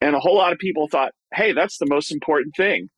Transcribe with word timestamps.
And 0.00 0.14
a 0.14 0.20
whole 0.20 0.36
lot 0.36 0.52
of 0.52 0.58
people 0.58 0.88
thought, 0.88 1.12
hey, 1.34 1.52
that's 1.52 1.78
the 1.78 1.86
most 1.86 2.12
important 2.12 2.54
thing. 2.56 2.88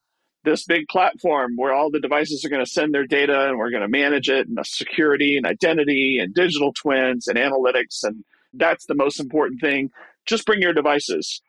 This 0.45 0.65
big 0.65 0.87
platform 0.89 1.53
where 1.57 1.73
all 1.73 1.91
the 1.91 2.01
devices 2.01 2.45
are 2.45 2.49
going 2.49 2.65
to 2.65 2.71
send 2.71 2.95
their 2.95 3.07
data 3.07 3.49
and 3.49 3.59
we're 3.59 3.71
going 3.71 3.83
to 3.83 3.89
manage 3.89 4.29
it 4.29 4.49
and 4.49 4.57
the 4.57 4.65
security 4.65 5.37
and 5.37 5.47
identity 5.47 6.19
and 6.19 6.35
digital 6.35 6.73
twins 6.73 7.27
and 7.27 7.39
analytics. 7.39 8.03
And 8.03 8.25
that's 8.55 8.87
the 8.87 8.95
most 8.95 9.21
important 9.21 9.61
thing. 9.61 9.91
Just 10.27 10.47
bring 10.47 10.63
your 10.63 10.73
devices. 10.73 11.43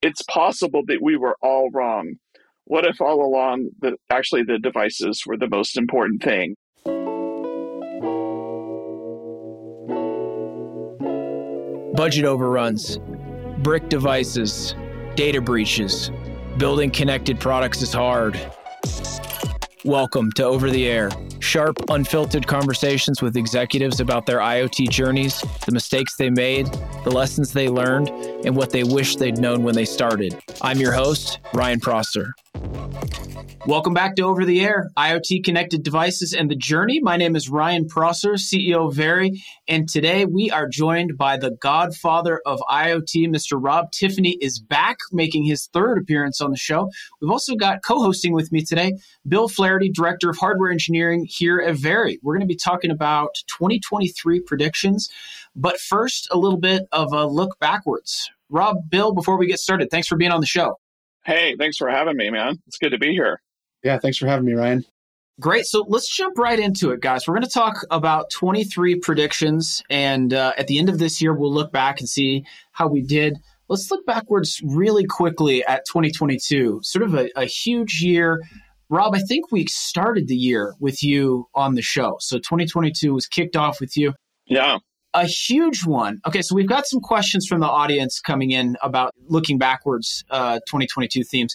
It's 0.00 0.22
possible 0.22 0.82
that 0.86 1.02
we 1.02 1.16
were 1.16 1.36
all 1.42 1.70
wrong. 1.72 2.14
What 2.64 2.86
if 2.86 3.00
all 3.00 3.24
along 3.24 3.70
the 3.80 3.96
actually 4.10 4.44
the 4.44 4.58
devices 4.58 5.22
were 5.26 5.36
the 5.36 5.48
most 5.48 5.76
important 5.76 6.22
thing? 6.22 6.56
Budget 11.94 12.24
overruns, 12.24 12.98
brick 13.58 13.88
devices, 13.88 14.74
data 15.14 15.40
breaches. 15.40 16.10
Building 16.58 16.90
connected 16.90 17.38
products 17.38 17.82
is 17.82 17.92
hard. 17.92 18.38
Welcome 19.84 20.30
to 20.32 20.44
Over 20.44 20.70
the 20.70 20.86
Air, 20.86 21.10
sharp, 21.40 21.76
unfiltered 21.90 22.46
conversations 22.46 23.20
with 23.20 23.36
executives 23.36 24.00
about 24.00 24.26
their 24.26 24.38
IoT 24.38 24.88
journeys, 24.90 25.40
the 25.66 25.72
mistakes 25.72 26.16
they 26.16 26.30
made, 26.30 26.66
the 27.04 27.10
lessons 27.10 27.52
they 27.52 27.68
learned, 27.68 28.08
and 28.44 28.56
what 28.56 28.70
they 28.70 28.84
wish 28.84 29.16
they'd 29.16 29.38
known 29.38 29.62
when 29.62 29.74
they 29.74 29.84
started. 29.84 30.40
I'm 30.62 30.78
your 30.78 30.92
host, 30.92 31.40
Ryan 31.52 31.80
Prosser. 31.80 32.32
Welcome 33.64 33.94
back 33.94 34.16
to 34.16 34.22
Over 34.22 34.44
the 34.44 34.60
Air, 34.60 34.90
IoT 34.98 35.44
connected 35.44 35.84
devices 35.84 36.32
and 36.32 36.50
the 36.50 36.56
journey. 36.56 36.98
My 37.00 37.16
name 37.16 37.36
is 37.36 37.48
Ryan 37.48 37.86
Prosser, 37.86 38.32
CEO 38.32 38.88
of 38.88 38.96
Very, 38.96 39.40
and 39.68 39.88
today 39.88 40.24
we 40.24 40.50
are 40.50 40.66
joined 40.68 41.16
by 41.16 41.36
the 41.36 41.52
godfather 41.52 42.42
of 42.44 42.58
IoT, 42.68 43.28
Mr. 43.28 43.60
Rob 43.62 43.92
Tiffany 43.92 44.36
is 44.40 44.58
back, 44.58 44.96
making 45.12 45.44
his 45.44 45.68
third 45.72 45.98
appearance 45.98 46.40
on 46.40 46.50
the 46.50 46.56
show. 46.56 46.90
We've 47.20 47.30
also 47.30 47.54
got 47.54 47.84
co-hosting 47.84 48.32
with 48.32 48.50
me 48.50 48.64
today, 48.64 48.94
Bill 49.28 49.46
Flaherty, 49.46 49.92
Director 49.92 50.28
of 50.28 50.38
Hardware 50.38 50.72
Engineering 50.72 51.24
here 51.28 51.60
at 51.60 51.76
Very. 51.76 52.18
We're 52.20 52.34
going 52.34 52.48
to 52.48 52.52
be 52.52 52.56
talking 52.56 52.90
about 52.90 53.36
2023 53.46 54.40
predictions, 54.40 55.08
but 55.54 55.78
first, 55.78 56.26
a 56.32 56.36
little 56.36 56.58
bit 56.58 56.82
of 56.90 57.12
a 57.12 57.26
look 57.26 57.60
backwards. 57.60 58.28
Rob, 58.50 58.78
Bill, 58.90 59.14
before 59.14 59.38
we 59.38 59.46
get 59.46 59.60
started, 59.60 59.88
thanks 59.88 60.08
for 60.08 60.16
being 60.16 60.32
on 60.32 60.40
the 60.40 60.46
show. 60.46 60.80
Hey, 61.24 61.54
thanks 61.56 61.76
for 61.76 61.88
having 61.88 62.16
me, 62.16 62.30
man. 62.30 62.58
It's 62.66 62.78
good 62.78 62.90
to 62.90 62.98
be 62.98 63.12
here. 63.12 63.40
Yeah, 63.82 63.98
thanks 63.98 64.18
for 64.18 64.26
having 64.26 64.46
me, 64.46 64.54
Ryan. 64.54 64.84
Great. 65.40 65.66
So 65.66 65.84
let's 65.88 66.14
jump 66.14 66.38
right 66.38 66.58
into 66.58 66.90
it, 66.90 67.00
guys. 67.00 67.26
We're 67.26 67.34
going 67.34 67.46
to 67.46 67.50
talk 67.50 67.84
about 67.90 68.30
23 68.30 68.96
predictions. 68.96 69.82
And 69.88 70.34
uh, 70.34 70.52
at 70.58 70.66
the 70.66 70.78
end 70.78 70.88
of 70.88 70.98
this 70.98 71.22
year, 71.22 71.34
we'll 71.34 71.52
look 71.52 71.72
back 71.72 72.00
and 72.00 72.08
see 72.08 72.44
how 72.72 72.86
we 72.86 73.02
did. 73.02 73.38
Let's 73.68 73.90
look 73.90 74.04
backwards 74.04 74.60
really 74.62 75.06
quickly 75.06 75.64
at 75.64 75.86
2022, 75.86 76.80
sort 76.82 77.02
of 77.02 77.14
a, 77.14 77.30
a 77.34 77.46
huge 77.46 78.02
year. 78.02 78.42
Rob, 78.90 79.14
I 79.14 79.20
think 79.20 79.50
we 79.50 79.66
started 79.66 80.28
the 80.28 80.36
year 80.36 80.74
with 80.78 81.02
you 81.02 81.48
on 81.54 81.74
the 81.74 81.82
show. 81.82 82.18
So 82.20 82.36
2022 82.36 83.14
was 83.14 83.26
kicked 83.26 83.56
off 83.56 83.80
with 83.80 83.96
you. 83.96 84.12
Yeah. 84.44 84.78
A 85.14 85.24
huge 85.24 85.86
one. 85.86 86.20
Okay, 86.26 86.42
so 86.42 86.54
we've 86.54 86.68
got 86.68 86.86
some 86.86 87.00
questions 87.00 87.46
from 87.46 87.60
the 87.60 87.66
audience 87.66 88.20
coming 88.20 88.50
in 88.50 88.76
about 88.82 89.14
looking 89.28 89.56
backwards, 89.56 90.24
uh, 90.30 90.56
2022 90.68 91.24
themes. 91.24 91.54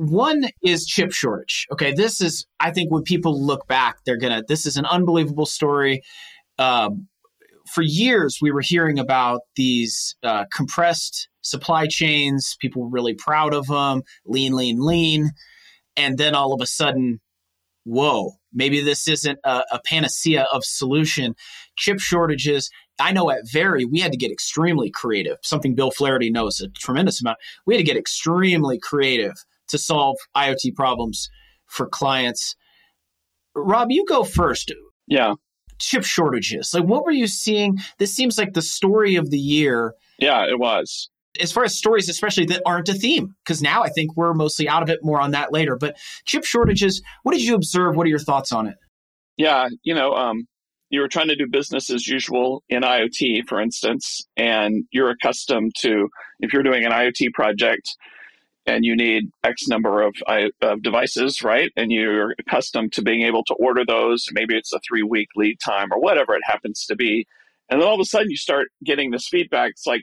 One 0.00 0.44
is 0.62 0.86
chip 0.86 1.12
shortage. 1.12 1.66
Okay, 1.70 1.92
this 1.92 2.22
is, 2.22 2.46
I 2.58 2.70
think, 2.70 2.90
when 2.90 3.02
people 3.02 3.44
look 3.44 3.68
back, 3.68 3.96
they're 4.06 4.16
gonna, 4.16 4.42
this 4.48 4.64
is 4.64 4.78
an 4.78 4.86
unbelievable 4.86 5.44
story. 5.44 6.00
Um, 6.58 7.06
for 7.70 7.82
years, 7.82 8.38
we 8.40 8.50
were 8.50 8.62
hearing 8.62 8.98
about 8.98 9.42
these 9.56 10.16
uh, 10.22 10.46
compressed 10.50 11.28
supply 11.42 11.86
chains. 11.86 12.56
People 12.62 12.80
were 12.80 12.88
really 12.88 13.12
proud 13.12 13.52
of 13.52 13.66
them, 13.66 14.00
lean, 14.24 14.54
lean, 14.54 14.78
lean. 14.80 15.32
And 15.98 16.16
then 16.16 16.34
all 16.34 16.54
of 16.54 16.62
a 16.62 16.66
sudden, 16.66 17.20
whoa, 17.84 18.32
maybe 18.54 18.80
this 18.80 19.06
isn't 19.06 19.38
a, 19.44 19.64
a 19.70 19.80
panacea 19.84 20.46
of 20.50 20.64
solution. 20.64 21.34
Chip 21.76 22.00
shortages. 22.00 22.70
I 22.98 23.12
know 23.12 23.30
at 23.30 23.42
Very, 23.52 23.84
we 23.84 24.00
had 24.00 24.12
to 24.12 24.18
get 24.18 24.32
extremely 24.32 24.90
creative, 24.90 25.36
something 25.42 25.74
Bill 25.74 25.90
Flaherty 25.90 26.30
knows 26.30 26.58
a 26.62 26.70
tremendous 26.70 27.20
amount. 27.20 27.36
We 27.66 27.74
had 27.74 27.80
to 27.80 27.84
get 27.84 27.98
extremely 27.98 28.78
creative 28.78 29.34
to 29.70 29.78
solve 29.78 30.16
IoT 30.36 30.74
problems 30.74 31.28
for 31.66 31.86
clients. 31.86 32.54
Rob, 33.54 33.90
you 33.90 34.04
go 34.06 34.24
first. 34.24 34.72
Yeah. 35.06 35.34
Chip 35.78 36.04
shortages. 36.04 36.72
Like, 36.74 36.84
what 36.84 37.04
were 37.04 37.10
you 37.10 37.26
seeing? 37.26 37.78
This 37.98 38.14
seems 38.14 38.38
like 38.38 38.52
the 38.52 38.62
story 38.62 39.16
of 39.16 39.30
the 39.30 39.38
year. 39.38 39.94
Yeah, 40.18 40.44
it 40.44 40.58
was. 40.58 41.08
As 41.40 41.52
far 41.52 41.64
as 41.64 41.76
stories, 41.76 42.08
especially 42.08 42.46
that 42.46 42.62
aren't 42.66 42.88
a 42.88 42.94
theme, 42.94 43.34
because 43.44 43.62
now 43.62 43.82
I 43.82 43.88
think 43.88 44.16
we're 44.16 44.34
mostly 44.34 44.68
out 44.68 44.82
of 44.82 44.90
it. 44.90 44.98
More 45.02 45.20
on 45.20 45.30
that 45.30 45.52
later. 45.52 45.76
But 45.76 45.96
chip 46.26 46.44
shortages, 46.44 47.02
what 47.22 47.32
did 47.32 47.42
you 47.42 47.54
observe? 47.54 47.96
What 47.96 48.06
are 48.06 48.10
your 48.10 48.18
thoughts 48.18 48.52
on 48.52 48.66
it? 48.66 48.76
Yeah, 49.36 49.68
you 49.84 49.94
know, 49.94 50.12
um, 50.12 50.46
you 50.90 51.00
were 51.00 51.08
trying 51.08 51.28
to 51.28 51.36
do 51.36 51.46
business 51.48 51.88
as 51.88 52.06
usual 52.06 52.62
in 52.68 52.82
IoT, 52.82 53.46
for 53.48 53.60
instance, 53.60 54.26
and 54.36 54.84
you're 54.90 55.10
accustomed 55.10 55.72
to, 55.78 56.08
if 56.40 56.52
you're 56.52 56.64
doing 56.64 56.84
an 56.84 56.92
IoT 56.92 57.32
project, 57.32 57.88
and 58.70 58.84
you 58.84 58.96
need 58.96 59.30
X 59.42 59.68
number 59.68 60.02
of, 60.02 60.14
of 60.62 60.82
devices, 60.82 61.42
right? 61.42 61.70
And 61.76 61.90
you're 61.90 62.34
accustomed 62.38 62.92
to 62.94 63.02
being 63.02 63.22
able 63.22 63.42
to 63.44 63.54
order 63.54 63.84
those. 63.84 64.26
Maybe 64.32 64.56
it's 64.56 64.72
a 64.72 64.80
three 64.88 65.02
week 65.02 65.28
lead 65.36 65.58
time 65.64 65.88
or 65.92 66.00
whatever 66.00 66.34
it 66.34 66.42
happens 66.44 66.86
to 66.86 66.96
be. 66.96 67.26
And 67.68 67.80
then 67.80 67.88
all 67.88 67.94
of 67.94 68.00
a 68.00 68.04
sudden 68.04 68.30
you 68.30 68.36
start 68.36 68.68
getting 68.84 69.10
this 69.10 69.28
feedback. 69.28 69.70
It's 69.70 69.86
like, 69.86 70.02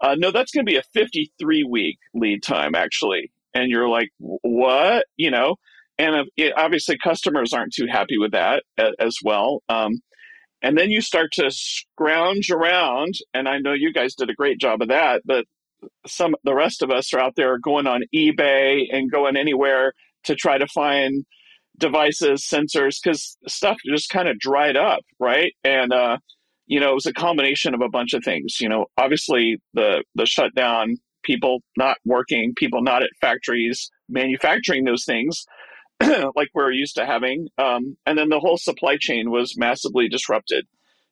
uh, 0.00 0.16
no, 0.18 0.30
that's 0.30 0.52
going 0.52 0.64
to 0.64 0.70
be 0.70 0.76
a 0.76 0.82
53 0.94 1.64
week 1.64 1.98
lead 2.14 2.42
time, 2.42 2.74
actually. 2.74 3.32
And 3.54 3.70
you're 3.70 3.88
like, 3.88 4.10
what? 4.18 5.06
You 5.16 5.30
know? 5.30 5.56
And 5.98 6.28
it, 6.36 6.52
obviously, 6.56 6.96
customers 7.02 7.52
aren't 7.52 7.72
too 7.72 7.86
happy 7.90 8.18
with 8.18 8.32
that 8.32 8.62
as 9.00 9.16
well. 9.24 9.62
Um, 9.68 10.00
and 10.62 10.76
then 10.76 10.90
you 10.90 11.00
start 11.00 11.30
to 11.34 11.50
scrounge 11.50 12.50
around, 12.50 13.14
and 13.34 13.48
I 13.48 13.58
know 13.58 13.72
you 13.72 13.92
guys 13.92 14.14
did 14.14 14.30
a 14.30 14.34
great 14.34 14.60
job 14.60 14.82
of 14.82 14.88
that, 14.88 15.22
but 15.24 15.44
some 16.06 16.34
the 16.44 16.54
rest 16.54 16.82
of 16.82 16.90
us 16.90 17.12
are 17.12 17.20
out 17.20 17.34
there 17.36 17.58
going 17.58 17.86
on 17.86 18.02
eBay 18.14 18.84
and 18.92 19.10
going 19.10 19.36
anywhere 19.36 19.92
to 20.24 20.34
try 20.34 20.58
to 20.58 20.66
find 20.66 21.24
devices, 21.76 22.44
sensors, 22.44 22.98
because 23.02 23.36
stuff 23.46 23.76
just 23.86 24.10
kind 24.10 24.28
of 24.28 24.38
dried 24.38 24.76
up, 24.76 25.00
right? 25.18 25.52
And 25.64 25.92
uh, 25.92 26.18
you 26.66 26.80
know, 26.80 26.90
it 26.90 26.94
was 26.94 27.06
a 27.06 27.12
combination 27.12 27.74
of 27.74 27.80
a 27.80 27.88
bunch 27.88 28.12
of 28.12 28.24
things. 28.24 28.60
You 28.60 28.68
know, 28.68 28.86
obviously 28.96 29.58
the 29.74 30.04
the 30.14 30.26
shutdown, 30.26 30.96
people 31.22 31.62
not 31.76 31.98
working, 32.04 32.54
people 32.56 32.82
not 32.82 33.02
at 33.02 33.10
factories 33.20 33.90
manufacturing 34.08 34.84
those 34.84 35.04
things 35.04 35.44
like 36.36 36.48
we're 36.54 36.70
used 36.70 36.94
to 36.96 37.06
having, 37.06 37.48
um, 37.58 37.96
and 38.06 38.16
then 38.16 38.28
the 38.28 38.38
whole 38.38 38.56
supply 38.56 38.96
chain 38.98 39.30
was 39.30 39.56
massively 39.56 40.08
disrupted. 40.08 40.66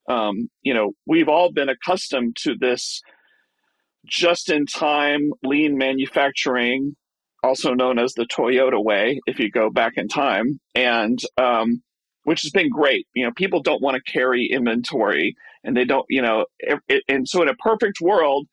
Um, 0.09 0.49
you 0.63 0.73
know, 0.73 0.93
we've 1.07 1.29
all 1.29 1.51
been 1.53 1.69
accustomed 1.69 2.37
to 2.43 2.55
this 2.57 3.03
just 4.07 4.51
in 4.51 4.67
time 4.67 5.33
lean 5.43 5.77
manufacturing, 5.77 6.97
also 7.43 7.75
known 7.75 7.99
as 7.99 8.15
the 8.15 8.27
Toyota 8.27 8.83
way, 8.83 9.21
if 9.27 9.39
you 9.39 9.51
go 9.51 9.71
back 9.71 9.95
in 9.97 10.09
time, 10.09 10.61
and 10.75 11.19
um, 11.37 11.83
which 12.25 12.43
has 12.43 12.51
been 12.51 12.69
great. 12.69 13.07
You 13.15 13.25
know, 13.25 13.33
people 13.33 13.63
don't 13.63 13.83
want 13.83 13.97
to 13.97 14.13
carry 14.13 14.47
inventory, 14.47 15.37
and 15.63 15.77
they 15.77 15.85
don't, 15.85 16.07
you 16.09 16.23
know, 16.23 16.47
it, 16.59 17.03
and 17.09 17.29
so 17.29 17.43
in 17.43 17.49
a 17.49 17.55
perfect 17.55 18.01
world, 18.01 18.47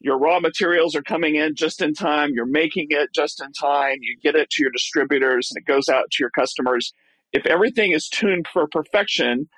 your 0.00 0.18
raw 0.18 0.40
materials 0.40 0.94
are 0.94 1.02
coming 1.02 1.34
in 1.34 1.54
just 1.54 1.82
in 1.82 1.92
time, 1.92 2.30
you're 2.32 2.46
making 2.46 2.86
it 2.90 3.10
just 3.12 3.42
in 3.42 3.52
time, 3.52 3.98
you 4.00 4.16
get 4.22 4.36
it 4.36 4.48
to 4.50 4.62
your 4.62 4.70
distributors, 4.70 5.50
and 5.50 5.60
it 5.60 5.66
goes 5.66 5.88
out 5.88 6.10
to 6.10 6.22
your 6.22 6.30
customers. 6.30 6.92
If 7.32 7.44
everything 7.46 7.92
is 7.92 8.08
tuned 8.08 8.46
for 8.52 8.66
perfection, 8.68 9.48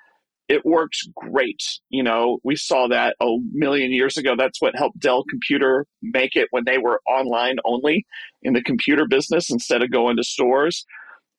it 0.51 0.65
works 0.65 1.07
great. 1.15 1.63
You 1.89 2.03
know, 2.03 2.39
we 2.43 2.57
saw 2.57 2.89
that 2.89 3.15
a 3.21 3.37
million 3.53 3.93
years 3.93 4.17
ago. 4.17 4.35
That's 4.37 4.61
what 4.61 4.75
helped 4.75 4.99
Dell 4.99 5.23
Computer 5.23 5.85
make 6.01 6.35
it 6.35 6.49
when 6.51 6.65
they 6.65 6.77
were 6.77 6.99
online 7.07 7.55
only 7.63 8.05
in 8.43 8.51
the 8.51 8.61
computer 8.61 9.05
business 9.07 9.49
instead 9.49 9.81
of 9.81 9.91
going 9.91 10.17
to 10.17 10.25
stores. 10.25 10.85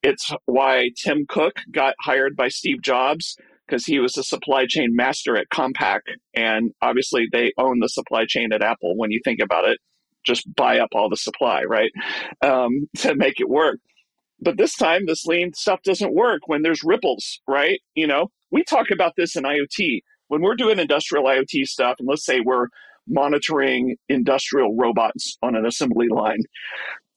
It's 0.03 0.33
why 0.47 0.93
Tim 0.97 1.27
Cook 1.29 1.57
got 1.71 1.95
hired 2.01 2.37
by 2.37 2.49
Steve 2.49 2.81
Jobs 2.81 3.37
because 3.67 3.85
he 3.85 3.99
was 3.99 4.17
a 4.17 4.25
supply 4.25 4.65
chain 4.67 4.97
master 4.97 5.37
at 5.37 5.51
Compaq. 5.53 6.01
And 6.33 6.71
obviously, 6.81 7.29
they 7.31 7.53
own 7.59 7.81
the 7.81 7.91
supply 7.91 8.25
chain 8.27 8.51
at 8.51 8.63
Apple 8.63 8.97
when 8.97 9.11
you 9.11 9.21
think 9.23 9.41
about 9.43 9.69
it. 9.69 9.79
Just 10.25 10.49
buy 10.57 10.79
up 10.79 10.89
all 10.95 11.11
the 11.11 11.19
supply, 11.19 11.65
right? 11.65 11.93
Um, 12.41 12.89
to 13.01 13.15
make 13.15 13.41
it 13.41 13.51
work. 13.51 13.79
But 14.41 14.57
this 14.57 14.75
time, 14.75 15.05
this 15.05 15.27
lean 15.27 15.53
stuff 15.53 15.83
doesn't 15.83 16.15
work 16.15 16.41
when 16.47 16.63
there's 16.63 16.83
ripples, 16.83 17.41
right? 17.47 17.79
You 17.95 18.07
know, 18.07 18.31
we 18.53 18.63
talk 18.63 18.91
about 18.93 19.15
this 19.17 19.35
in 19.35 19.45
IoT. 19.45 20.03
When 20.29 20.43
we're 20.43 20.55
doing 20.55 20.79
industrial 20.79 21.25
IoT 21.25 21.67
stuff, 21.67 21.97
and 21.99 22.09
let's 22.09 22.25
say 22.25 22.41
we're 22.41 22.69
monitoring 23.09 23.97
industrial 24.09 24.77
robots 24.77 25.37
on 25.43 25.57
an 25.57 25.67
assembly 25.67 26.09
line, 26.09 26.43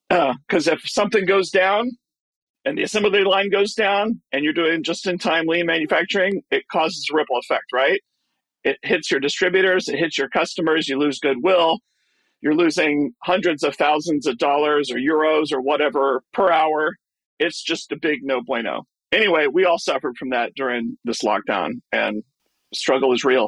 because 0.09 0.67
uh, 0.67 0.73
if 0.73 0.81
something 0.85 1.25
goes 1.25 1.49
down 1.49 1.91
and 2.63 2.77
the 2.77 2.83
assembly 2.83 3.23
line 3.23 3.49
goes 3.51 3.73
down 3.73 4.21
and 4.31 4.43
you're 4.43 4.53
doing 4.53 4.83
just 4.83 5.05
in 5.07 5.17
time 5.17 5.45
lean 5.45 5.67
manufacturing, 5.67 6.41
it 6.51 6.63
causes 6.71 7.07
a 7.11 7.15
ripple 7.15 7.37
effect, 7.37 7.65
right? 7.73 8.01
It 8.63 8.77
hits 8.81 9.11
your 9.11 9.19
distributors, 9.19 9.87
it 9.87 9.99
hits 9.99 10.17
your 10.17 10.29
customers, 10.29 10.87
you 10.87 10.97
lose 10.97 11.19
goodwill, 11.19 11.79
you're 12.41 12.55
losing 12.55 13.13
hundreds 13.23 13.63
of 13.63 13.75
thousands 13.75 14.25
of 14.25 14.37
dollars 14.37 14.89
or 14.91 14.97
euros 14.97 15.53
or 15.53 15.61
whatever 15.61 16.23
per 16.33 16.51
hour. 16.51 16.93
It's 17.39 17.61
just 17.61 17.91
a 17.91 17.97
big 17.97 18.19
no 18.23 18.41
bueno. 18.41 18.85
Anyway, 19.15 19.47
we 19.51 19.63
all 19.63 19.79
suffered 19.79 20.17
from 20.17 20.31
that 20.31 20.53
during 20.55 20.97
this 21.05 21.23
lockdown, 21.23 21.75
and 21.91 22.21
struggle 22.73 23.13
is 23.13 23.23
real. 23.23 23.47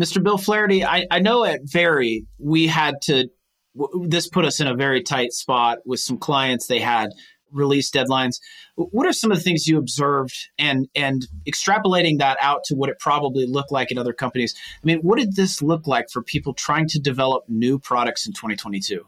Mr. 0.00 0.22
Bill 0.22 0.38
Flaherty, 0.38 0.84
I, 0.84 1.06
I 1.10 1.18
know 1.18 1.44
at 1.44 1.60
Very, 1.64 2.24
we 2.38 2.68
had 2.68 2.94
to, 3.02 3.28
w- 3.76 4.08
this 4.08 4.28
put 4.28 4.44
us 4.44 4.60
in 4.60 4.68
a 4.68 4.76
very 4.76 5.02
tight 5.02 5.32
spot 5.32 5.78
with 5.84 5.98
some 5.98 6.18
clients. 6.18 6.68
They 6.68 6.78
had 6.78 7.10
release 7.50 7.90
deadlines. 7.90 8.36
What 8.76 9.08
are 9.08 9.12
some 9.12 9.32
of 9.32 9.38
the 9.38 9.42
things 9.42 9.66
you 9.66 9.78
observed 9.78 10.36
and 10.58 10.86
and 10.94 11.26
extrapolating 11.48 12.18
that 12.18 12.36
out 12.40 12.60
to 12.66 12.74
what 12.74 12.90
it 12.90 12.98
probably 13.00 13.46
looked 13.46 13.72
like 13.72 13.90
in 13.90 13.98
other 13.98 14.12
companies? 14.12 14.54
I 14.76 14.86
mean, 14.86 15.00
what 15.00 15.18
did 15.18 15.34
this 15.34 15.62
look 15.62 15.86
like 15.88 16.10
for 16.12 16.22
people 16.22 16.54
trying 16.54 16.86
to 16.88 17.00
develop 17.00 17.44
new 17.48 17.78
products 17.78 18.26
in 18.26 18.34
2022? 18.34 19.04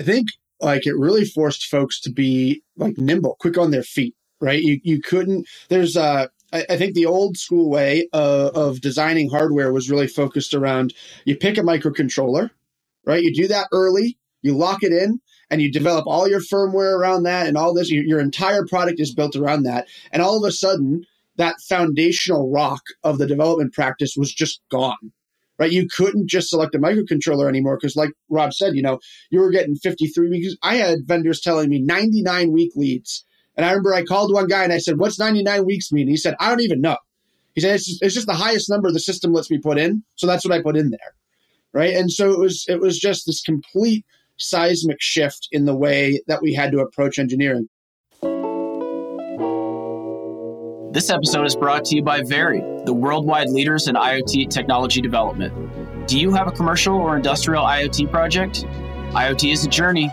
I 0.00 0.02
think 0.02 0.28
like 0.60 0.86
it 0.86 0.96
really 0.96 1.24
forced 1.24 1.66
folks 1.66 2.00
to 2.02 2.10
be 2.10 2.62
like 2.76 2.96
nimble, 2.96 3.36
quick 3.38 3.58
on 3.58 3.70
their 3.70 3.82
feet, 3.82 4.14
right? 4.40 4.60
You 4.60 4.80
you 4.82 5.00
couldn't 5.00 5.46
there's 5.68 5.96
uh 5.96 6.26
I, 6.52 6.76
think 6.76 6.94
the 6.94 7.06
old 7.06 7.36
school 7.36 7.68
way 7.68 8.08
of 8.12 8.80
designing 8.80 9.28
hardware 9.28 9.72
was 9.72 9.90
really 9.90 10.06
focused 10.06 10.54
around 10.54 10.94
you 11.24 11.36
pick 11.36 11.58
a 11.58 11.62
microcontroller, 11.62 12.50
right? 13.04 13.22
You 13.22 13.34
do 13.34 13.48
that 13.48 13.66
early, 13.72 14.16
you 14.42 14.56
lock 14.56 14.82
it 14.82 14.92
in, 14.92 15.20
and 15.50 15.62
you 15.62 15.70
develop 15.70 16.06
all 16.06 16.28
your 16.28 16.40
firmware 16.40 16.96
around 16.96 17.24
that 17.24 17.46
and 17.46 17.56
all 17.56 17.74
this 17.74 17.90
your, 17.90 18.04
your 18.04 18.20
entire 18.20 18.64
product 18.66 19.00
is 19.00 19.14
built 19.14 19.36
around 19.36 19.62
that 19.62 19.86
and 20.12 20.22
all 20.22 20.42
of 20.42 20.48
a 20.48 20.52
sudden 20.52 21.04
that 21.36 21.60
foundational 21.68 22.50
rock 22.50 22.82
of 23.02 23.18
the 23.18 23.26
development 23.26 23.72
practice 23.72 24.14
was 24.16 24.32
just 24.32 24.60
gone 24.70 25.12
right 25.58 25.72
you 25.72 25.86
couldn't 25.96 26.28
just 26.28 26.48
select 26.48 26.74
a 26.74 26.78
microcontroller 26.78 27.48
anymore 27.48 27.76
because 27.76 27.96
like 27.96 28.10
rob 28.28 28.52
said 28.52 28.74
you 28.74 28.82
know 28.82 28.98
you 29.30 29.40
were 29.40 29.50
getting 29.50 29.76
53 29.76 30.28
weeks 30.28 30.54
i 30.62 30.76
had 30.76 30.98
vendors 31.06 31.40
telling 31.40 31.68
me 31.68 31.80
99 31.80 32.52
week 32.52 32.72
leads 32.74 33.24
and 33.56 33.66
i 33.66 33.70
remember 33.70 33.94
i 33.94 34.02
called 34.02 34.32
one 34.32 34.46
guy 34.46 34.64
and 34.64 34.72
i 34.72 34.78
said 34.78 34.98
what's 34.98 35.18
99 35.18 35.64
weeks 35.64 35.92
mean 35.92 36.08
he 36.08 36.16
said 36.16 36.34
i 36.40 36.48
don't 36.48 36.62
even 36.62 36.80
know 36.80 36.96
he 37.54 37.60
said 37.60 37.74
it's 37.74 37.86
just, 37.86 38.02
it's 38.02 38.14
just 38.14 38.26
the 38.26 38.34
highest 38.34 38.68
number 38.68 38.90
the 38.90 39.00
system 39.00 39.32
lets 39.32 39.50
me 39.50 39.58
put 39.58 39.78
in 39.78 40.02
so 40.16 40.26
that's 40.26 40.44
what 40.44 40.54
i 40.54 40.62
put 40.62 40.76
in 40.76 40.90
there 40.90 41.14
right 41.72 41.94
and 41.94 42.10
so 42.10 42.32
it 42.32 42.38
was 42.38 42.64
it 42.68 42.80
was 42.80 42.98
just 42.98 43.26
this 43.26 43.42
complete 43.42 44.04
seismic 44.38 45.00
shift 45.00 45.48
in 45.52 45.64
the 45.64 45.74
way 45.74 46.20
that 46.26 46.42
we 46.42 46.52
had 46.52 46.72
to 46.72 46.80
approach 46.80 47.18
engineering. 47.18 47.68
This 50.92 51.10
episode 51.10 51.44
is 51.44 51.56
brought 51.56 51.84
to 51.86 51.96
you 51.96 52.02
by 52.02 52.22
Very, 52.22 52.60
the 52.84 52.94
worldwide 52.94 53.50
leaders 53.50 53.86
in 53.86 53.96
IoT 53.96 54.48
technology 54.48 55.00
development. 55.00 55.52
Do 56.08 56.18
you 56.18 56.32
have 56.32 56.46
a 56.46 56.52
commercial 56.52 56.94
or 56.94 57.16
industrial 57.16 57.64
IoT 57.64 58.10
project? 58.10 58.64
IoT 59.16 59.50
is 59.50 59.64
a 59.64 59.68
journey. 59.68 60.10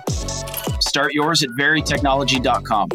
Start 0.80 1.14
yours 1.14 1.44
at 1.44 1.50
verytechnology.com. 1.60 2.90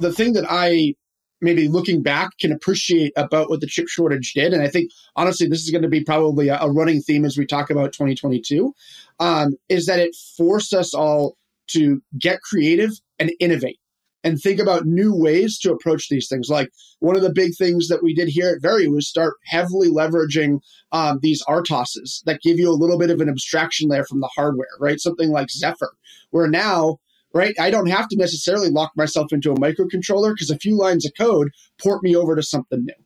The 0.00 0.12
thing 0.12 0.34
that 0.34 0.44
I 0.48 0.94
maybe 1.40 1.68
looking 1.68 2.02
back 2.02 2.30
can 2.38 2.52
appreciate 2.52 3.12
about 3.16 3.48
what 3.48 3.60
the 3.60 3.66
chip 3.66 3.88
shortage 3.88 4.32
did. 4.34 4.52
And 4.52 4.62
I 4.62 4.68
think 4.68 4.90
honestly, 5.16 5.46
this 5.46 5.62
is 5.62 5.70
going 5.70 5.82
to 5.82 5.88
be 5.88 6.02
probably 6.02 6.48
a, 6.48 6.66
running 6.66 7.00
theme 7.00 7.24
as 7.24 7.38
we 7.38 7.46
talk 7.46 7.70
about 7.70 7.92
2022, 7.92 8.74
um, 9.20 9.54
is 9.68 9.86
that 9.86 9.98
it 9.98 10.14
forced 10.36 10.74
us 10.74 10.94
all 10.94 11.36
to 11.68 12.02
get 12.18 12.40
creative 12.42 12.90
and 13.18 13.32
innovate 13.40 13.78
and 14.24 14.40
think 14.40 14.58
about 14.58 14.86
new 14.86 15.14
ways 15.14 15.58
to 15.60 15.72
approach 15.72 16.08
these 16.08 16.26
things. 16.28 16.48
Like 16.48 16.70
one 16.98 17.14
of 17.14 17.22
the 17.22 17.32
big 17.32 17.54
things 17.56 17.88
that 17.88 18.02
we 18.02 18.14
did 18.14 18.28
here 18.28 18.54
at 18.54 18.62
Very 18.62 18.88
was 18.88 19.06
start 19.06 19.34
heavily 19.44 19.88
leveraging 19.88 20.60
um, 20.92 21.20
these 21.22 21.44
RTOSes 21.44 22.24
that 22.24 22.40
give 22.42 22.58
you 22.58 22.70
a 22.70 22.72
little 22.72 22.98
bit 22.98 23.10
of 23.10 23.20
an 23.20 23.28
abstraction 23.28 23.88
layer 23.88 24.04
from 24.04 24.20
the 24.20 24.30
hardware, 24.34 24.66
right? 24.80 24.98
Something 24.98 25.30
like 25.30 25.50
Zephyr, 25.50 25.92
where 26.30 26.48
now 26.48 26.98
right? 27.34 27.54
I 27.60 27.68
don't 27.68 27.88
have 27.88 28.08
to 28.08 28.16
necessarily 28.16 28.70
lock 28.70 28.92
myself 28.96 29.32
into 29.32 29.50
a 29.50 29.56
microcontroller 29.56 30.32
because 30.34 30.50
a 30.50 30.58
few 30.58 30.78
lines 30.78 31.04
of 31.04 31.12
code 31.18 31.50
port 31.82 32.02
me 32.02 32.14
over 32.14 32.36
to 32.36 32.42
something 32.42 32.84
new. 32.84 33.03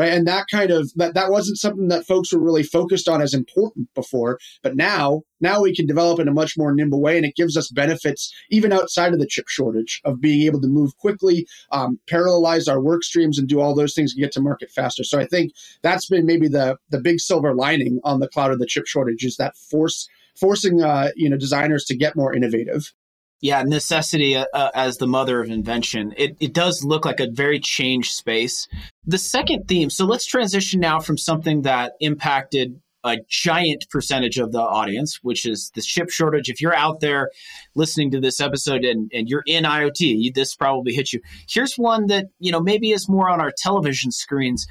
Right. 0.00 0.14
And 0.14 0.26
that 0.26 0.46
kind 0.50 0.70
of 0.70 0.90
that 0.94 1.12
that 1.12 1.30
wasn't 1.30 1.58
something 1.58 1.88
that 1.88 2.06
folks 2.06 2.32
were 2.32 2.42
really 2.42 2.62
focused 2.62 3.06
on 3.06 3.20
as 3.20 3.34
important 3.34 3.92
before. 3.94 4.38
But 4.62 4.74
now, 4.74 5.24
now 5.42 5.60
we 5.60 5.76
can 5.76 5.84
develop 5.84 6.18
in 6.18 6.26
a 6.26 6.32
much 6.32 6.54
more 6.56 6.74
nimble 6.74 7.02
way 7.02 7.18
and 7.18 7.26
it 7.26 7.36
gives 7.36 7.54
us 7.54 7.70
benefits 7.70 8.32
even 8.48 8.72
outside 8.72 9.12
of 9.12 9.18
the 9.18 9.26
chip 9.26 9.44
shortage 9.46 10.00
of 10.06 10.18
being 10.18 10.46
able 10.46 10.58
to 10.62 10.68
move 10.68 10.96
quickly, 10.96 11.46
um, 11.70 12.00
parallelize 12.10 12.66
our 12.66 12.80
work 12.80 13.04
streams 13.04 13.38
and 13.38 13.46
do 13.46 13.60
all 13.60 13.74
those 13.74 13.92
things 13.92 14.14
and 14.14 14.22
get 14.22 14.32
to 14.32 14.40
market 14.40 14.70
faster. 14.70 15.04
So 15.04 15.20
I 15.20 15.26
think 15.26 15.52
that's 15.82 16.08
been 16.08 16.24
maybe 16.24 16.48
the 16.48 16.78
the 16.88 16.98
big 16.98 17.20
silver 17.20 17.54
lining 17.54 18.00
on 18.02 18.20
the 18.20 18.28
cloud 18.28 18.52
of 18.52 18.58
the 18.58 18.64
chip 18.64 18.86
shortage 18.86 19.22
is 19.22 19.36
that 19.36 19.54
force 19.54 20.08
forcing 20.34 20.82
uh, 20.82 21.10
you 21.14 21.28
know 21.28 21.36
designers 21.36 21.84
to 21.84 21.94
get 21.94 22.16
more 22.16 22.34
innovative. 22.34 22.94
Yeah, 23.40 23.62
necessity 23.62 24.36
uh, 24.36 24.44
uh, 24.52 24.70
as 24.74 24.98
the 24.98 25.06
mother 25.06 25.40
of 25.40 25.50
invention. 25.50 26.12
It, 26.16 26.36
it 26.40 26.52
does 26.52 26.84
look 26.84 27.06
like 27.06 27.20
a 27.20 27.30
very 27.30 27.58
changed 27.58 28.12
space. 28.12 28.68
The 29.06 29.18
second 29.18 29.66
theme, 29.66 29.88
so 29.88 30.04
let's 30.04 30.26
transition 30.26 30.80
now 30.80 31.00
from 31.00 31.16
something 31.16 31.62
that 31.62 31.92
impacted 32.00 32.80
a 33.02 33.16
giant 33.28 33.86
percentage 33.90 34.38
of 34.38 34.52
the 34.52 34.60
audience, 34.60 35.20
which 35.22 35.46
is 35.46 35.70
the 35.74 35.80
chip 35.80 36.10
shortage. 36.10 36.50
If 36.50 36.60
you're 36.60 36.74
out 36.74 37.00
there 37.00 37.30
listening 37.74 38.10
to 38.10 38.20
this 38.20 38.40
episode 38.40 38.84
and, 38.84 39.10
and 39.14 39.28
you're 39.28 39.44
in 39.46 39.64
IoT, 39.64 40.34
this 40.34 40.54
probably 40.54 40.92
hits 40.92 41.12
you. 41.12 41.20
Here's 41.48 41.76
one 41.76 42.08
that, 42.08 42.26
you 42.38 42.52
know, 42.52 42.60
maybe 42.60 42.90
is 42.90 43.08
more 43.08 43.30
on 43.30 43.40
our 43.40 43.52
television 43.56 44.10
screens. 44.10 44.66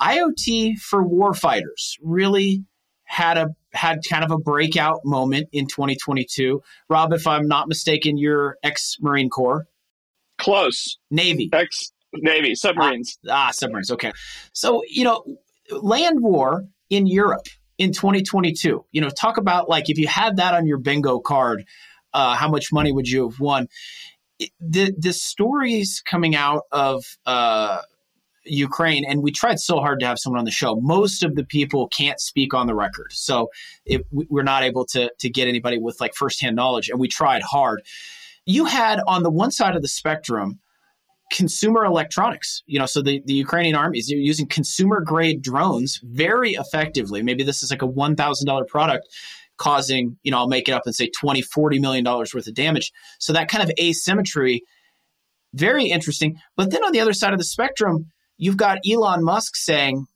IoT 0.00 0.78
for 0.78 1.04
warfighters 1.04 1.98
really 2.02 2.64
had 3.04 3.36
a 3.36 3.48
had 3.74 4.00
kind 4.08 4.24
of 4.24 4.30
a 4.30 4.38
breakout 4.38 5.00
moment 5.04 5.48
in 5.52 5.66
2022. 5.66 6.62
Rob, 6.88 7.12
if 7.12 7.26
I'm 7.26 7.48
not 7.48 7.68
mistaken, 7.68 8.16
you're 8.16 8.56
ex 8.62 8.96
Marine 9.00 9.28
Corps. 9.28 9.66
Close. 10.38 10.98
Navy. 11.10 11.50
Ex 11.52 11.92
Navy, 12.14 12.54
submarines. 12.54 13.18
Ah, 13.28 13.48
ah, 13.48 13.50
submarines. 13.50 13.90
Okay. 13.90 14.12
So, 14.52 14.82
you 14.88 15.04
know, 15.04 15.24
land 15.70 16.20
war 16.20 16.64
in 16.90 17.06
Europe 17.06 17.46
in 17.78 17.92
2022, 17.92 18.84
you 18.92 19.00
know, 19.00 19.08
talk 19.08 19.36
about 19.36 19.68
like 19.68 19.90
if 19.90 19.98
you 19.98 20.06
had 20.06 20.36
that 20.36 20.54
on 20.54 20.66
your 20.66 20.78
bingo 20.78 21.18
card, 21.18 21.64
uh, 22.12 22.36
how 22.36 22.48
much 22.48 22.72
money 22.72 22.92
would 22.92 23.08
you 23.08 23.28
have 23.28 23.40
won? 23.40 23.68
The, 24.60 24.94
the 24.96 25.12
stories 25.12 26.02
coming 26.04 26.36
out 26.36 26.62
of 26.70 27.04
uh, 27.26 27.80
Ukraine, 28.44 29.04
and 29.08 29.22
we 29.22 29.32
tried 29.32 29.58
so 29.60 29.78
hard 29.78 30.00
to 30.00 30.06
have 30.06 30.18
someone 30.18 30.38
on 30.38 30.44
the 30.44 30.50
show. 30.50 30.76
Most 30.76 31.22
of 31.22 31.34
the 31.34 31.44
people 31.44 31.88
can't 31.88 32.20
speak 32.20 32.54
on 32.54 32.66
the 32.66 32.74
record, 32.74 33.12
so 33.12 33.48
it, 33.84 34.02
we're 34.10 34.42
not 34.42 34.62
able 34.62 34.84
to 34.86 35.10
to 35.18 35.30
get 35.30 35.48
anybody 35.48 35.78
with 35.78 36.00
like 36.00 36.14
firsthand 36.14 36.56
knowledge. 36.56 36.88
And 36.88 36.98
we 36.98 37.08
tried 37.08 37.42
hard. 37.42 37.82
You 38.46 38.66
had 38.66 39.00
on 39.06 39.22
the 39.22 39.30
one 39.30 39.50
side 39.50 39.76
of 39.76 39.82
the 39.82 39.88
spectrum 39.88 40.60
consumer 41.30 41.84
electronics. 41.84 42.62
You 42.66 42.78
know, 42.78 42.86
so 42.86 43.02
the, 43.02 43.22
the 43.24 43.32
Ukrainian 43.34 43.74
army 43.74 43.98
is 43.98 44.08
using 44.08 44.46
consumer 44.46 45.00
grade 45.00 45.42
drones 45.42 46.00
very 46.02 46.52
effectively. 46.52 47.22
Maybe 47.22 47.42
this 47.42 47.62
is 47.62 47.70
like 47.70 47.82
a 47.82 47.86
one 47.86 48.16
thousand 48.16 48.46
dollar 48.46 48.64
product 48.64 49.08
causing, 49.56 50.16
you 50.22 50.30
know, 50.30 50.38
I'll 50.38 50.48
make 50.48 50.68
it 50.68 50.72
up 50.72 50.82
and 50.84 50.94
say 50.94 51.08
20, 51.08 51.42
40 51.42 51.78
million 51.78 52.04
dollars 52.04 52.34
worth 52.34 52.46
of 52.46 52.54
damage. 52.54 52.92
So 53.18 53.32
that 53.32 53.48
kind 53.48 53.62
of 53.62 53.70
asymmetry, 53.80 54.62
very 55.52 55.86
interesting. 55.86 56.40
But 56.56 56.70
then 56.70 56.84
on 56.84 56.92
the 56.92 57.00
other 57.00 57.12
side 57.12 57.32
of 57.32 57.38
the 57.38 57.44
spectrum, 57.44 58.10
you've 58.36 58.56
got 58.56 58.78
Elon 58.88 59.24
Musk 59.24 59.56
saying, 59.56 60.06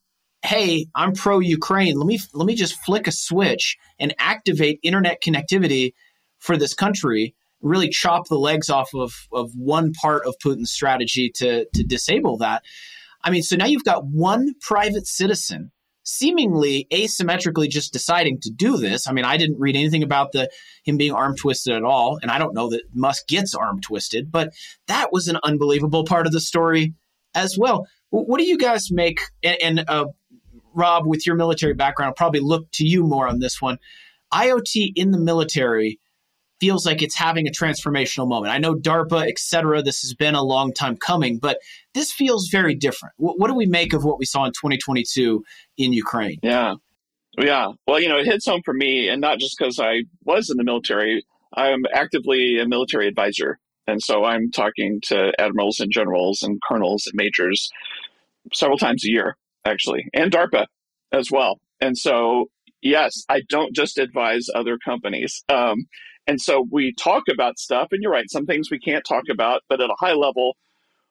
"Hey, 0.42 0.86
I'm 0.94 1.12
pro 1.12 1.38
Ukraine. 1.38 1.96
Let 1.96 2.06
me 2.06 2.18
let 2.34 2.46
me 2.46 2.54
just 2.54 2.82
flick 2.84 3.06
a 3.06 3.12
switch 3.12 3.76
and 3.98 4.14
activate 4.18 4.80
internet 4.82 5.22
connectivity 5.22 5.92
for 6.38 6.56
this 6.56 6.74
country." 6.74 7.34
Really 7.60 7.88
chop 7.88 8.28
the 8.28 8.38
legs 8.38 8.70
off 8.70 8.90
of, 8.94 9.12
of 9.32 9.50
one 9.56 9.92
part 9.92 10.24
of 10.24 10.36
Putin's 10.38 10.70
strategy 10.70 11.28
to, 11.38 11.66
to 11.74 11.82
disable 11.82 12.36
that. 12.38 12.62
I 13.24 13.30
mean, 13.30 13.42
so 13.42 13.56
now 13.56 13.66
you've 13.66 13.82
got 13.82 14.04
one 14.06 14.54
private 14.60 15.08
citizen 15.08 15.72
seemingly 16.08 16.86
asymmetrically 16.90 17.68
just 17.68 17.92
deciding 17.92 18.40
to 18.40 18.50
do 18.50 18.78
this. 18.78 19.06
I 19.06 19.12
mean, 19.12 19.26
I 19.26 19.36
didn't 19.36 19.60
read 19.60 19.76
anything 19.76 20.02
about 20.02 20.32
the 20.32 20.50
him 20.82 20.96
being 20.96 21.12
arm 21.12 21.36
twisted 21.36 21.74
at 21.74 21.84
all, 21.84 22.18
and 22.22 22.30
I 22.30 22.38
don't 22.38 22.54
know 22.54 22.70
that 22.70 22.82
Musk 22.94 23.28
gets 23.28 23.54
arm 23.54 23.80
twisted, 23.80 24.32
but 24.32 24.54
that 24.86 25.12
was 25.12 25.28
an 25.28 25.38
unbelievable 25.42 26.04
part 26.04 26.26
of 26.26 26.32
the 26.32 26.40
story 26.40 26.94
as 27.34 27.58
well. 27.58 27.86
What 28.10 28.38
do 28.38 28.44
you 28.44 28.58
guys 28.58 28.90
make? 28.90 29.20
And, 29.42 29.56
and 29.62 29.84
uh, 29.88 30.06
Rob, 30.74 31.06
with 31.06 31.26
your 31.26 31.36
military 31.36 31.74
background, 31.74 32.08
I'll 32.08 32.14
probably 32.14 32.40
look 32.40 32.70
to 32.72 32.86
you 32.86 33.04
more 33.04 33.28
on 33.28 33.40
this 33.40 33.60
one. 33.60 33.78
IoT 34.32 34.92
in 34.96 35.10
the 35.10 35.18
military 35.18 35.98
feels 36.60 36.84
like 36.84 37.02
it's 37.02 37.16
having 37.16 37.46
a 37.46 37.50
transformational 37.50 38.28
moment. 38.28 38.52
I 38.52 38.58
know 38.58 38.74
DARPA, 38.74 39.28
et 39.28 39.38
cetera, 39.38 39.82
this 39.82 40.02
has 40.02 40.14
been 40.14 40.34
a 40.34 40.42
long 40.42 40.72
time 40.72 40.96
coming, 40.96 41.38
but 41.38 41.58
this 41.94 42.12
feels 42.12 42.48
very 42.48 42.74
different. 42.74 43.14
What, 43.16 43.38
what 43.38 43.48
do 43.48 43.54
we 43.54 43.66
make 43.66 43.92
of 43.92 44.04
what 44.04 44.18
we 44.18 44.24
saw 44.24 44.44
in 44.44 44.52
2022 44.52 45.44
in 45.76 45.92
Ukraine? 45.92 46.38
Yeah. 46.42 46.74
Yeah. 47.38 47.72
Well, 47.86 48.00
you 48.00 48.08
know, 48.08 48.18
it 48.18 48.26
hits 48.26 48.46
home 48.46 48.62
for 48.64 48.74
me, 48.74 49.08
and 49.08 49.20
not 49.20 49.38
just 49.38 49.56
because 49.56 49.78
I 49.78 50.04
was 50.24 50.50
in 50.50 50.56
the 50.56 50.64
military, 50.64 51.24
I'm 51.54 51.84
actively 51.94 52.58
a 52.58 52.66
military 52.66 53.06
advisor. 53.06 53.58
And 53.86 54.02
so 54.02 54.24
I'm 54.24 54.50
talking 54.50 55.00
to 55.04 55.32
admirals 55.38 55.80
and 55.80 55.90
generals 55.90 56.42
and 56.42 56.60
colonels 56.68 57.06
and 57.06 57.14
majors 57.14 57.70
several 58.54 58.78
times 58.78 59.04
a 59.04 59.10
year, 59.10 59.36
actually, 59.64 60.04
and 60.14 60.32
DARPA. 60.32 60.66
as 61.12 61.30
well. 61.30 61.58
And 61.80 61.96
so, 61.96 62.46
yes, 62.82 63.24
I 63.28 63.42
don't 63.48 63.74
just 63.74 63.98
advise 63.98 64.46
other 64.54 64.78
companies. 64.84 65.42
Um, 65.48 65.86
and 66.26 66.40
so 66.40 66.66
we 66.70 66.92
talk 66.94 67.24
about 67.32 67.58
stuff, 67.58 67.88
and 67.92 68.02
you're 68.02 68.12
right, 68.12 68.30
some 68.30 68.44
things 68.46 68.70
we 68.70 68.78
can't 68.78 69.04
talk 69.08 69.24
about, 69.30 69.62
but 69.68 69.80
at 69.80 69.88
a 69.90 69.96
high 69.98 70.12
level, 70.12 70.56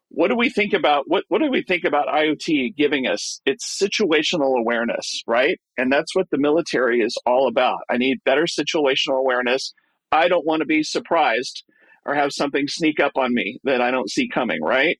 what 0.09 0.29
do 0.29 0.35
we 0.35 0.49
think 0.49 0.73
about 0.73 1.03
what 1.07 1.23
what 1.27 1.39
do 1.41 1.49
we 1.49 1.63
think 1.63 1.83
about 1.83 2.07
IoT 2.07 2.75
giving 2.77 3.07
us? 3.07 3.41
It's 3.45 3.77
situational 3.81 4.57
awareness, 4.57 5.21
right? 5.27 5.59
And 5.77 5.91
that's 5.91 6.15
what 6.15 6.29
the 6.31 6.37
military 6.37 7.01
is 7.01 7.17
all 7.25 7.47
about. 7.47 7.79
I 7.89 7.97
need 7.97 8.23
better 8.23 8.45
situational 8.45 9.19
awareness. 9.19 9.73
I 10.11 10.29
don't 10.29 10.45
want 10.45 10.61
to 10.61 10.65
be 10.65 10.83
surprised 10.83 11.63
or 12.05 12.15
have 12.15 12.31
something 12.31 12.67
sneak 12.67 13.01
up 13.01 13.13
on 13.17 13.33
me 13.33 13.59
that 13.65 13.81
I 13.81 13.91
don't 13.91 14.09
see 14.09 14.29
coming, 14.29 14.61
right? 14.63 14.97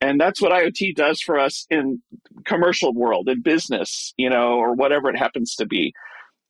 And 0.00 0.20
that's 0.20 0.42
what 0.42 0.52
IoT 0.52 0.94
does 0.94 1.20
for 1.20 1.38
us 1.38 1.66
in 1.70 2.02
commercial 2.44 2.92
world, 2.92 3.28
in 3.28 3.42
business, 3.42 4.12
you 4.16 4.28
know, 4.28 4.54
or 4.54 4.74
whatever 4.74 5.08
it 5.08 5.18
happens 5.18 5.54
to 5.56 5.66
be. 5.66 5.92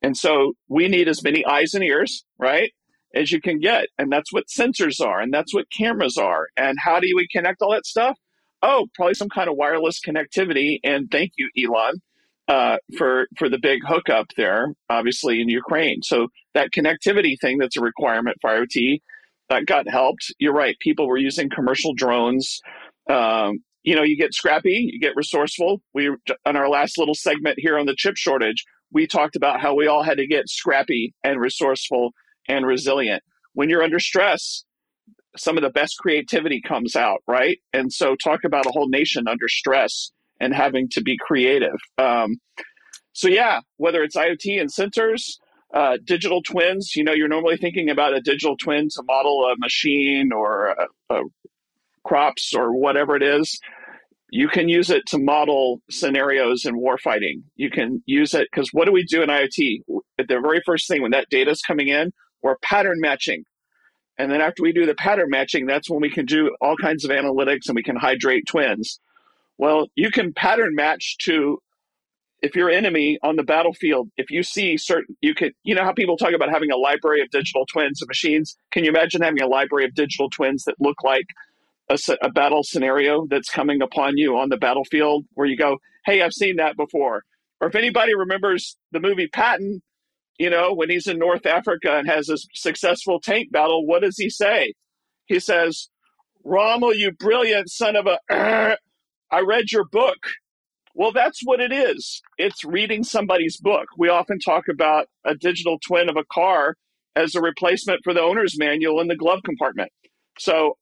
And 0.02 0.16
so 0.16 0.54
we 0.68 0.88
need 0.88 1.08
as 1.08 1.22
many 1.22 1.44
eyes 1.46 1.74
and 1.74 1.84
ears, 1.84 2.24
right? 2.38 2.72
as 3.16 3.32
you 3.32 3.40
can 3.40 3.58
get. 3.58 3.86
And 3.98 4.12
that's 4.12 4.32
what 4.32 4.46
sensors 4.46 5.00
are, 5.04 5.20
and 5.20 5.32
that's 5.32 5.54
what 5.54 5.70
cameras 5.70 6.16
are. 6.16 6.48
And 6.56 6.76
how 6.82 7.00
do 7.00 7.08
we 7.16 7.26
connect 7.28 7.62
all 7.62 7.72
that 7.72 7.86
stuff? 7.86 8.18
Oh, 8.62 8.86
probably 8.94 9.14
some 9.14 9.28
kind 9.28 9.48
of 9.48 9.56
wireless 9.56 10.00
connectivity. 10.00 10.78
And 10.84 11.10
thank 11.10 11.32
you, 11.36 11.50
Elon, 11.58 12.02
uh, 12.48 12.76
for 12.96 13.26
for 13.38 13.48
the 13.48 13.58
big 13.58 13.80
hookup 13.86 14.28
there, 14.36 14.68
obviously 14.88 15.40
in 15.40 15.48
Ukraine. 15.48 16.02
So 16.02 16.28
that 16.54 16.70
connectivity 16.72 17.34
thing 17.40 17.58
that's 17.58 17.76
a 17.76 17.80
requirement 17.80 18.38
for 18.40 18.50
IoT 18.50 19.00
that 19.48 19.66
got 19.66 19.88
helped. 19.88 20.32
You're 20.38 20.52
right. 20.54 20.76
People 20.80 21.06
were 21.06 21.18
using 21.18 21.48
commercial 21.50 21.94
drones. 21.94 22.60
Um, 23.08 23.58
you 23.82 23.94
know, 23.94 24.02
you 24.02 24.16
get 24.16 24.34
scrappy, 24.34 24.90
you 24.92 24.98
get 24.98 25.14
resourceful. 25.14 25.80
We 25.94 26.08
on 26.44 26.56
our 26.56 26.68
last 26.68 26.98
little 26.98 27.14
segment 27.14 27.58
here 27.58 27.78
on 27.78 27.86
the 27.86 27.94
chip 27.96 28.16
shortage, 28.16 28.64
we 28.92 29.06
talked 29.06 29.36
about 29.36 29.60
how 29.60 29.74
we 29.74 29.86
all 29.86 30.02
had 30.02 30.18
to 30.18 30.26
get 30.26 30.48
scrappy 30.48 31.14
and 31.22 31.40
resourceful 31.40 32.12
and 32.48 32.66
resilient. 32.66 33.22
When 33.54 33.70
you're 33.70 33.82
under 33.82 34.00
stress, 34.00 34.64
some 35.36 35.56
of 35.56 35.62
the 35.62 35.70
best 35.70 35.96
creativity 35.98 36.60
comes 36.60 36.96
out, 36.96 37.22
right? 37.28 37.58
And 37.72 37.92
so, 37.92 38.16
talk 38.16 38.44
about 38.44 38.66
a 38.66 38.70
whole 38.70 38.88
nation 38.88 39.28
under 39.28 39.48
stress 39.48 40.10
and 40.40 40.54
having 40.54 40.88
to 40.90 41.02
be 41.02 41.16
creative. 41.18 41.78
Um, 41.98 42.36
so, 43.12 43.28
yeah, 43.28 43.60
whether 43.76 44.02
it's 44.02 44.16
IoT 44.16 44.60
and 44.60 44.70
sensors, 44.70 45.22
uh, 45.74 45.98
digital 46.04 46.42
twins, 46.42 46.94
you 46.96 47.04
know, 47.04 47.12
you're 47.12 47.28
normally 47.28 47.56
thinking 47.56 47.90
about 47.90 48.14
a 48.14 48.20
digital 48.20 48.56
twin 48.56 48.88
to 48.90 49.02
model 49.04 49.44
a 49.44 49.56
machine 49.58 50.32
or 50.32 50.68
a, 50.68 50.86
a 51.10 51.22
crops 52.06 52.54
or 52.54 52.72
whatever 52.72 53.16
it 53.16 53.22
is. 53.22 53.60
You 54.30 54.48
can 54.48 54.68
use 54.68 54.90
it 54.90 55.04
to 55.08 55.18
model 55.18 55.80
scenarios 55.90 56.64
in 56.64 56.74
warfighting. 56.74 57.42
You 57.54 57.70
can 57.70 58.02
use 58.06 58.34
it 58.34 58.48
because 58.50 58.70
what 58.72 58.86
do 58.86 58.92
we 58.92 59.04
do 59.04 59.22
in 59.22 59.28
IoT? 59.28 59.82
The 60.18 60.24
very 60.40 60.60
first 60.66 60.88
thing 60.88 61.02
when 61.02 61.12
that 61.12 61.28
data 61.30 61.50
is 61.50 61.62
coming 61.62 61.88
in, 61.88 62.12
or 62.42 62.58
pattern 62.62 63.00
matching. 63.00 63.44
And 64.18 64.30
then 64.30 64.40
after 64.40 64.62
we 64.62 64.72
do 64.72 64.86
the 64.86 64.94
pattern 64.94 65.30
matching, 65.30 65.66
that's 65.66 65.90
when 65.90 66.00
we 66.00 66.10
can 66.10 66.26
do 66.26 66.54
all 66.60 66.76
kinds 66.76 67.04
of 67.04 67.10
analytics 67.10 67.68
and 67.68 67.76
we 67.76 67.82
can 67.82 67.96
hydrate 67.96 68.46
twins. 68.46 69.00
Well, 69.58 69.88
you 69.94 70.10
can 70.10 70.32
pattern 70.32 70.74
match 70.74 71.18
to 71.22 71.58
if 72.42 72.54
your 72.54 72.70
enemy 72.70 73.18
on 73.22 73.36
the 73.36 73.42
battlefield, 73.42 74.10
if 74.16 74.30
you 74.30 74.42
see 74.42 74.76
certain, 74.76 75.16
you 75.20 75.34
could, 75.34 75.52
you 75.64 75.74
know 75.74 75.84
how 75.84 75.92
people 75.92 76.16
talk 76.16 76.32
about 76.34 76.50
having 76.50 76.70
a 76.70 76.76
library 76.76 77.20
of 77.22 77.30
digital 77.30 77.64
twins 77.66 78.02
of 78.02 78.08
machines? 78.08 78.56
Can 78.72 78.84
you 78.84 78.90
imagine 78.90 79.22
having 79.22 79.40
a 79.40 79.46
library 79.46 79.84
of 79.86 79.94
digital 79.94 80.28
twins 80.30 80.64
that 80.64 80.76
look 80.78 81.02
like 81.02 81.26
a, 81.88 81.98
a 82.22 82.30
battle 82.30 82.62
scenario 82.62 83.26
that's 83.28 83.50
coming 83.50 83.82
upon 83.82 84.16
you 84.16 84.36
on 84.38 84.48
the 84.48 84.56
battlefield 84.56 85.24
where 85.34 85.46
you 85.46 85.56
go, 85.56 85.78
hey, 86.04 86.22
I've 86.22 86.32
seen 86.32 86.56
that 86.56 86.76
before? 86.76 87.22
Or 87.60 87.68
if 87.68 87.74
anybody 87.74 88.14
remembers 88.14 88.76
the 88.92 89.00
movie 89.00 89.28
Patton, 89.28 89.82
you 90.38 90.50
know, 90.50 90.74
when 90.74 90.90
he's 90.90 91.06
in 91.06 91.18
North 91.18 91.46
Africa 91.46 91.96
and 91.96 92.08
has 92.08 92.28
a 92.28 92.36
successful 92.54 93.20
tank 93.20 93.50
battle, 93.50 93.86
what 93.86 94.02
does 94.02 94.18
he 94.18 94.28
say? 94.28 94.74
He 95.26 95.40
says, 95.40 95.88
Rommel, 96.44 96.94
you 96.94 97.12
brilliant 97.12 97.70
son 97.70 97.96
of 97.96 98.06
a, 98.06 98.18
I 99.30 99.40
read 99.40 99.72
your 99.72 99.84
book. 99.84 100.18
Well, 100.94 101.12
that's 101.12 101.40
what 101.44 101.60
it 101.60 101.72
is. 101.72 102.22
It's 102.38 102.64
reading 102.64 103.04
somebody's 103.04 103.58
book. 103.58 103.86
We 103.98 104.08
often 104.08 104.38
talk 104.38 104.64
about 104.70 105.08
a 105.24 105.34
digital 105.34 105.78
twin 105.86 106.08
of 106.08 106.16
a 106.16 106.24
car 106.32 106.76
as 107.14 107.34
a 107.34 107.40
replacement 107.40 108.00
for 108.04 108.14
the 108.14 108.22
owner's 108.22 108.58
manual 108.58 109.00
in 109.00 109.08
the 109.08 109.16
glove 109.16 109.40
compartment. 109.44 109.90
So, 110.38 110.76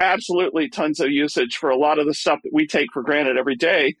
absolutely 0.00 0.68
tons 0.68 1.00
of 1.00 1.10
usage 1.10 1.56
for 1.56 1.70
a 1.70 1.76
lot 1.76 1.98
of 1.98 2.06
the 2.06 2.14
stuff 2.14 2.40
that 2.44 2.52
we 2.52 2.66
take 2.66 2.92
for 2.92 3.02
granted 3.02 3.36
every 3.36 3.56
day 3.56 3.96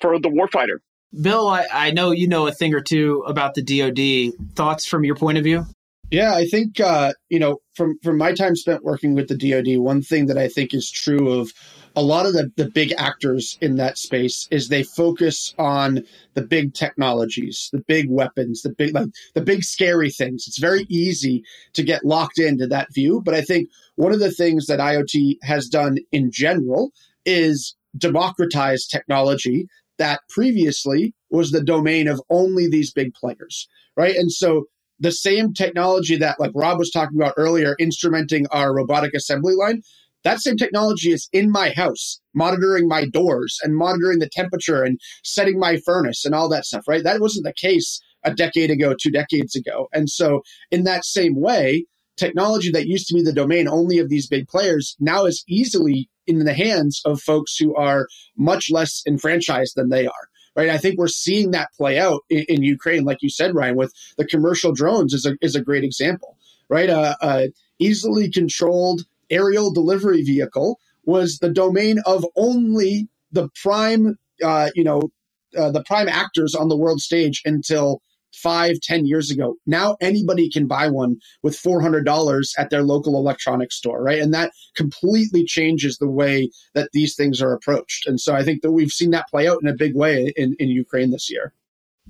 for 0.00 0.18
the 0.18 0.28
warfighter. 0.28 0.78
Bill, 1.20 1.48
I, 1.48 1.66
I 1.72 1.90
know 1.90 2.10
you 2.10 2.28
know 2.28 2.46
a 2.46 2.52
thing 2.52 2.74
or 2.74 2.80
two 2.80 3.22
about 3.26 3.54
the 3.54 3.62
DoD. 3.62 4.54
Thoughts 4.54 4.84
from 4.84 5.04
your 5.04 5.14
point 5.14 5.38
of 5.38 5.44
view? 5.44 5.64
Yeah, 6.10 6.34
I 6.34 6.46
think 6.46 6.80
uh, 6.80 7.12
you 7.28 7.38
know 7.38 7.58
from 7.74 7.98
from 8.02 8.18
my 8.18 8.32
time 8.32 8.56
spent 8.56 8.84
working 8.84 9.14
with 9.14 9.28
the 9.28 9.36
DoD, 9.36 9.78
one 9.78 10.02
thing 10.02 10.26
that 10.26 10.38
I 10.38 10.48
think 10.48 10.74
is 10.74 10.90
true 10.90 11.32
of 11.40 11.52
a 11.98 12.02
lot 12.02 12.26
of 12.26 12.32
the, 12.32 12.52
the 12.54 12.70
big 12.70 12.94
actors 12.96 13.58
in 13.60 13.74
that 13.74 13.98
space 13.98 14.46
is 14.52 14.68
they 14.68 14.84
focus 14.84 15.52
on 15.58 16.04
the 16.34 16.42
big 16.42 16.72
technologies, 16.72 17.70
the 17.72 17.82
big 17.88 18.08
weapons, 18.08 18.62
the 18.62 18.70
big 18.70 18.94
like 18.94 19.08
the 19.34 19.40
big 19.40 19.64
scary 19.64 20.08
things. 20.08 20.44
It's 20.46 20.60
very 20.60 20.86
easy 20.88 21.42
to 21.72 21.82
get 21.82 22.04
locked 22.04 22.38
into 22.38 22.68
that 22.68 22.94
view. 22.94 23.20
But 23.24 23.34
I 23.34 23.40
think 23.40 23.68
one 23.96 24.12
of 24.12 24.20
the 24.20 24.30
things 24.30 24.66
that 24.66 24.78
IoT 24.78 25.38
has 25.42 25.66
done 25.66 25.96
in 26.12 26.30
general 26.30 26.92
is 27.26 27.74
democratize 27.96 28.86
technology 28.86 29.66
that 29.98 30.20
previously 30.28 31.14
was 31.30 31.50
the 31.50 31.64
domain 31.64 32.06
of 32.06 32.22
only 32.30 32.68
these 32.68 32.92
big 32.92 33.12
players, 33.14 33.66
right? 33.96 34.14
And 34.14 34.30
so 34.30 34.66
the 35.00 35.10
same 35.10 35.52
technology 35.52 36.16
that, 36.16 36.38
like 36.38 36.52
Rob 36.54 36.78
was 36.78 36.92
talking 36.92 37.20
about 37.20 37.34
earlier, 37.36 37.74
instrumenting 37.80 38.46
our 38.52 38.72
robotic 38.72 39.14
assembly 39.14 39.54
line, 39.56 39.82
that 40.24 40.40
same 40.40 40.56
technology 40.56 41.12
is 41.12 41.28
in 41.32 41.50
my 41.50 41.70
house, 41.70 42.20
monitoring 42.34 42.88
my 42.88 43.06
doors 43.06 43.58
and 43.62 43.76
monitoring 43.76 44.18
the 44.18 44.28
temperature 44.28 44.82
and 44.82 44.98
setting 45.22 45.58
my 45.58 45.78
furnace 45.84 46.24
and 46.24 46.34
all 46.34 46.48
that 46.48 46.64
stuff, 46.64 46.84
right? 46.88 47.04
That 47.04 47.20
wasn't 47.20 47.44
the 47.44 47.52
case 47.52 48.00
a 48.24 48.34
decade 48.34 48.70
ago, 48.70 48.94
two 49.00 49.10
decades 49.10 49.54
ago. 49.54 49.88
And 49.92 50.10
so, 50.10 50.42
in 50.70 50.84
that 50.84 51.04
same 51.04 51.40
way, 51.40 51.86
technology 52.16 52.70
that 52.72 52.88
used 52.88 53.06
to 53.08 53.14
be 53.14 53.22
the 53.22 53.32
domain 53.32 53.68
only 53.68 53.98
of 53.98 54.08
these 54.08 54.26
big 54.26 54.48
players 54.48 54.96
now 54.98 55.24
is 55.24 55.44
easily 55.48 56.10
in 56.26 56.44
the 56.44 56.54
hands 56.54 57.00
of 57.04 57.20
folks 57.20 57.56
who 57.56 57.74
are 57.76 58.06
much 58.36 58.70
less 58.70 59.02
enfranchised 59.06 59.74
than 59.76 59.88
they 59.88 60.06
are. 60.06 60.28
Right. 60.56 60.70
I 60.70 60.78
think 60.78 60.98
we're 60.98 61.06
seeing 61.06 61.52
that 61.52 61.68
play 61.76 62.00
out 62.00 62.22
in, 62.28 62.44
in 62.48 62.62
Ukraine, 62.64 63.04
like 63.04 63.18
you 63.20 63.30
said, 63.30 63.54
Ryan, 63.54 63.76
with 63.76 63.92
the 64.16 64.26
commercial 64.26 64.72
drones 64.72 65.14
is 65.14 65.24
a, 65.24 65.36
is 65.40 65.54
a 65.54 65.62
great 65.62 65.84
example. 65.84 66.36
Right. 66.68 66.90
A, 66.90 67.16
a 67.22 67.48
easily 67.78 68.28
controlled 68.28 69.02
aerial 69.30 69.72
delivery 69.72 70.22
vehicle 70.22 70.78
was 71.04 71.38
the 71.38 71.50
domain 71.50 71.98
of 72.06 72.24
only 72.36 73.08
the 73.32 73.48
prime, 73.62 74.18
uh, 74.42 74.70
you 74.74 74.84
know, 74.84 75.10
uh, 75.56 75.70
the 75.70 75.82
prime 75.84 76.08
actors 76.08 76.54
on 76.54 76.68
the 76.68 76.76
world 76.76 77.00
stage 77.00 77.40
until 77.44 78.02
five, 78.34 78.78
ten 78.80 79.06
years 79.06 79.30
ago. 79.30 79.56
Now 79.66 79.96
anybody 80.00 80.50
can 80.50 80.66
buy 80.66 80.88
one 80.88 81.16
with 81.42 81.54
$400 81.54 82.52
at 82.58 82.70
their 82.70 82.82
local 82.82 83.16
electronics 83.16 83.76
store, 83.76 84.02
right? 84.02 84.20
And 84.20 84.34
that 84.34 84.52
completely 84.76 85.44
changes 85.44 85.96
the 85.96 86.08
way 86.08 86.50
that 86.74 86.90
these 86.92 87.14
things 87.16 87.40
are 87.40 87.52
approached. 87.52 88.06
And 88.06 88.20
so 88.20 88.34
I 88.34 88.44
think 88.44 88.62
that 88.62 88.72
we've 88.72 88.90
seen 88.90 89.10
that 89.12 89.28
play 89.28 89.48
out 89.48 89.58
in 89.62 89.68
a 89.68 89.74
big 89.74 89.96
way 89.96 90.32
in, 90.36 90.54
in 90.58 90.68
Ukraine 90.68 91.10
this 91.10 91.30
year. 91.30 91.54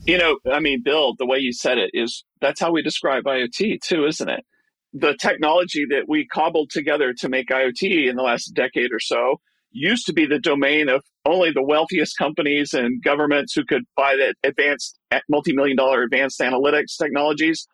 You 0.04 0.18
know, 0.18 0.38
I 0.50 0.60
mean, 0.60 0.82
Bill, 0.82 1.14
the 1.14 1.26
way 1.26 1.38
you 1.38 1.52
said 1.52 1.78
it 1.78 1.90
is 1.92 2.24
that's 2.40 2.60
how 2.60 2.72
we 2.72 2.82
describe 2.82 3.24
IoT 3.24 3.80
too, 3.82 4.06
isn't 4.06 4.28
it? 4.28 4.44
The 4.92 5.16
technology 5.20 5.84
that 5.90 6.04
we 6.08 6.26
cobbled 6.26 6.70
together 6.70 7.12
to 7.18 7.28
make 7.28 7.48
IoT 7.48 8.08
in 8.08 8.16
the 8.16 8.22
last 8.22 8.54
decade 8.54 8.92
or 8.92 9.00
so 9.00 9.36
used 9.70 10.06
to 10.06 10.12
be 10.12 10.26
the 10.26 10.38
domain 10.38 10.88
of 10.88 11.02
only 11.26 11.50
the 11.52 11.62
wealthiest 11.62 12.16
companies 12.16 12.72
and 12.72 13.02
governments 13.02 13.52
who 13.54 13.64
could 13.64 13.82
buy 13.96 14.16
that 14.16 14.34
advanced 14.48 14.98
multi-million 15.28 15.76
dollar 15.76 16.02
advanced 16.02 16.40
analytics 16.40 16.96
technologies. 16.98 17.66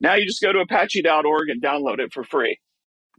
Now 0.00 0.14
you 0.14 0.26
just 0.26 0.42
go 0.42 0.52
to 0.52 0.60
apache.org 0.60 1.48
and 1.48 1.62
download 1.62 1.98
it 1.98 2.12
for 2.12 2.22
free. 2.22 2.58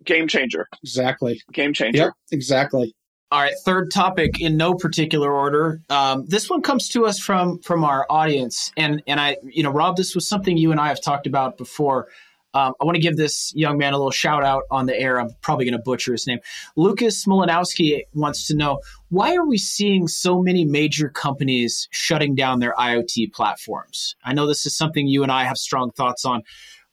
Game 0.05 0.27
changer. 0.27 0.67
Exactly. 0.83 1.41
Game 1.51 1.73
changer. 1.73 1.97
Yep, 2.03 2.13
exactly. 2.31 2.93
All 3.31 3.39
right, 3.39 3.53
third 3.63 3.91
topic 3.91 4.41
in 4.41 4.57
no 4.57 4.73
particular 4.73 5.31
order. 5.31 5.81
Um, 5.89 6.25
this 6.25 6.49
one 6.49 6.63
comes 6.63 6.89
to 6.89 7.05
us 7.05 7.19
from 7.19 7.59
from 7.59 7.83
our 7.83 8.07
audience, 8.09 8.71
and 8.75 9.03
and 9.05 9.19
I, 9.19 9.37
you 9.43 9.61
know, 9.61 9.69
Rob, 9.69 9.97
this 9.97 10.15
was 10.15 10.27
something 10.27 10.57
you 10.57 10.71
and 10.71 10.79
I 10.79 10.87
have 10.87 10.99
talked 10.99 11.27
about 11.27 11.55
before. 11.55 12.07
Um, 12.53 12.73
I 12.81 12.85
want 12.85 12.95
to 12.95 13.01
give 13.01 13.15
this 13.15 13.53
young 13.55 13.77
man 13.77 13.93
a 13.93 13.97
little 13.97 14.11
shout 14.11 14.43
out 14.43 14.63
on 14.71 14.87
the 14.87 14.99
air. 14.99 15.19
I'm 15.19 15.29
probably 15.41 15.65
going 15.65 15.77
to 15.77 15.83
butcher 15.83 16.11
his 16.11 16.25
name. 16.25 16.39
Lucas 16.75 17.25
Molinowski 17.25 18.03
wants 18.13 18.47
to 18.47 18.55
know 18.55 18.79
why 19.09 19.35
are 19.35 19.45
we 19.45 19.57
seeing 19.57 20.07
so 20.07 20.41
many 20.41 20.65
major 20.65 21.09
companies 21.09 21.87
shutting 21.91 22.33
down 22.35 22.59
their 22.59 22.73
IoT 22.73 23.33
platforms? 23.33 24.15
I 24.23 24.33
know 24.33 24.47
this 24.47 24.65
is 24.65 24.75
something 24.75 25.07
you 25.07 25.23
and 25.23 25.31
I 25.31 25.43
have 25.43 25.57
strong 25.57 25.91
thoughts 25.91 26.25
on. 26.25 26.41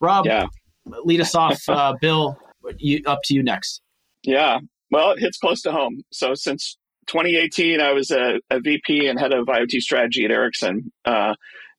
Rob, 0.01 0.27
yeah. 0.27 0.47
lead 0.85 1.21
us 1.21 1.35
off. 1.35 1.63
Uh, 1.69 1.95
Bill, 2.01 2.39
you, 2.79 3.03
up 3.07 3.21
to 3.25 3.35
you 3.35 3.43
next. 3.43 3.81
Yeah. 4.23 4.61
Well, 4.91 5.13
it 5.13 5.21
hits 5.21 5.39
close 5.39 5.63
to 5.63 5.73
home. 5.73 6.03
So 6.11 6.35
since 6.35 6.77
2018, 7.07 7.81
I 7.81 7.93
was 7.93 8.11
a, 8.11 8.41
a, 8.51 8.61
VP 8.61 9.07
and 9.07 9.19
head 9.19 9.33
of 9.33 9.47
IoT 9.47 9.81
strategy 9.81 10.25
at 10.25 10.31
Ericsson. 10.31 10.93
Uh, 11.05 11.35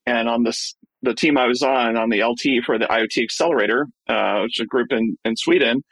and 0.06 0.30
on 0.30 0.44
this, 0.44 0.76
the 1.02 1.14
team 1.14 1.38
I 1.38 1.48
was 1.48 1.62
on, 1.62 1.96
on 1.96 2.10
the 2.10 2.24
LT 2.24 2.66
for 2.66 2.78
the 2.78 2.86
IoT 2.86 3.24
Accelerator, 3.24 3.88
uh, 4.08 4.42
which 4.42 4.60
is 4.60 4.64
a 4.64 4.68
group 4.68 4.92
in, 4.92 5.18
in 5.24 5.36
Sweden. 5.36 5.84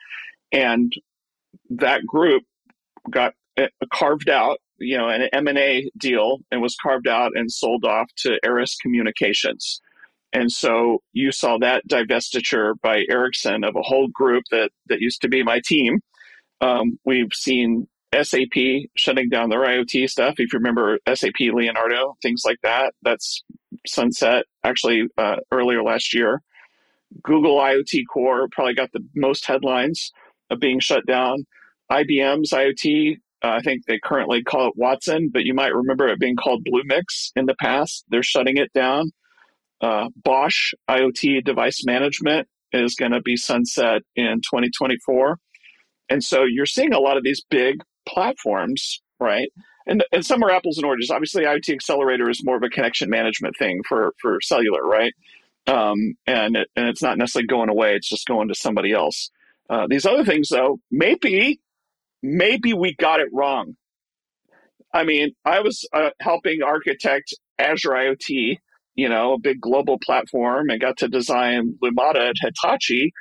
And 0.52 0.92
that 1.70 2.06
group 2.06 2.44
got 3.10 3.34
uh, 3.58 3.68
carved 3.94 4.30
out, 4.30 4.60
you 4.78 4.98
know, 4.98 5.10
an 5.10 5.30
M&A 5.32 5.90
deal 5.98 6.40
and 6.52 6.62
was 6.62 6.76
carved 6.82 7.08
out 7.08 7.32
and 7.36 7.52
sold 7.52 7.86
off 7.86 8.10
to 8.18 8.40
Aeris 8.44 8.78
Communications. 8.82 9.82
And 10.34 10.52
so 10.52 11.02
you 11.14 11.32
saw 11.32 11.58
that 11.60 11.88
divestiture 11.88 12.74
by 12.82 13.04
Ericsson 13.10 13.64
of 13.64 13.76
a 13.76 13.82
whole 13.82 14.10
group 14.10 14.44
that, 14.52 14.72
that 14.88 15.00
used 15.00 15.22
to 15.22 15.30
be 15.30 15.44
my 15.44 15.62
team. 15.66 16.02
Um, 16.62 17.00
we've 17.06 17.34
seen 17.34 17.88
SAP 18.14 18.90
shutting 18.98 19.30
down 19.30 19.50
their 19.50 19.62
IoT 19.62 20.10
stuff. 20.10 20.36
If 20.38 20.52
you 20.52 20.60
remember 20.60 21.00
SAP 21.14 21.40
Leonardo, 21.40 22.18
things 22.22 22.44
like 22.46 22.60
that, 22.64 22.94
that's 23.02 23.44
sunset 23.88 24.46
actually 24.64 25.04
uh, 25.18 25.38
earlier 25.52 25.84
last 25.84 26.14
year. 26.14 26.42
Google 27.24 27.58
IoT 27.60 28.04
Core 28.12 28.48
probably 28.52 28.74
got 28.74 28.92
the 28.92 29.06
most 29.16 29.46
headlines 29.46 30.12
of 30.50 30.60
being 30.60 30.80
shut 30.80 31.06
down. 31.06 31.46
IBM's 31.92 32.52
IoT, 32.52 33.18
uh, 33.44 33.48
I 33.48 33.62
think 33.62 33.86
they 33.86 34.00
currently 34.04 34.44
call 34.44 34.68
it 34.68 34.74
Watson, 34.76 35.30
but 35.32 35.44
you 35.44 35.54
might 35.54 35.74
remember 35.74 36.08
it 36.08 36.20
being 36.20 36.36
called 36.36 36.66
Bluemix 36.66 37.32
in 37.36 37.46
the 37.46 37.56
past. 37.62 38.06
They're 38.10 38.24
shutting 38.24 38.58
it 38.58 38.74
down. 38.74 39.12
Uh, 39.82 40.10
Bosch 40.24 40.74
IoT 40.90 41.44
device 41.44 41.86
management 41.86 42.48
is 42.72 42.96
going 42.96 43.12
to 43.12 43.22
be 43.22 43.38
sunset 43.38 44.02
in 44.16 44.42
2024. 44.42 45.38
And 46.10 46.24
so 46.24 46.44
you're 46.44 46.66
seeing 46.66 46.94
a 46.94 47.00
lot 47.00 47.18
of 47.18 47.24
these 47.24 47.44
big 47.50 47.82
platforms, 48.08 49.02
right? 49.20 49.50
And, 49.88 50.04
and 50.12 50.26
some 50.26 50.44
are 50.44 50.50
apples 50.50 50.78
and 50.78 50.86
oranges. 50.86 51.12
Obviously, 51.12 51.44
IoT 51.44 51.74
Accelerator 51.74 52.30
is 52.30 52.44
more 52.44 52.58
of 52.58 52.64
a 52.64 52.70
connection 52.70 53.10
management 53.10 53.56
thing 53.58 53.82
for, 53.88 54.14
for 54.22 54.40
cellular, 54.42 54.84
right? 54.84 55.14
Um, 55.68 56.16
and, 56.26 56.56
it, 56.56 56.70
and 56.76 56.88
it's 56.88 57.02
not 57.02 57.18
necessarily 57.18 57.48
going 57.48 57.70
away, 57.70 57.96
it's 57.96 58.10
just 58.10 58.28
going 58.28 58.48
to 58.48 58.56
somebody 58.56 58.92
else. 58.92 59.30
Uh, 59.70 59.88
these 59.90 60.06
other 60.06 60.24
things, 60.24 60.50
though, 60.50 60.80
maybe, 60.92 61.60
maybe 62.22 62.74
we 62.74 62.96
got 62.96 63.20
it 63.20 63.30
wrong. 63.32 63.76
I 64.94 65.04
mean, 65.04 65.32
I 65.44 65.60
was 65.60 65.88
uh, 65.94 66.12
helping 66.22 66.62
architect 66.64 67.34
Azure 67.60 67.92
IoT, 67.92 68.58
you 68.96 69.10
know, 69.10 69.34
a 69.34 69.40
big 69.40 69.60
global 69.60 69.98
platform, 70.04 70.70
and 70.70 70.80
got 70.80 70.98
to 70.98 71.08
design 71.08 71.78
Lumada 71.84 72.30
at 72.30 72.36
Hitachi. 72.40 73.12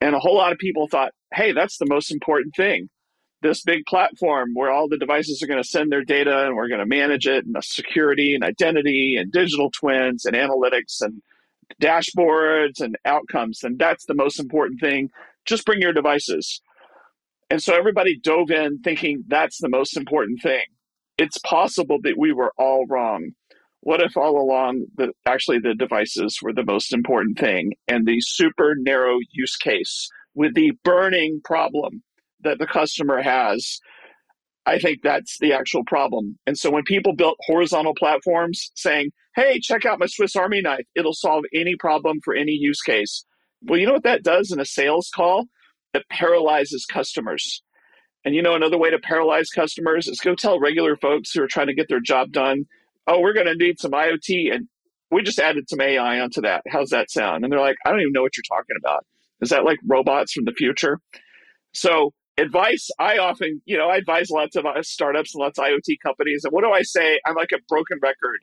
And 0.00 0.14
a 0.14 0.18
whole 0.18 0.36
lot 0.36 0.52
of 0.52 0.58
people 0.58 0.88
thought, 0.88 1.12
hey, 1.32 1.52
that's 1.52 1.78
the 1.78 1.86
most 1.86 2.10
important 2.10 2.54
thing 2.56 2.88
this 3.44 3.62
big 3.62 3.84
platform 3.86 4.52
where 4.54 4.70
all 4.70 4.88
the 4.88 4.96
devices 4.96 5.42
are 5.42 5.46
going 5.46 5.62
to 5.62 5.68
send 5.68 5.92
their 5.92 6.02
data 6.02 6.46
and 6.46 6.56
we're 6.56 6.66
going 6.66 6.80
to 6.80 6.86
manage 6.86 7.26
it 7.26 7.44
and 7.44 7.54
security 7.62 8.34
and 8.34 8.42
identity 8.42 9.16
and 9.16 9.30
digital 9.30 9.70
twins 9.70 10.24
and 10.24 10.34
analytics 10.34 11.02
and 11.02 11.22
dashboards 11.80 12.80
and 12.80 12.96
outcomes 13.04 13.62
and 13.62 13.78
that's 13.78 14.06
the 14.06 14.14
most 14.14 14.40
important 14.40 14.80
thing. 14.80 15.10
Just 15.44 15.66
bring 15.66 15.80
your 15.80 15.92
devices. 15.92 16.62
And 17.50 17.62
so 17.62 17.76
everybody 17.76 18.18
dove 18.18 18.50
in 18.50 18.80
thinking 18.80 19.24
that's 19.28 19.58
the 19.60 19.68
most 19.68 19.94
important 19.94 20.40
thing. 20.42 20.64
It's 21.18 21.38
possible 21.38 21.98
that 22.02 22.18
we 22.18 22.32
were 22.32 22.52
all 22.56 22.86
wrong. 22.88 23.32
What 23.80 24.00
if 24.00 24.16
all 24.16 24.40
along 24.40 24.86
the 24.96 25.12
actually 25.26 25.58
the 25.58 25.74
devices 25.74 26.38
were 26.40 26.54
the 26.54 26.64
most 26.64 26.94
important 26.94 27.38
thing 27.38 27.74
and 27.86 28.06
the 28.06 28.20
super 28.20 28.74
narrow 28.78 29.18
use 29.32 29.56
case 29.56 30.08
with 30.34 30.54
the 30.54 30.72
burning 30.82 31.42
problem 31.44 32.02
that 32.44 32.58
the 32.58 32.66
customer 32.66 33.20
has, 33.20 33.80
I 34.66 34.78
think 34.78 35.00
that's 35.02 35.38
the 35.38 35.52
actual 35.52 35.84
problem. 35.84 36.38
And 36.46 36.56
so 36.56 36.70
when 36.70 36.84
people 36.84 37.14
built 37.14 37.36
horizontal 37.40 37.94
platforms 37.94 38.70
saying, 38.74 39.10
hey, 39.36 39.60
check 39.60 39.84
out 39.84 39.98
my 39.98 40.06
Swiss 40.06 40.36
Army 40.36 40.62
knife, 40.62 40.86
it'll 40.94 41.12
solve 41.12 41.44
any 41.52 41.76
problem 41.76 42.20
for 42.24 42.34
any 42.34 42.52
use 42.52 42.80
case. 42.80 43.24
Well, 43.62 43.78
you 43.78 43.86
know 43.86 43.92
what 43.92 44.04
that 44.04 44.22
does 44.22 44.52
in 44.52 44.60
a 44.60 44.64
sales 44.64 45.10
call? 45.14 45.46
It 45.92 46.04
paralyzes 46.10 46.86
customers. 46.86 47.62
And 48.24 48.34
you 48.34 48.42
know, 48.42 48.54
another 48.54 48.78
way 48.78 48.90
to 48.90 48.98
paralyze 48.98 49.50
customers 49.50 50.08
is 50.08 50.20
go 50.20 50.34
tell 50.34 50.58
regular 50.58 50.96
folks 50.96 51.32
who 51.32 51.42
are 51.42 51.48
trying 51.48 51.66
to 51.66 51.74
get 51.74 51.88
their 51.88 52.00
job 52.00 52.32
done, 52.32 52.64
oh, 53.06 53.20
we're 53.20 53.34
going 53.34 53.46
to 53.46 53.54
need 53.54 53.78
some 53.78 53.92
IoT. 53.92 54.54
And 54.54 54.68
we 55.10 55.22
just 55.22 55.38
added 55.38 55.68
some 55.68 55.80
AI 55.80 56.20
onto 56.20 56.40
that. 56.40 56.62
How's 56.68 56.90
that 56.90 57.10
sound? 57.10 57.44
And 57.44 57.52
they're 57.52 57.60
like, 57.60 57.76
I 57.84 57.90
don't 57.90 58.00
even 58.00 58.12
know 58.12 58.22
what 58.22 58.36
you're 58.36 58.44
talking 58.48 58.76
about. 58.78 59.04
Is 59.42 59.50
that 59.50 59.64
like 59.64 59.78
robots 59.86 60.32
from 60.32 60.44
the 60.44 60.52
future? 60.52 60.98
So 61.72 62.12
advice 62.36 62.90
i 62.98 63.18
often 63.18 63.62
you 63.64 63.76
know 63.76 63.88
i 63.88 63.96
advise 63.96 64.28
lots 64.30 64.56
of 64.56 64.64
startups 64.82 65.34
and 65.34 65.40
lots 65.40 65.58
of 65.58 65.64
iot 65.64 65.96
companies. 66.02 66.42
And 66.44 66.52
what 66.52 66.64
do 66.64 66.70
i 66.70 66.82
say? 66.82 67.20
I'm 67.26 67.34
like 67.34 67.52
a 67.52 67.58
broken 67.68 67.98
record. 68.02 68.40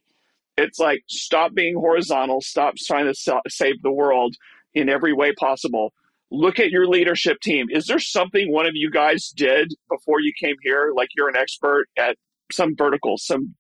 It's 0.57 0.79
like 0.79 1.01
stop 1.07 1.53
being 1.53 1.75
horizontal. 1.75 2.41
Stop 2.41 2.75
trying 2.77 3.11
to 3.11 3.41
save 3.47 3.81
the 3.81 3.91
world 3.91 4.35
in 4.73 4.89
every 4.89 5.13
way 5.13 5.33
possible. 5.33 5.93
Look 6.29 6.59
at 6.59 6.69
your 6.69 6.87
leadership 6.87 7.39
team. 7.41 7.67
Is 7.69 7.87
there 7.87 7.99
something 7.99 8.51
one 8.51 8.65
of 8.65 8.73
you 8.75 8.89
guys 8.89 9.33
did 9.35 9.73
before 9.89 10.21
you 10.21 10.31
came 10.41 10.55
here? 10.61 10.93
Like 10.95 11.09
you're 11.15 11.29
an 11.29 11.35
expert 11.35 11.87
at 11.97 12.15
some 12.51 12.75
vertical 12.75 13.17
some 13.17 13.55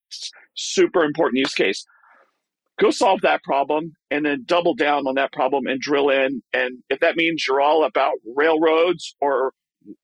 super 0.55 1.03
important 1.03 1.39
use 1.39 1.53
case. 1.53 1.85
Go 2.79 2.89
solve 2.91 3.21
that 3.21 3.43
problem 3.43 3.93
and 4.09 4.25
then 4.25 4.43
double 4.45 4.73
down 4.73 5.05
on 5.07 5.15
that 5.15 5.33
problem 5.33 5.67
and 5.67 5.79
drill 5.79 6.09
in. 6.09 6.41
And 6.53 6.79
if 6.89 6.99
that 7.01 7.15
means 7.15 7.45
you're 7.47 7.61
all 7.61 7.83
about 7.83 8.13
railroads 8.35 9.15
or 9.21 9.53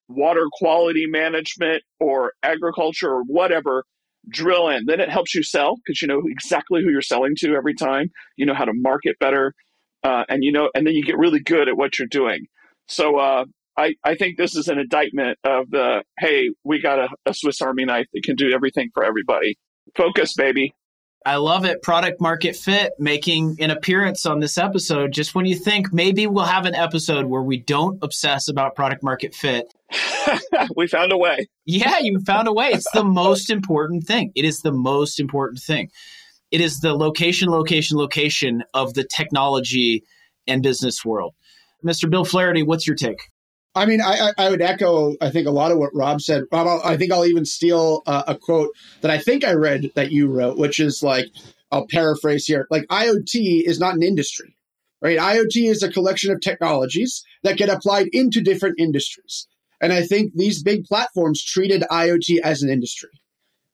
water 0.08 0.46
quality 0.54 1.06
management 1.08 1.84
or 2.00 2.34
agriculture 2.44 3.10
or 3.10 3.24
whatever, 3.24 3.84
drill 4.30 4.70
in. 4.70 4.86
Then 4.86 5.00
it 5.00 5.10
helps 5.10 5.34
you 5.36 5.44
sell 5.44 5.76
because 5.76 6.02
you 6.02 6.08
know 6.08 6.22
exactly 6.26 6.84
who 6.84 6.90
you're 6.90 7.02
selling 7.02 7.34
to 7.40 7.56
every 7.56 7.76
time. 7.76 8.10
You 8.36 8.46
know 8.46 8.54
how 8.54 8.66
to 8.66 8.74
market 8.74 9.18
better, 9.20 9.54
uh, 10.04 10.24
and 10.30 10.44
you 10.44 10.52
know, 10.52 10.70
and 10.76 10.86
then 10.86 10.94
you 10.94 11.04
get 11.04 11.18
really 11.18 11.40
good 11.40 11.68
at 11.68 11.78
what 11.78 11.98
you're 12.00 12.08
doing. 12.08 12.46
So 12.88 13.18
uh, 13.18 13.46
I 13.78 13.96
I 14.04 14.16
think 14.16 14.38
this 14.38 14.56
is 14.56 14.68
an 14.68 14.80
indictment 14.80 15.38
of 15.44 15.70
the 15.70 16.04
hey, 16.20 16.50
we 16.64 16.82
got 16.82 17.00
a, 17.00 17.10
a 17.26 17.34
Swiss 17.34 17.62
Army 17.62 17.86
knife 17.86 18.08
that 18.14 18.24
can 18.24 18.36
do 18.36 18.52
everything 18.54 18.90
for 18.94 19.04
everybody. 19.04 19.58
Focus, 19.96 20.34
baby. 20.34 20.74
I 21.28 21.36
love 21.36 21.66
it. 21.66 21.82
Product 21.82 22.22
market 22.22 22.56
fit 22.56 22.94
making 23.00 23.58
an 23.60 23.70
appearance 23.70 24.26
on 24.26 24.40
this 24.40 24.58
episode. 24.58 25.12
Just 25.12 25.36
when 25.36 25.46
you 25.46 25.58
think 25.58 25.92
maybe 25.92 26.26
we'll 26.26 26.46
have 26.46 26.66
an 26.66 26.74
episode 26.74 27.26
where 27.26 27.42
we 27.42 27.58
don't 27.58 28.00
obsess 28.02 28.48
about 28.48 28.78
product 28.78 29.04
market 29.04 29.36
fit. 29.36 29.74
we 30.78 30.88
found 30.88 31.12
a 31.12 31.18
way. 31.18 31.46
Yeah, 31.66 31.98
you 32.00 32.22
found 32.22 32.48
a 32.48 32.54
way. 32.54 32.68
It's 32.68 32.90
the 32.94 33.04
most 33.24 33.50
important 33.50 34.06
thing. 34.06 34.32
It 34.36 34.46
is 34.46 34.62
the 34.62 34.72
most 34.72 35.20
important 35.20 35.60
thing. 35.60 35.92
It 36.50 36.62
is 36.62 36.80
the 36.80 36.96
location, 36.96 37.50
location, 37.50 37.98
location 37.98 38.64
of 38.74 38.94
the 38.94 39.04
technology 39.04 40.04
and 40.48 40.64
business 40.64 41.04
world. 41.04 41.34
Mr. 41.86 42.10
Bill 42.10 42.24
Flaherty, 42.24 42.64
what's 42.64 42.88
your 42.88 42.96
take? 42.96 43.20
I 43.78 43.86
mean, 43.86 44.02
I, 44.02 44.32
I 44.38 44.50
would 44.50 44.62
echo, 44.62 45.16
I 45.22 45.30
think, 45.30 45.48
a 45.48 45.52
lot 45.52 45.72
of 45.72 45.78
what 45.78 45.94
Rob 45.94 46.20
said. 46.20 46.44
Rob, 46.52 46.82
I 46.84 46.98
think 46.98 47.12
I'll 47.12 47.28
even 47.28 47.46
steal 47.46 48.02
uh, 48.08 48.24
a 48.28 48.36
quote 48.36 48.72
that 49.02 49.12
I 49.12 49.20
think 49.20 49.44
I 49.44 49.54
read 49.54 49.92
that 49.94 50.12
you 50.12 50.28
wrote, 50.28 50.58
which 50.58 50.80
is 50.80 51.04
like, 51.04 51.28
I'll 51.72 51.86
paraphrase 51.88 52.46
here 52.46 52.66
like, 52.72 52.88
IoT 52.88 53.64
is 53.64 53.80
not 53.80 53.94
an 53.94 54.02
industry, 54.02 54.56
right? 55.02 55.20
IoT 55.20 55.70
is 55.70 55.84
a 55.84 55.92
collection 55.92 56.32
of 56.32 56.42
technologies 56.42 57.24
that 57.44 57.58
get 57.58 57.70
applied 57.70 58.08
into 58.14 58.42
different 58.42 58.80
industries. 58.80 59.48
And 59.80 59.94
I 59.94 60.04
think 60.04 60.34
these 60.34 60.64
big 60.64 60.86
platforms 60.86 61.44
treated 61.44 61.84
IoT 61.92 62.40
as 62.44 62.64
an 62.64 62.70
industry, 62.70 63.12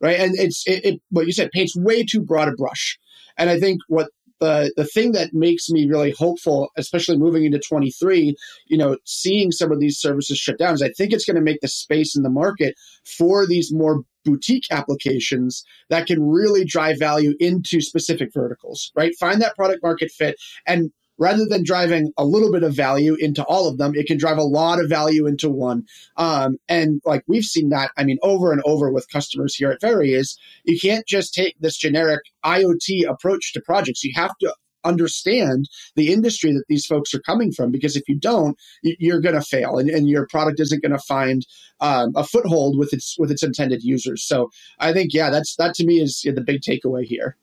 right? 0.02 0.20
And 0.20 0.36
it's, 0.38 0.68
it, 0.68 0.84
it 0.84 1.02
what 1.12 1.28
you 1.28 1.32
said, 1.32 1.52
paints 1.52 1.78
way 1.78 2.04
too 2.04 2.22
broad 2.22 2.50
a 2.50 2.52
brush. 2.52 3.00
And 3.38 3.50
I 3.50 3.58
think 3.58 3.80
what 3.88 4.10
the 4.44 4.74
the 4.76 4.86
thing 4.86 5.14
that 5.14 5.34
makes 5.34 5.70
me 5.70 5.88
really 5.88 6.12
hopeful, 6.12 6.70
especially 6.78 7.18
moving 7.18 7.46
into 7.46 7.60
23, 7.60 8.36
you 8.68 8.78
know, 8.78 8.98
seeing 9.06 9.52
some 9.52 9.72
of 9.72 9.80
these 9.80 9.98
services 9.98 10.38
shut 10.38 10.58
down, 10.58 10.74
is 10.74 10.82
I 10.82 10.90
think 10.90 11.14
it's 11.14 11.26
going 11.26 11.36
to 11.36 11.42
make 11.42 11.62
the 11.62 11.68
space 11.68 12.16
in 12.16 12.24
the 12.24 12.30
market 12.30 12.76
for 13.18 13.48
these 13.48 13.74
more 13.74 14.04
boutique 14.26 14.66
applications 14.72 15.64
that 15.90 16.08
can 16.08 16.22
really 16.22 16.66
drive 16.66 17.00
value 17.00 17.34
into 17.40 17.82
specific 17.82 18.30
verticals, 18.34 18.92
right? 18.96 19.14
Find 19.20 19.42
that 19.42 19.56
product 19.56 19.82
market 19.84 20.12
fit 20.12 20.36
and 20.68 20.92
rather 21.18 21.46
than 21.46 21.64
driving 21.64 22.12
a 22.18 22.26
little 22.26 22.52
bit 22.52 22.64
of 22.64 22.76
value 22.76 23.16
into 23.16 23.44
all 23.44 23.68
of 23.68 23.78
them, 23.78 23.94
it 23.96 24.08
can 24.08 24.18
drive 24.18 24.38
a 24.38 24.44
lot 24.44 24.80
of 24.80 24.90
value 24.90 25.26
into 25.28 25.50
one. 25.50 25.86
Um, 26.18 26.58
and 26.68 27.02
like 27.06 27.24
we've 27.28 27.44
seen 27.44 27.70
that, 27.70 27.92
I 27.98 28.04
mean, 28.04 28.18
over 28.24 28.52
and 28.52 28.62
over 28.66 28.92
with 28.92 29.12
customers 29.12 29.56
here 29.56 29.72
at 29.72 29.82
Very 29.82 30.14
is 30.14 30.38
you 30.64 30.80
can't 30.80 31.06
just 31.08 31.34
take 31.34 31.56
this 31.60 31.78
generic 31.78 32.22
IoT 32.46 33.08
approach 33.08 33.54
to 33.54 33.62
projects. 33.62 34.04
You 34.04 34.14
have 34.16 34.38
to 34.40 34.54
understand 34.84 35.70
the 35.96 36.12
industry 36.12 36.52
that 36.52 36.66
these 36.68 36.86
folks 36.86 37.14
are 37.14 37.20
coming 37.20 37.52
from 37.52 37.72
because 37.72 37.96
if 37.96 38.04
you 38.08 38.16
don't 38.16 38.58
you're 38.82 39.22
going 39.22 39.36
to 39.36 39.42
fail 39.42 39.78
and, 39.78 39.90
and, 39.90 40.10
your 40.10 40.28
product 40.28 40.60
isn't 40.60 40.82
going 40.82 40.92
to 40.92 41.00
find 41.00 41.48
um, 41.80 42.12
a 42.16 42.24
foothold 42.26 42.78
with 42.78 42.94
its 42.94 43.18
with 43.18 43.32
its 43.32 43.44
intended 43.44 43.82
users 43.82 44.22
so 44.24 44.50
i 44.80 44.92
think 44.92 45.14
yeah 45.14 45.30
that's 45.30 45.56
that 45.56 45.74
to 45.74 45.86
me 45.86 46.02
is 46.02 46.22
the 46.24 46.42
big 46.42 46.62
takeaway 46.62 47.06
here 47.06 47.38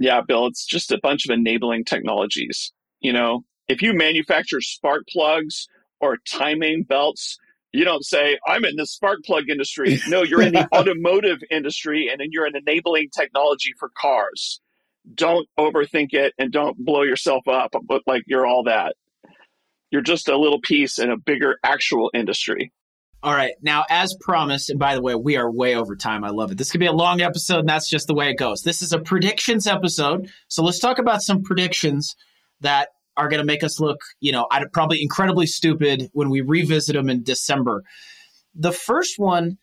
yeah 0.00 0.20
bill 0.20 0.46
it's 0.46 0.66
just 0.66 0.90
a 0.90 0.98
bunch 1.00 1.24
of 1.24 1.30
enabling 1.30 1.84
technologies 1.84 2.72
you 3.00 3.12
know, 3.12 3.44
if 3.68 3.82
you 3.82 3.92
manufacture 3.94 4.60
spark 4.60 5.04
plugs 5.08 5.68
or 6.00 6.18
timing 6.28 6.82
belts, 6.84 7.38
You 7.72 7.84
don't 7.84 8.04
say, 8.04 8.38
I'm 8.46 8.64
in 8.64 8.76
the 8.76 8.86
spark 8.86 9.22
plug 9.24 9.48
industry. 9.48 10.00
No, 10.08 10.22
you're 10.22 10.42
in 10.42 10.52
the 10.54 10.68
automotive 10.74 11.38
industry 11.50 12.08
and 12.10 12.20
then 12.20 12.28
you're 12.30 12.46
an 12.46 12.56
enabling 12.56 13.10
technology 13.10 13.72
for 13.78 13.90
cars. 13.96 14.60
Don't 15.14 15.48
overthink 15.58 16.12
it 16.12 16.34
and 16.38 16.52
don't 16.52 16.76
blow 16.84 17.02
yourself 17.02 17.46
up, 17.48 17.74
but 17.84 18.02
like 18.06 18.24
you're 18.26 18.46
all 18.46 18.64
that. 18.64 18.96
You're 19.90 20.02
just 20.02 20.28
a 20.28 20.36
little 20.36 20.60
piece 20.60 20.98
in 20.98 21.10
a 21.10 21.16
bigger 21.16 21.58
actual 21.64 22.10
industry. 22.12 22.72
All 23.22 23.34
right. 23.34 23.52
Now, 23.60 23.84
as 23.90 24.16
promised, 24.20 24.70
and 24.70 24.78
by 24.78 24.94
the 24.94 25.02
way, 25.02 25.14
we 25.14 25.36
are 25.36 25.50
way 25.50 25.74
over 25.76 25.94
time. 25.94 26.24
I 26.24 26.30
love 26.30 26.52
it. 26.52 26.58
This 26.58 26.70
could 26.70 26.80
be 26.80 26.86
a 26.86 26.92
long 26.92 27.20
episode, 27.20 27.60
and 27.60 27.68
that's 27.68 27.88
just 27.88 28.06
the 28.06 28.14
way 28.14 28.30
it 28.30 28.38
goes. 28.38 28.62
This 28.62 28.82
is 28.82 28.92
a 28.92 28.98
predictions 28.98 29.66
episode. 29.66 30.30
So 30.48 30.62
let's 30.64 30.78
talk 30.78 30.98
about 30.98 31.22
some 31.22 31.42
predictions 31.42 32.16
that 32.60 32.88
are 33.16 33.28
going 33.28 33.40
to 33.40 33.46
make 33.46 33.62
us 33.62 33.80
look, 33.80 34.00
you 34.20 34.32
know, 34.32 34.46
probably 34.72 35.02
incredibly 35.02 35.46
stupid 35.46 36.10
when 36.12 36.30
we 36.30 36.40
revisit 36.40 36.94
them 36.94 37.10
in 37.10 37.22
December. 37.22 37.82
The 38.54 38.72
first 38.72 39.18
one, 39.18 39.58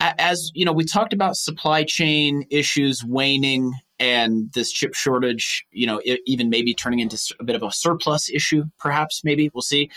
as 0.00 0.50
you 0.54 0.64
know, 0.64 0.72
we 0.72 0.84
talked 0.84 1.12
about 1.12 1.36
supply 1.36 1.84
chain 1.84 2.44
issues 2.50 3.04
waning 3.04 3.72
and 3.98 4.52
this 4.52 4.70
chip 4.70 4.94
shortage, 4.94 5.64
you 5.70 5.86
know, 5.86 6.00
even 6.26 6.50
maybe 6.50 6.74
turning 6.74 7.00
into 7.00 7.18
a 7.40 7.44
bit 7.44 7.56
of 7.56 7.62
a 7.62 7.72
surplus 7.72 8.30
issue, 8.30 8.64
perhaps, 8.78 9.22
maybe 9.24 9.50
we'll 9.52 9.62
see 9.62 9.90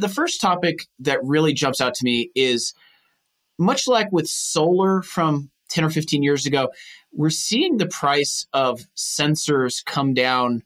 the 0.00 0.08
first 0.12 0.40
topic 0.40 0.86
that 1.00 1.22
really 1.22 1.52
jumps 1.52 1.80
out 1.80 1.94
to 1.94 2.04
me 2.04 2.30
is 2.34 2.74
much 3.58 3.86
like 3.86 4.10
with 4.10 4.26
solar 4.26 5.02
from 5.02 5.50
10 5.68 5.84
or 5.84 5.90
15 5.90 6.22
years 6.22 6.46
ago, 6.46 6.70
we're 7.12 7.28
seeing 7.30 7.76
the 7.76 7.86
price 7.86 8.46
of 8.52 8.80
sensors 8.96 9.84
come 9.84 10.14
down 10.14 10.62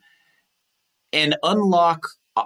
and 1.12 1.36
unlock 1.42 2.08
uh, 2.36 2.44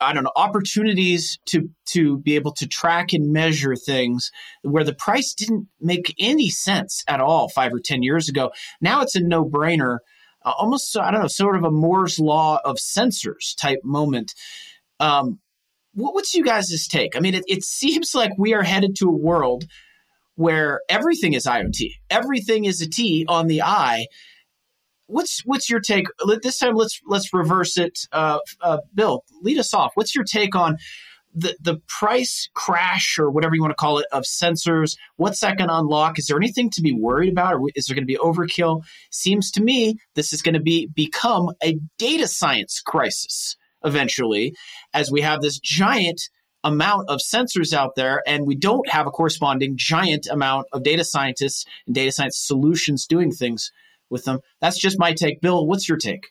I 0.00 0.12
don't 0.12 0.24
know 0.24 0.32
opportunities 0.36 1.38
to 1.46 1.70
to 1.86 2.18
be 2.18 2.36
able 2.36 2.52
to 2.54 2.66
track 2.66 3.12
and 3.12 3.32
measure 3.32 3.74
things 3.74 4.30
where 4.62 4.84
the 4.84 4.94
price 4.94 5.34
didn't 5.34 5.68
make 5.80 6.14
any 6.18 6.48
sense 6.50 7.02
at 7.08 7.20
all 7.20 7.48
5 7.48 7.74
or 7.74 7.80
10 7.80 8.02
years 8.02 8.28
ago. 8.28 8.52
Now 8.80 9.02
it's 9.02 9.16
a 9.16 9.20
no-brainer 9.20 9.98
uh, 10.44 10.52
almost 10.56 10.96
I 10.96 11.10
don't 11.10 11.22
know, 11.22 11.28
sort 11.28 11.56
of 11.56 11.64
a 11.64 11.70
Moore's 11.70 12.18
law 12.18 12.60
of 12.64 12.76
sensors 12.76 13.56
type 13.56 13.80
moment. 13.84 14.34
Um, 15.00 15.40
what, 15.94 16.14
what's 16.14 16.34
you 16.34 16.44
guys' 16.44 16.86
take? 16.88 17.16
I 17.16 17.20
mean, 17.20 17.34
it, 17.34 17.44
it 17.48 17.64
seems 17.64 18.14
like 18.14 18.32
we 18.38 18.54
are 18.54 18.62
headed 18.62 18.96
to 18.96 19.08
a 19.08 19.16
world 19.16 19.64
where 20.36 20.80
everything 20.88 21.32
is 21.32 21.46
IoT, 21.46 21.94
everything 22.08 22.64
is 22.64 22.80
a 22.80 22.88
T 22.88 23.26
on 23.28 23.48
the 23.48 23.62
I. 23.62 24.06
What's 25.08 25.40
what's 25.44 25.68
your 25.68 25.80
take? 25.80 26.06
This 26.42 26.58
time, 26.58 26.74
let's 26.74 27.00
let's 27.06 27.32
reverse 27.32 27.76
it. 27.76 27.98
Uh, 28.12 28.38
uh, 28.60 28.78
Bill, 28.94 29.24
lead 29.42 29.58
us 29.58 29.74
off. 29.74 29.92
What's 29.94 30.14
your 30.14 30.24
take 30.24 30.54
on 30.54 30.78
the 31.34 31.56
the 31.60 31.80
price 31.88 32.48
crash 32.54 33.18
or 33.18 33.30
whatever 33.30 33.54
you 33.54 33.60
want 33.60 33.70
to 33.70 33.76
call 33.76 33.98
it 33.98 34.06
of 34.12 34.24
sensors 34.24 34.96
what's 35.16 35.40
that 35.40 35.58
going 35.58 35.68
to 35.68 35.76
unlock 35.76 36.18
is 36.18 36.26
there 36.26 36.38
anything 36.38 36.70
to 36.70 36.80
be 36.80 36.92
worried 36.92 37.30
about 37.30 37.54
or 37.54 37.68
is 37.74 37.86
there 37.86 37.94
going 37.94 38.06
to 38.06 38.06
be 38.06 38.16
overkill 38.16 38.82
seems 39.10 39.50
to 39.50 39.62
me 39.62 39.98
this 40.14 40.32
is 40.32 40.40
going 40.40 40.54
to 40.54 40.60
be 40.60 40.88
become 40.94 41.50
a 41.62 41.78
data 41.98 42.26
science 42.26 42.80
crisis 42.80 43.56
eventually 43.84 44.54
as 44.94 45.10
we 45.10 45.20
have 45.20 45.40
this 45.40 45.58
giant 45.58 46.30
amount 46.64 47.08
of 47.08 47.20
sensors 47.20 47.72
out 47.72 47.94
there 47.94 48.22
and 48.26 48.46
we 48.46 48.56
don't 48.56 48.88
have 48.88 49.06
a 49.06 49.10
corresponding 49.10 49.74
giant 49.76 50.26
amount 50.30 50.66
of 50.72 50.82
data 50.82 51.04
scientists 51.04 51.64
and 51.86 51.94
data 51.94 52.10
science 52.10 52.38
solutions 52.38 53.06
doing 53.06 53.30
things 53.30 53.70
with 54.10 54.24
them 54.24 54.40
that's 54.60 54.78
just 54.78 54.98
my 54.98 55.12
take 55.12 55.40
bill 55.40 55.66
what's 55.66 55.88
your 55.88 55.98
take 55.98 56.26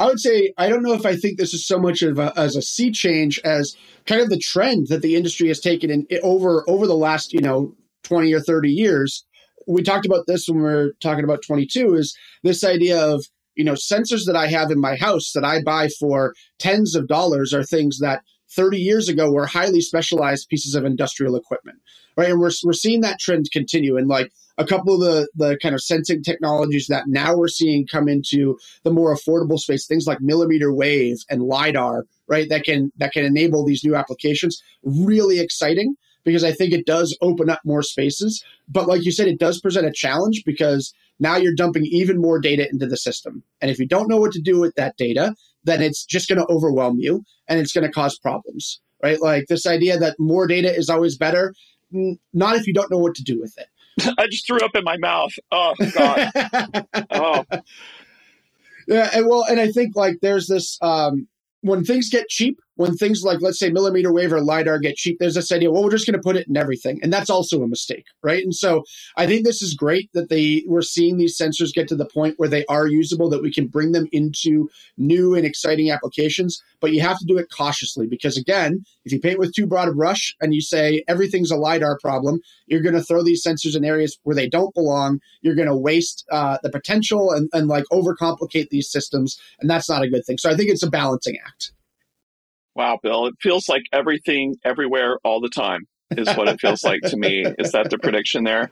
I 0.00 0.06
would 0.06 0.18
say 0.18 0.54
I 0.56 0.70
don't 0.70 0.82
know 0.82 0.94
if 0.94 1.04
I 1.04 1.14
think 1.14 1.36
this 1.36 1.52
is 1.52 1.66
so 1.66 1.78
much 1.78 2.00
of 2.00 2.18
a, 2.18 2.32
as 2.34 2.56
a 2.56 2.62
sea 2.62 2.90
change 2.90 3.38
as 3.44 3.76
kind 4.06 4.22
of 4.22 4.30
the 4.30 4.38
trend 4.38 4.86
that 4.88 5.02
the 5.02 5.14
industry 5.14 5.48
has 5.48 5.60
taken 5.60 5.90
in 5.90 6.06
over 6.22 6.64
over 6.66 6.86
the 6.86 6.96
last 6.96 7.34
you 7.34 7.40
know 7.40 7.74
twenty 8.02 8.32
or 8.32 8.40
thirty 8.40 8.70
years. 8.70 9.26
We 9.68 9.82
talked 9.82 10.06
about 10.06 10.24
this 10.26 10.46
when 10.48 10.62
we 10.62 10.70
are 10.70 10.92
talking 11.02 11.22
about 11.22 11.42
twenty 11.46 11.66
two. 11.70 11.94
Is 11.94 12.16
this 12.42 12.64
idea 12.64 12.98
of 12.98 13.26
you 13.56 13.64
know 13.64 13.74
sensors 13.74 14.24
that 14.24 14.36
I 14.36 14.46
have 14.46 14.70
in 14.70 14.80
my 14.80 14.96
house 14.96 15.32
that 15.34 15.44
I 15.44 15.62
buy 15.62 15.88
for 16.00 16.32
tens 16.58 16.94
of 16.94 17.06
dollars 17.06 17.52
are 17.52 17.62
things 17.62 17.98
that 17.98 18.22
30 18.50 18.78
years 18.78 19.08
ago 19.08 19.30
were 19.30 19.46
highly 19.46 19.80
specialized 19.80 20.48
pieces 20.48 20.74
of 20.74 20.84
industrial 20.84 21.36
equipment 21.36 21.78
right? 22.16 22.30
And 22.30 22.40
we're, 22.40 22.50
we're 22.64 22.72
seeing 22.72 23.00
that 23.00 23.18
trend 23.18 23.46
continue. 23.52 23.96
And 23.96 24.08
like 24.08 24.32
a 24.58 24.66
couple 24.66 24.94
of 24.94 25.00
the 25.00 25.28
the 25.34 25.58
kind 25.62 25.74
of 25.74 25.80
sensing 25.80 26.22
technologies 26.22 26.86
that 26.88 27.04
now 27.06 27.36
we're 27.36 27.48
seeing 27.48 27.86
come 27.86 28.08
into 28.08 28.58
the 28.82 28.92
more 28.92 29.14
affordable 29.14 29.58
space 29.58 29.86
things 29.86 30.06
like 30.06 30.20
millimeter 30.20 30.72
wave 30.72 31.18
and 31.30 31.42
lidar 31.42 32.04
right? 32.28 32.48
That 32.48 32.64
can 32.64 32.92
that 32.98 33.12
can 33.12 33.24
enable 33.24 33.64
these 33.64 33.84
new 33.84 33.96
applications. 33.96 34.62
Really 34.84 35.40
exciting 35.40 35.96
because 36.22 36.44
i 36.44 36.52
think 36.52 36.72
it 36.72 36.84
does 36.84 37.16
open 37.22 37.48
up 37.48 37.60
more 37.64 37.82
spaces. 37.82 38.44
But 38.68 38.86
like 38.86 39.04
you 39.04 39.12
said 39.12 39.26
it 39.26 39.40
does 39.40 39.60
present 39.60 39.86
a 39.86 39.92
challenge 39.92 40.42
because 40.44 40.92
now 41.20 41.36
you're 41.36 41.54
dumping 41.54 41.84
even 41.86 42.20
more 42.20 42.40
data 42.40 42.68
into 42.70 42.86
the 42.86 42.96
system 42.96 43.42
and 43.60 43.70
if 43.70 43.78
you 43.78 43.86
don't 43.86 44.08
know 44.08 44.18
what 44.18 44.32
to 44.32 44.40
do 44.40 44.58
with 44.58 44.74
that 44.74 44.96
data 44.96 45.34
then 45.64 45.82
it's 45.82 46.04
just 46.04 46.28
going 46.28 46.38
to 46.38 46.46
overwhelm 46.52 46.98
you 46.98 47.22
and 47.48 47.60
it's 47.60 47.72
going 47.72 47.86
to 47.86 47.92
cause 47.92 48.18
problems 48.18 48.80
right 49.02 49.20
like 49.20 49.46
this 49.48 49.66
idea 49.66 49.98
that 49.98 50.16
more 50.18 50.46
data 50.46 50.74
is 50.74 50.90
always 50.90 51.16
better 51.16 51.54
not 52.32 52.56
if 52.56 52.66
you 52.66 52.72
don't 52.72 52.90
know 52.90 52.98
what 52.98 53.14
to 53.14 53.22
do 53.22 53.40
with 53.40 53.56
it 53.58 53.68
I 54.18 54.26
just 54.26 54.46
threw 54.46 54.60
up 54.60 54.74
in 54.74 54.84
my 54.84 54.96
mouth. 54.96 55.32
Oh 55.50 55.74
God. 55.94 56.30
oh. 57.10 57.44
Yeah, 58.88 59.10
and 59.14 59.26
well, 59.26 59.44
and 59.48 59.60
I 59.60 59.70
think 59.70 59.94
like 59.94 60.16
there's 60.20 60.46
this 60.46 60.78
um, 60.82 61.28
when 61.60 61.84
things 61.84 62.08
get 62.08 62.28
cheap, 62.28 62.58
when 62.80 62.96
things 62.96 63.22
like 63.22 63.42
let's 63.42 63.58
say 63.58 63.68
millimeter 63.68 64.10
wave 64.10 64.32
or 64.32 64.40
lidar 64.40 64.78
get 64.78 64.96
cheap 64.96 65.18
there's 65.20 65.34
this 65.34 65.52
idea 65.52 65.70
well 65.70 65.84
we're 65.84 65.90
just 65.90 66.06
going 66.06 66.18
to 66.18 66.22
put 66.22 66.36
it 66.36 66.48
in 66.48 66.56
everything. 66.56 66.98
And 67.02 67.12
that's 67.12 67.28
also 67.28 67.62
a 67.62 67.68
mistake 67.68 68.06
right? 68.22 68.42
And 68.42 68.54
so 68.54 68.82
i 69.16 69.26
think 69.26 69.44
this 69.44 69.60
is 69.60 69.74
great 69.74 70.08
that 70.14 70.30
they 70.30 70.64
we're 70.66 70.80
seeing 70.82 71.18
these 71.18 71.36
sensors 71.36 71.74
get 71.74 71.88
to 71.88 71.96
the 71.96 72.06
point 72.06 72.34
where 72.38 72.48
they 72.48 72.64
are 72.66 72.86
usable 72.86 73.28
that 73.30 73.42
we 73.42 73.52
can 73.52 73.66
bring 73.66 73.92
them 73.92 74.06
into 74.12 74.70
new 74.96 75.34
and 75.34 75.44
exciting 75.44 75.90
applications. 75.90 76.62
But 76.80 76.92
you 76.92 77.02
have 77.02 77.18
to 77.18 77.26
do 77.26 77.36
it 77.36 77.48
cautiously 77.54 78.06
because 78.06 78.38
again 78.38 78.84
if 79.04 79.12
you 79.12 79.20
paint 79.20 79.38
with 79.38 79.54
too 79.54 79.66
broad 79.66 79.88
a 79.88 79.92
brush 79.92 80.34
and 80.40 80.54
you 80.54 80.62
say 80.62 81.04
everything's 81.06 81.50
a 81.50 81.56
lidar 81.56 81.98
problem 82.00 82.40
you're 82.66 82.82
going 82.82 82.94
to 82.94 83.02
throw 83.02 83.22
these 83.22 83.44
sensors 83.44 83.76
in 83.76 83.84
areas 83.84 84.18
where 84.22 84.36
they 84.36 84.48
don't 84.48 84.74
belong. 84.74 85.20
You're 85.42 85.54
going 85.54 85.68
to 85.68 85.76
waste 85.76 86.24
uh, 86.30 86.56
the 86.62 86.70
potential 86.70 87.32
and, 87.32 87.50
and 87.52 87.68
like 87.68 87.84
overcomplicate 87.92 88.68
these 88.70 88.90
systems. 88.90 89.38
And 89.60 89.68
that's 89.68 89.90
not 89.90 90.02
a 90.02 90.08
good 90.08 90.24
thing. 90.24 90.38
So 90.38 90.48
i 90.48 90.56
think 90.56 90.70
it's 90.70 90.82
a 90.82 90.90
balancing 90.90 91.36
act 91.46 91.72
Wow, 92.74 92.98
Bill, 93.02 93.26
it 93.26 93.34
feels 93.40 93.68
like 93.68 93.82
everything, 93.92 94.56
everywhere, 94.64 95.18
all 95.24 95.40
the 95.40 95.48
time 95.48 95.86
is 96.12 96.28
what 96.36 96.48
it 96.48 96.60
feels 96.60 96.84
like 96.84 97.00
to 97.02 97.16
me. 97.16 97.44
Is 97.58 97.72
that 97.72 97.90
the 97.90 97.98
prediction 97.98 98.44
there? 98.44 98.70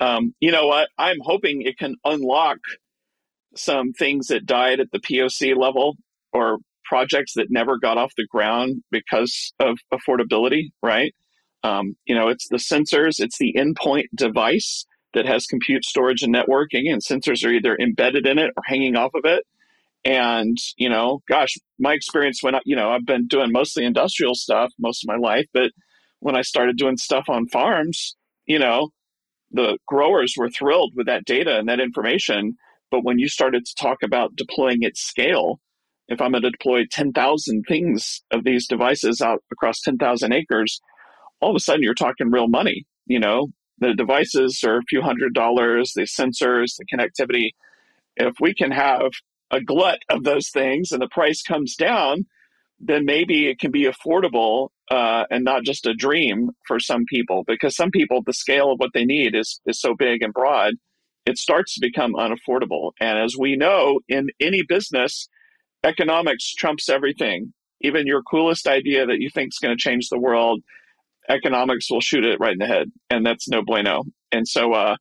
Um, 0.00 0.34
you 0.40 0.50
know 0.50 0.66
what? 0.66 0.88
I'm 0.98 1.18
hoping 1.20 1.62
it 1.62 1.78
can 1.78 1.94
unlock 2.04 2.58
some 3.54 3.92
things 3.92 4.28
that 4.28 4.46
died 4.46 4.80
at 4.80 4.90
the 4.90 4.98
POC 4.98 5.56
level 5.56 5.96
or 6.32 6.58
projects 6.84 7.34
that 7.34 7.46
never 7.50 7.78
got 7.78 7.96
off 7.96 8.12
the 8.16 8.26
ground 8.26 8.82
because 8.90 9.52
of 9.60 9.78
affordability, 9.92 10.70
right? 10.82 11.14
Um, 11.62 11.96
you 12.04 12.14
know, 12.14 12.28
it's 12.28 12.48
the 12.48 12.56
sensors, 12.56 13.20
it's 13.20 13.38
the 13.38 13.54
endpoint 13.56 14.04
device 14.14 14.84
that 15.14 15.26
has 15.26 15.46
compute, 15.46 15.84
storage, 15.84 16.22
and 16.22 16.34
networking, 16.34 16.92
and 16.92 17.02
sensors 17.02 17.46
are 17.46 17.50
either 17.50 17.76
embedded 17.80 18.26
in 18.26 18.38
it 18.38 18.50
or 18.56 18.62
hanging 18.66 18.96
off 18.96 19.12
of 19.14 19.24
it. 19.24 19.44
And, 20.04 20.56
you 20.76 20.88
know, 20.88 21.22
gosh, 21.28 21.54
my 21.78 21.94
experience 21.94 22.42
when 22.42 22.54
I, 22.54 22.60
you 22.64 22.76
know, 22.76 22.90
I've 22.90 23.06
been 23.06 23.26
doing 23.26 23.52
mostly 23.52 23.84
industrial 23.84 24.34
stuff 24.34 24.70
most 24.78 25.02
of 25.02 25.08
my 25.08 25.16
life, 25.16 25.46
but 25.54 25.70
when 26.20 26.36
I 26.36 26.42
started 26.42 26.76
doing 26.76 26.96
stuff 26.96 27.24
on 27.28 27.48
farms, 27.48 28.16
you 28.46 28.58
know, 28.58 28.90
the 29.50 29.78
growers 29.86 30.34
were 30.36 30.50
thrilled 30.50 30.92
with 30.94 31.06
that 31.06 31.24
data 31.24 31.58
and 31.58 31.68
that 31.68 31.80
information. 31.80 32.56
But 32.90 33.04
when 33.04 33.18
you 33.18 33.28
started 33.28 33.64
to 33.64 33.74
talk 33.80 33.98
about 34.02 34.36
deploying 34.36 34.84
at 34.84 34.96
scale, 34.96 35.60
if 36.08 36.20
I'm 36.20 36.32
going 36.32 36.42
to 36.42 36.50
deploy 36.50 36.84
10,000 36.90 37.64
things 37.66 38.22
of 38.30 38.44
these 38.44 38.66
devices 38.66 39.22
out 39.22 39.42
across 39.50 39.80
10,000 39.80 40.32
acres, 40.32 40.80
all 41.40 41.50
of 41.50 41.56
a 41.56 41.60
sudden 41.60 41.82
you're 41.82 41.94
talking 41.94 42.30
real 42.30 42.48
money. 42.48 42.84
You 43.06 43.20
know, 43.20 43.48
the 43.78 43.94
devices 43.94 44.62
are 44.66 44.78
a 44.78 44.88
few 44.88 45.02
hundred 45.02 45.34
dollars, 45.34 45.92
the 45.94 46.02
sensors, 46.02 46.76
the 46.76 46.86
connectivity. 46.92 47.50
If 48.16 48.34
we 48.40 48.54
can 48.54 48.70
have 48.70 49.12
a 49.50 49.60
glut 49.60 49.98
of 50.08 50.24
those 50.24 50.50
things 50.50 50.92
and 50.92 51.00
the 51.00 51.08
price 51.08 51.42
comes 51.42 51.76
down, 51.76 52.26
then 52.80 53.04
maybe 53.04 53.48
it 53.48 53.58
can 53.58 53.70
be 53.70 53.84
affordable 53.84 54.68
uh, 54.90 55.24
and 55.30 55.44
not 55.44 55.62
just 55.62 55.86
a 55.86 55.94
dream 55.94 56.50
for 56.66 56.78
some 56.78 57.04
people. 57.08 57.44
Because 57.46 57.76
some 57.76 57.90
people, 57.90 58.22
the 58.24 58.32
scale 58.32 58.72
of 58.72 58.78
what 58.78 58.90
they 58.94 59.04
need 59.04 59.34
is 59.34 59.60
is 59.66 59.80
so 59.80 59.94
big 59.94 60.22
and 60.22 60.32
broad, 60.32 60.74
it 61.26 61.38
starts 61.38 61.74
to 61.74 61.80
become 61.80 62.14
unaffordable. 62.14 62.92
And 63.00 63.18
as 63.18 63.36
we 63.38 63.56
know, 63.56 64.00
in 64.08 64.28
any 64.40 64.62
business, 64.62 65.28
economics 65.84 66.54
trumps 66.54 66.88
everything. 66.88 67.52
Even 67.80 68.06
your 68.06 68.22
coolest 68.22 68.66
idea 68.66 69.06
that 69.06 69.20
you 69.20 69.30
think 69.30 69.48
is 69.48 69.58
going 69.60 69.76
to 69.76 69.82
change 69.82 70.08
the 70.08 70.18
world, 70.18 70.62
economics 71.28 71.90
will 71.90 72.00
shoot 72.00 72.24
it 72.24 72.40
right 72.40 72.52
in 72.52 72.58
the 72.58 72.66
head, 72.66 72.90
and 73.10 73.24
that's 73.24 73.48
no 73.48 73.62
bueno. 73.62 74.04
And 74.32 74.48
so, 74.48 74.72
uh, 74.72 74.96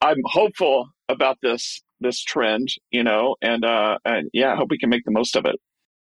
I'm 0.00 0.20
hopeful 0.24 0.88
about 1.08 1.38
this 1.42 1.80
this 2.00 2.20
trend, 2.20 2.68
you 2.90 3.02
know, 3.02 3.36
and 3.42 3.64
uh, 3.64 3.98
and 4.04 4.30
yeah, 4.32 4.52
I 4.52 4.56
hope 4.56 4.70
we 4.70 4.78
can 4.78 4.90
make 4.90 5.04
the 5.04 5.10
most 5.10 5.36
of 5.36 5.46
it. 5.46 5.56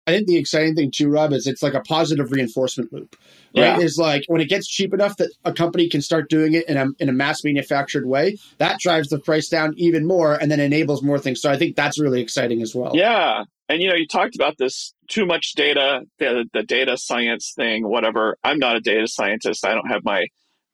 I 0.08 0.12
think 0.12 0.28
the 0.28 0.36
exciting 0.36 0.76
thing 0.76 0.92
too, 0.94 1.08
Rob, 1.08 1.32
is 1.32 1.48
it's 1.48 1.64
like 1.64 1.74
a 1.74 1.80
positive 1.80 2.30
reinforcement 2.30 2.92
loop. 2.92 3.16
Right? 3.56 3.64
Yeah. 3.64 3.78
Is 3.78 3.98
like 3.98 4.22
when 4.28 4.40
it 4.40 4.48
gets 4.48 4.68
cheap 4.68 4.94
enough 4.94 5.16
that 5.16 5.32
a 5.44 5.52
company 5.52 5.88
can 5.88 6.00
start 6.00 6.30
doing 6.30 6.54
it 6.54 6.68
in 6.68 6.76
a 6.76 6.86
in 7.00 7.08
a 7.08 7.12
mass 7.12 7.42
manufactured 7.42 8.06
way, 8.06 8.36
that 8.58 8.78
drives 8.78 9.08
the 9.08 9.18
price 9.18 9.48
down 9.48 9.74
even 9.76 10.06
more 10.06 10.34
and 10.34 10.50
then 10.50 10.60
enables 10.60 11.02
more 11.02 11.18
things. 11.18 11.40
So 11.40 11.50
I 11.50 11.58
think 11.58 11.74
that's 11.74 11.98
really 11.98 12.20
exciting 12.20 12.62
as 12.62 12.74
well. 12.74 12.92
Yeah. 12.94 13.44
And 13.68 13.82
you 13.82 13.88
know, 13.88 13.96
you 13.96 14.06
talked 14.06 14.36
about 14.36 14.58
this 14.58 14.94
too 15.08 15.26
much 15.26 15.54
data, 15.54 16.02
the, 16.20 16.44
the 16.52 16.62
data 16.62 16.96
science 16.96 17.52
thing, 17.56 17.88
whatever. 17.88 18.36
I'm 18.44 18.60
not 18.60 18.76
a 18.76 18.80
data 18.80 19.08
scientist. 19.08 19.66
I 19.66 19.74
don't 19.74 19.88
have 19.88 20.04
my 20.04 20.26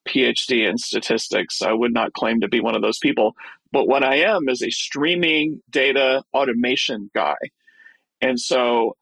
PhD 0.06 0.68
in 0.68 0.76
statistics. 0.76 1.62
I 1.62 1.72
would 1.72 1.94
not 1.94 2.12
claim 2.12 2.40
to 2.40 2.48
be 2.48 2.60
one 2.60 2.74
of 2.74 2.82
those 2.82 2.98
people. 2.98 3.34
But 3.72 3.88
what 3.88 4.04
I 4.04 4.16
am 4.16 4.48
is 4.48 4.62
a 4.62 4.70
streaming 4.70 5.60
data 5.70 6.22
automation 6.34 7.10
guy. 7.14 7.36
And 8.20 8.38
so 8.38 8.96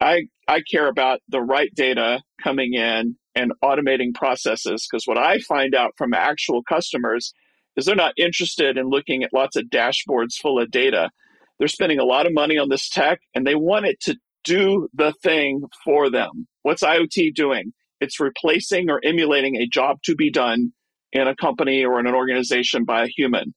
I 0.00 0.26
I 0.46 0.60
care 0.70 0.88
about 0.88 1.20
the 1.28 1.40
right 1.40 1.74
data 1.74 2.22
coming 2.42 2.74
in 2.74 3.16
and 3.34 3.52
automating 3.62 4.14
processes 4.14 4.86
because 4.88 5.04
what 5.06 5.18
I 5.18 5.38
find 5.40 5.74
out 5.74 5.94
from 5.96 6.14
actual 6.14 6.62
customers 6.62 7.32
is 7.76 7.84
they're 7.84 7.96
not 7.96 8.14
interested 8.16 8.76
in 8.76 8.88
looking 8.88 9.22
at 9.22 9.32
lots 9.32 9.56
of 9.56 9.64
dashboards 9.64 10.34
full 10.40 10.60
of 10.60 10.70
data. 10.70 11.10
They're 11.58 11.68
spending 11.68 11.98
a 11.98 12.04
lot 12.04 12.26
of 12.26 12.34
money 12.34 12.58
on 12.58 12.68
this 12.68 12.88
tech 12.88 13.20
and 13.34 13.46
they 13.46 13.54
want 13.54 13.86
it 13.86 14.00
to 14.02 14.16
do 14.44 14.88
the 14.94 15.12
thing 15.22 15.62
for 15.84 16.10
them. 16.10 16.46
What's 16.62 16.82
IoT 16.82 17.34
doing? 17.34 17.72
It's 18.00 18.20
replacing 18.20 18.90
or 18.90 19.00
emulating 19.02 19.56
a 19.56 19.66
job 19.66 19.98
to 20.04 20.14
be 20.14 20.30
done 20.30 20.72
in 21.12 21.26
a 21.26 21.34
company 21.34 21.84
or 21.84 21.98
in 21.98 22.06
an 22.06 22.14
organization 22.14 22.84
by 22.84 23.04
a 23.04 23.08
human. 23.08 23.54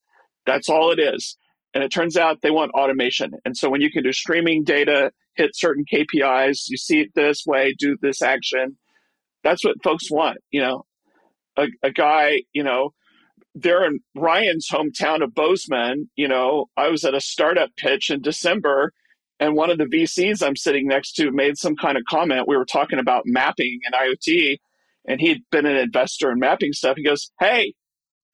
That's 0.49 0.67
all 0.67 0.91
it 0.91 0.99
is. 0.99 1.37
And 1.75 1.83
it 1.83 1.91
turns 1.91 2.17
out 2.17 2.41
they 2.41 2.49
want 2.49 2.71
automation. 2.71 3.33
And 3.45 3.55
so 3.55 3.69
when 3.69 3.81
you 3.81 3.91
can 3.91 4.01
do 4.01 4.11
streaming 4.11 4.63
data, 4.63 5.11
hit 5.35 5.51
certain 5.53 5.85
KPIs, 5.85 6.63
you 6.69 6.77
see 6.77 7.01
it 7.01 7.09
this 7.13 7.43
way, 7.45 7.75
do 7.77 7.95
this 8.01 8.23
action, 8.23 8.75
that's 9.43 9.63
what 9.63 9.83
folks 9.83 10.09
want. 10.09 10.39
You 10.49 10.61
know, 10.61 10.85
a, 11.55 11.67
a 11.83 11.91
guy, 11.91 12.41
you 12.51 12.63
know, 12.63 12.93
they're 13.53 13.85
in 13.85 13.99
Ryan's 14.15 14.67
hometown 14.71 15.23
of 15.23 15.35
Bozeman. 15.35 16.09
You 16.15 16.27
know, 16.27 16.65
I 16.75 16.89
was 16.89 17.05
at 17.05 17.13
a 17.13 17.21
startup 17.21 17.69
pitch 17.77 18.09
in 18.09 18.23
December, 18.23 18.91
and 19.39 19.55
one 19.55 19.69
of 19.69 19.77
the 19.77 19.85
VCs 19.85 20.41
I'm 20.41 20.55
sitting 20.55 20.87
next 20.87 21.13
to 21.17 21.31
made 21.31 21.59
some 21.59 21.75
kind 21.75 21.95
of 21.95 22.03
comment. 22.09 22.47
We 22.47 22.57
were 22.57 22.65
talking 22.65 22.97
about 22.97 23.27
mapping 23.27 23.81
and 23.85 23.93
IoT, 23.93 24.57
and 25.07 25.21
he'd 25.21 25.43
been 25.51 25.67
an 25.67 25.77
investor 25.77 26.31
in 26.31 26.39
mapping 26.39 26.73
stuff. 26.73 26.97
He 26.97 27.03
goes, 27.03 27.29
Hey, 27.39 27.75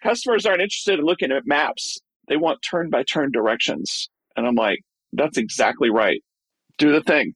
customers 0.01 0.45
aren't 0.45 0.61
interested 0.61 0.99
in 0.99 1.05
looking 1.05 1.33
at 1.33 1.45
maps 1.45 1.99
they 2.27 2.37
want 2.37 2.59
turn 2.61 2.89
by 2.89 3.03
turn 3.03 3.31
directions. 3.31 4.09
And 4.35 4.45
I'm 4.47 4.55
like, 4.55 4.79
that's 5.13 5.37
exactly 5.37 5.89
right. 5.89 6.21
Do 6.77 6.91
the 6.91 7.01
thing. 7.01 7.33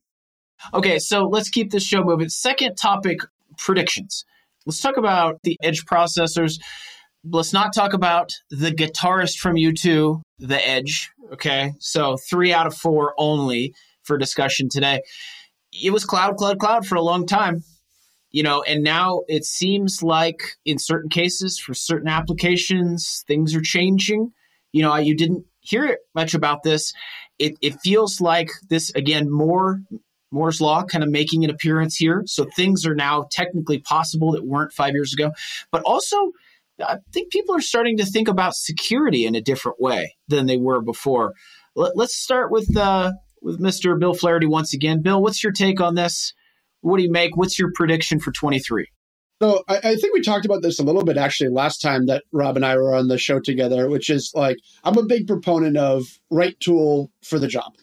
Okay, 0.73 0.99
so 0.99 1.28
let's 1.28 1.49
keep 1.49 1.71
this 1.71 1.86
show 1.86 2.04
moving. 2.04 2.30
Second 2.30 2.75
topic 2.75 3.19
predictions. 3.58 4.25
Let's 4.65 4.82
talk 4.82 4.97
about 4.97 5.39
the 5.43 5.58
edge 5.63 5.86
processors. 5.86 6.60
Let's 7.23 7.54
not 7.54 7.73
talk 7.73 7.93
about 7.93 8.34
the 8.49 8.71
guitarist 8.71 9.38
from 9.38 9.56
U2, 9.56 10.21
the 10.39 10.67
Edge. 10.67 11.12
Okay, 11.34 11.73
so 11.80 12.17
three 12.30 12.54
out 12.54 12.67
of 12.67 12.75
four 12.75 13.13
only 13.17 13.73
for 14.04 14.17
discussion 14.17 14.67
today. 14.69 15.02
It 15.71 15.91
was 15.91 16.04
cloud, 16.04 16.38
cloud, 16.38 16.60
cloud 16.60 16.86
for 16.86 16.95
a 16.95 17.02
long 17.02 17.25
time 17.25 17.63
you 18.32 18.43
know 18.43 18.62
and 18.63 18.84
now 18.84 19.21
it 19.28 19.45
seems 19.45 20.04
like 20.04 20.58
in 20.65 20.78
certain 20.78 21.10
cases 21.10 21.60
for 21.60 21.73
certain 21.73 22.08
applications 22.08 23.23
things 23.28 23.56
are 23.56 23.62
changing 23.62 24.32
you 24.71 24.82
know, 24.82 24.95
you 24.95 25.15
didn't 25.15 25.45
hear 25.60 25.97
much 26.15 26.34
about 26.34 26.63
this. 26.63 26.93
It, 27.38 27.55
it 27.62 27.79
feels 27.82 28.19
like 28.19 28.49
this 28.69 28.91
again 28.95 29.32
more 29.32 29.82
Moore's 30.32 30.62
law 30.62 30.84
kind 30.84 31.03
of 31.03 31.10
making 31.10 31.43
an 31.43 31.49
appearance 31.49 31.95
here. 31.95 32.23
So 32.25 32.45
things 32.55 32.86
are 32.86 32.95
now 32.95 33.27
technically 33.32 33.79
possible 33.79 34.32
that 34.34 34.45
weren't 34.45 34.71
five 34.71 34.93
years 34.93 35.13
ago. 35.13 35.32
But 35.71 35.82
also, 35.84 36.32
I 36.79 36.97
think 37.12 37.32
people 37.32 37.55
are 37.55 37.62
starting 37.62 37.97
to 37.97 38.05
think 38.05 38.27
about 38.27 38.53
security 38.55 39.25
in 39.25 39.36
a 39.36 39.41
different 39.41 39.82
way 39.82 40.15
than 40.27 40.45
they 40.45 40.58
were 40.58 40.82
before. 40.82 41.34
Let, 41.75 41.97
us 41.97 42.13
start 42.13 42.51
with 42.51 42.75
uh, 42.77 43.13
with 43.41 43.60
Mr. 43.60 43.99
Bill 43.99 44.13
Flaherty 44.13 44.47
once 44.47 44.73
again. 44.73 45.01
Bill, 45.01 45.21
what's 45.21 45.43
your 45.43 45.53
take 45.53 45.82
on 45.82 45.95
this? 45.95 46.34
What 46.82 46.97
do 46.97 47.03
you 47.03 47.12
make? 47.12 47.36
What's 47.36 47.60
your 47.60 47.71
prediction 47.73 48.19
for 48.19 48.32
23? 48.32 48.88
So 49.41 49.63
I, 49.69 49.78
I, 49.78 49.95
think 49.95 50.13
we 50.13 50.21
talked 50.21 50.45
about 50.45 50.62
this 50.62 50.80
a 50.80 50.84
little 50.84 51.04
bit 51.04 51.17
actually 51.17 51.49
last 51.49 51.82
time 51.82 52.08
that 52.08 52.23
Rob 52.34 52.58
and 52.58 52.65
I 52.65 52.75
were 52.75 52.93
on 52.93 53.08
the 53.08 53.17
show 53.17 53.39
together, 53.39 53.89
which 53.89 54.10
is 54.10 54.32
like 54.36 54.58
I'm 54.84 54.97
a 54.97 55.06
big 55.06 55.28
proponent 55.28 55.78
of 55.78 56.19
right 56.30 56.60
tool 56.60 57.12
for 57.23 57.39
the 57.39 57.47
job. 57.47 57.73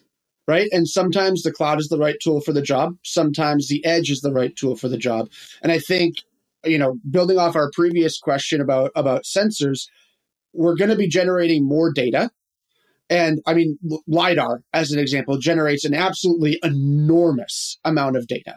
Right. 0.47 0.69
And 0.71 0.87
sometimes 0.87 1.43
the 1.43 1.51
cloud 1.51 1.79
is 1.79 1.89
the 1.89 1.97
right 1.97 2.15
tool 2.21 2.39
for 2.39 2.53
the 2.53 2.61
job. 2.61 2.95
Sometimes 3.03 3.67
the 3.67 3.83
edge 3.83 4.09
is 4.09 4.21
the 4.21 4.31
right 4.31 4.55
tool 4.55 4.77
for 4.77 4.87
the 4.87 4.97
job. 4.97 5.29
And 5.61 5.73
I 5.73 5.79
think, 5.79 6.23
you 6.63 6.77
know, 6.77 6.97
building 7.11 7.37
off 7.37 7.57
our 7.57 7.69
previous 7.73 8.17
question 8.17 8.61
about 8.61 8.91
about 8.95 9.23
sensors, 9.23 9.87
we're 10.53 10.75
going 10.75 10.89
to 10.89 10.95
be 10.95 11.07
generating 11.07 11.65
more 11.65 11.91
data. 11.91 12.29
And 13.09 13.41
I 13.45 13.53
mean, 13.53 13.77
LiDAR, 14.07 14.63
as 14.73 14.91
an 14.91 14.99
example, 14.99 15.37
generates 15.37 15.85
an 15.85 15.93
absolutely 15.93 16.59
enormous 16.63 17.77
amount 17.83 18.15
of 18.15 18.27
data 18.27 18.55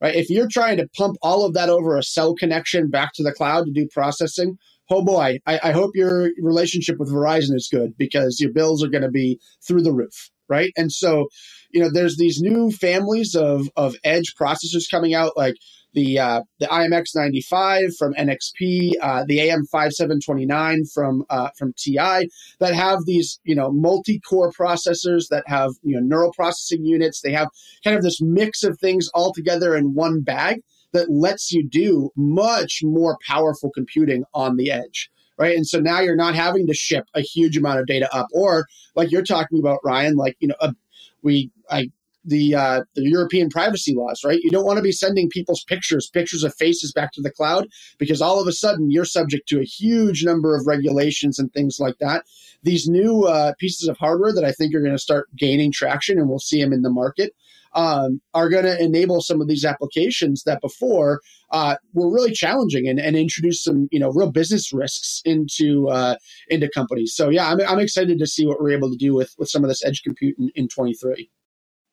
right? 0.00 0.14
If 0.14 0.30
you're 0.30 0.48
trying 0.48 0.76
to 0.78 0.88
pump 0.96 1.16
all 1.22 1.44
of 1.44 1.54
that 1.54 1.68
over 1.68 1.96
a 1.96 2.02
cell 2.02 2.34
connection 2.34 2.90
back 2.90 3.12
to 3.14 3.22
the 3.22 3.32
cloud 3.32 3.66
to 3.66 3.72
do 3.72 3.88
processing, 3.92 4.58
oh 4.90 5.04
boy, 5.04 5.38
I, 5.46 5.60
I 5.64 5.72
hope 5.72 5.92
your 5.94 6.30
relationship 6.40 6.96
with 6.98 7.12
Verizon 7.12 7.54
is 7.54 7.68
good 7.70 7.96
because 7.96 8.40
your 8.40 8.52
bills 8.52 8.82
are 8.84 8.88
going 8.88 9.02
to 9.02 9.10
be 9.10 9.38
through 9.66 9.82
the 9.82 9.92
roof, 9.92 10.30
right? 10.48 10.72
And 10.76 10.92
so, 10.92 11.28
you 11.70 11.80
know, 11.80 11.90
there's 11.92 12.16
these 12.16 12.40
new 12.40 12.70
families 12.70 13.34
of 13.34 13.68
of 13.76 13.96
edge 14.04 14.34
processors 14.40 14.90
coming 14.90 15.14
out, 15.14 15.36
like 15.36 15.56
the 15.94 16.18
uh, 16.18 16.42
the 16.60 16.66
IMX 16.66 17.14
95 17.14 17.96
from 17.98 18.14
NXP, 18.14 18.92
uh, 19.00 19.24
the 19.26 19.40
AM 19.40 19.64
5729 19.66 20.84
from 20.94 21.24
uh, 21.30 21.50
from 21.56 21.72
TI 21.74 22.28
that 22.60 22.74
have 22.74 23.00
these 23.04 23.40
you 23.44 23.54
know 23.54 23.70
multi-core 23.70 24.52
processors 24.52 25.28
that 25.30 25.44
have 25.46 25.72
you 25.82 25.94
know 25.94 26.00
neural 26.02 26.32
processing 26.32 26.84
units. 26.84 27.20
They 27.20 27.32
have 27.32 27.48
kind 27.84 27.96
of 27.96 28.02
this 28.02 28.20
mix 28.20 28.62
of 28.62 28.78
things 28.78 29.08
all 29.14 29.32
together 29.32 29.76
in 29.76 29.94
one 29.94 30.20
bag 30.20 30.60
that 30.92 31.10
lets 31.10 31.52
you 31.52 31.68
do 31.68 32.10
much 32.16 32.80
more 32.82 33.18
powerful 33.26 33.70
computing 33.74 34.24
on 34.32 34.56
the 34.56 34.70
edge 34.70 35.10
right? 35.38 35.56
And 35.56 35.66
so 35.66 35.80
now 35.80 36.00
you're 36.00 36.16
not 36.16 36.34
having 36.34 36.66
to 36.66 36.74
ship 36.74 37.04
a 37.14 37.20
huge 37.20 37.56
amount 37.56 37.80
of 37.80 37.86
data 37.86 38.08
up, 38.14 38.26
or 38.32 38.66
like 38.94 39.10
you're 39.10 39.22
talking 39.22 39.58
about, 39.58 39.80
Ryan, 39.84 40.16
like 40.16 40.36
you 40.40 40.48
know, 40.48 40.56
a, 40.60 40.74
we 41.22 41.50
I 41.70 41.90
the 42.24 42.54
uh, 42.54 42.82
the 42.94 43.08
European 43.08 43.48
privacy 43.48 43.94
laws, 43.94 44.22
right? 44.24 44.40
You 44.42 44.50
don't 44.50 44.64
want 44.64 44.76
to 44.76 44.82
be 44.82 44.92
sending 44.92 45.28
people's 45.30 45.64
pictures, 45.64 46.10
pictures 46.10 46.44
of 46.44 46.54
faces 46.54 46.92
back 46.92 47.12
to 47.12 47.22
the 47.22 47.30
cloud 47.30 47.68
because 47.98 48.20
all 48.20 48.40
of 48.40 48.46
a 48.46 48.52
sudden 48.52 48.90
you're 48.90 49.04
subject 49.04 49.48
to 49.48 49.60
a 49.60 49.64
huge 49.64 50.24
number 50.24 50.56
of 50.56 50.66
regulations 50.66 51.38
and 51.38 51.52
things 51.52 51.78
like 51.80 51.96
that. 52.00 52.24
These 52.62 52.88
new 52.88 53.24
uh, 53.24 53.54
pieces 53.58 53.88
of 53.88 53.96
hardware 53.96 54.34
that 54.34 54.44
I 54.44 54.52
think 54.52 54.74
are 54.74 54.80
going 54.80 54.92
to 54.92 54.98
start 54.98 55.28
gaining 55.36 55.72
traction, 55.72 56.18
and 56.18 56.28
we'll 56.28 56.38
see 56.38 56.60
them 56.60 56.72
in 56.72 56.82
the 56.82 56.90
market, 56.90 57.32
um, 57.78 58.20
are 58.34 58.48
going 58.48 58.64
to 58.64 58.82
enable 58.82 59.20
some 59.20 59.40
of 59.40 59.46
these 59.46 59.64
applications 59.64 60.42
that 60.42 60.60
before 60.60 61.20
uh, 61.52 61.76
were 61.94 62.12
really 62.12 62.32
challenging 62.32 62.88
and, 62.88 62.98
and 62.98 63.16
introduce 63.16 63.62
some 63.62 63.88
you 63.92 64.00
know 64.00 64.10
real 64.10 64.32
business 64.32 64.72
risks 64.72 65.22
into 65.24 65.88
uh, 65.88 66.16
into 66.48 66.68
companies. 66.74 67.14
So 67.14 67.30
yeah, 67.30 67.48
I'm, 67.48 67.60
I'm 67.60 67.78
excited 67.78 68.18
to 68.18 68.26
see 68.26 68.46
what 68.46 68.60
we're 68.60 68.72
able 68.72 68.90
to 68.90 68.96
do 68.96 69.14
with 69.14 69.32
with 69.38 69.48
some 69.48 69.62
of 69.62 69.68
this 69.68 69.84
edge 69.84 70.02
compute 70.02 70.36
in, 70.38 70.50
in 70.56 70.68
23. 70.68 71.30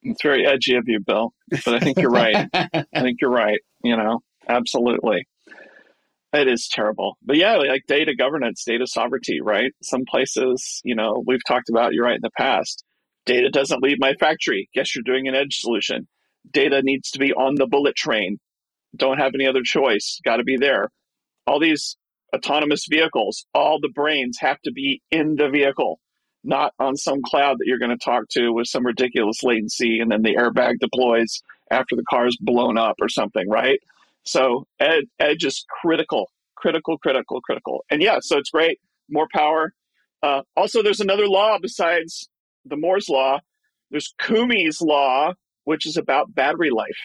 It's 0.02 0.24
very 0.24 0.46
edgy 0.46 0.76
of 0.76 0.86
you, 0.88 1.00
Bill, 1.00 1.34
but 1.50 1.76
I 1.76 1.80
think 1.80 2.00
you're 2.00 2.12
right. 2.12 2.48
I 2.54 3.02
think 3.02 3.22
you're 3.22 3.32
right. 3.32 3.60
You 3.84 3.96
know, 3.96 4.22
absolutely. 4.50 5.28
It 6.34 6.48
is 6.48 6.68
terrible. 6.70 7.18
But 7.24 7.38
yeah, 7.38 7.56
like 7.56 7.84
data 7.88 8.14
governance, 8.16 8.64
data 8.66 8.88
sovereignty, 8.88 9.40
right? 9.40 9.72
Some 9.82 10.04
places, 10.10 10.82
you 10.84 10.96
know, 10.96 11.24
we've 11.26 11.44
talked 11.48 11.70
about, 11.70 11.94
you're 11.94 12.04
right 12.04 12.16
in 12.16 12.22
the 12.22 12.32
past. 12.38 12.84
Data 13.26 13.50
doesn't 13.50 13.84
leave 13.84 14.00
my 14.00 14.14
factory. 14.16 14.70
Guess 14.74 14.96
you're 14.96 15.04
doing 15.04 15.28
an 15.28 15.36
edge 15.36 15.60
solution. 15.60 16.08
Data 16.52 16.82
needs 16.84 17.12
to 17.12 17.20
be 17.20 17.34
on 17.34 17.56
the 17.56 17.68
bullet 17.68 17.96
train. 17.96 18.40
Don't 18.96 19.18
have 19.18 19.34
any 19.36 19.48
other 19.48 19.64
choice. 19.64 20.20
Got 20.24 20.38
to 20.38 20.44
be 20.44 20.58
there. 20.58 20.90
All 21.48 21.60
these 21.60 21.98
autonomous 22.36 22.86
vehicles, 22.90 23.46
all 23.54 23.80
the 23.80 23.90
brains 23.90 24.38
have 24.40 24.62
to 24.62 24.72
be 24.72 25.02
in 25.12 25.36
the 25.36 25.50
vehicle 25.50 26.00
not 26.46 26.74
on 26.80 26.96
some 26.96 27.22
cloud 27.24 27.58
that 27.58 27.66
you're 27.66 27.80
going 27.80 27.98
to 27.98 27.98
talk 27.98 28.30
to 28.30 28.52
with 28.52 28.68
some 28.68 28.86
ridiculous 28.86 29.44
latency 29.44 30.00
and 30.00 30.12
then 30.12 30.22
the 30.22 30.36
airbag 30.36 30.80
deploys 30.80 31.42
after 31.72 31.96
the 31.96 32.04
car's 32.10 32.38
blown 32.40 32.78
up 32.78 32.96
or 33.02 33.10
something, 33.10 33.50
right? 33.50 33.80
So 34.24 34.68
ed- 34.80 35.06
edge 35.20 35.44
is 35.44 35.66
critical, 35.82 36.30
critical, 36.56 36.98
critical, 37.00 37.42
critical. 37.42 37.84
And 37.90 38.02
yeah, 38.02 38.20
so 38.22 38.38
it's 38.38 38.52
great, 38.52 38.80
more 39.10 39.28
power. 39.34 39.74
Uh, 40.22 40.42
also, 40.56 40.84
there's 40.84 41.00
another 41.00 41.28
law 41.28 41.58
besides 41.60 42.30
the 42.66 42.78
Moore's 42.78 43.10
law. 43.10 43.40
There's 43.92 44.14
Koomey's 44.22 44.82
law, 44.82 45.34
which 45.64 45.86
is 45.86 45.98
about 45.98 46.34
battery 46.34 46.72
life. 46.72 46.98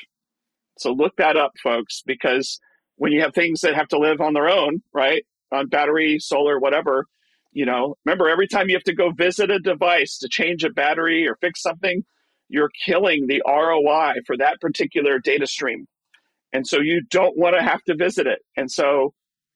So 0.78 0.92
look 0.92 1.16
that 1.16 1.36
up, 1.36 1.52
folks, 1.62 2.02
because 2.06 2.58
when 2.96 3.12
you 3.12 3.20
have 3.20 3.34
things 3.34 3.60
that 3.60 3.74
have 3.74 3.88
to 3.88 3.98
live 3.98 4.20
on 4.20 4.32
their 4.32 4.48
own, 4.48 4.82
right, 4.92 5.24
on 5.52 5.68
battery, 5.68 6.18
solar, 6.18 6.58
whatever, 6.58 7.06
you 7.52 7.66
know, 7.66 7.96
remember 8.04 8.28
every 8.28 8.48
time 8.48 8.68
you 8.68 8.76
have 8.76 8.84
to 8.84 8.94
go 8.94 9.10
visit 9.10 9.50
a 9.50 9.58
device 9.58 10.18
to 10.18 10.28
change 10.28 10.64
a 10.64 10.70
battery 10.70 11.26
or 11.26 11.36
fix 11.40 11.62
something, 11.62 12.02
you're 12.48 12.70
killing 12.86 13.26
the 13.26 13.42
ROI 13.46 14.20
for 14.26 14.36
that 14.36 14.60
particular 14.60 15.18
data 15.18 15.46
stream. 15.46 15.86
And 16.52 16.66
so 16.66 16.80
you 16.80 17.02
don't 17.10 17.36
want 17.36 17.56
to 17.56 17.62
have 17.62 17.82
to 17.84 17.94
visit 17.94 18.26
it. 18.26 18.40
And 18.56 18.70
so 18.70 19.12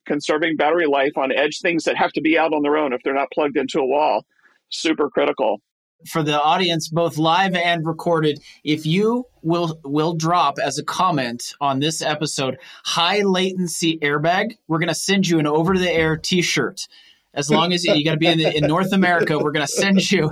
conserving 0.07 0.57
battery 0.57 0.87
life 0.87 1.17
on 1.17 1.33
edge 1.33 1.61
things 1.61 1.85
that 1.85 1.97
have 1.97 2.13
to 2.13 2.21
be 2.21 2.39
out 2.39 2.53
on 2.53 2.63
their 2.63 2.77
own 2.77 2.93
if 2.93 3.01
they're 3.03 3.15
not 3.15 3.31
plugged 3.33 3.57
into 3.57 3.81
a 3.81 3.87
wall, 3.87 4.25
super 4.69 5.09
critical 5.09 5.61
for 6.07 6.23
the 6.23 6.41
audience 6.41 6.89
both 6.89 7.19
live 7.19 7.55
and 7.55 7.87
recorded 7.87 8.41
if 8.63 8.87
you 8.87 9.27
will 9.43 9.79
will 9.85 10.15
drop 10.15 10.59
as 10.59 10.79
a 10.79 10.85
comment 10.85 11.55
on 11.61 11.81
this 11.81 12.03
episode 12.03 12.59
high 12.85 13.23
latency 13.23 13.99
airbag 13.99 14.57
we're 14.69 14.79
to 14.89 14.95
send 14.95 15.27
you 15.27 15.39
an 15.39 15.47
over 15.47 15.77
the 15.77 15.91
air 15.91 16.17
t-shirt. 16.17 16.87
As 17.33 17.51
long 17.51 17.73
as 17.73 17.85
you, 17.85 17.93
you 17.95 18.05
got 18.05 18.13
to 18.13 18.17
be 18.17 18.29
in, 18.29 18.39
the, 18.39 18.57
in 18.57 18.67
north 18.67 18.93
america 18.93 19.39
we're 19.39 19.53
to 19.67 19.73
send 19.73 20.11
you 20.11 20.31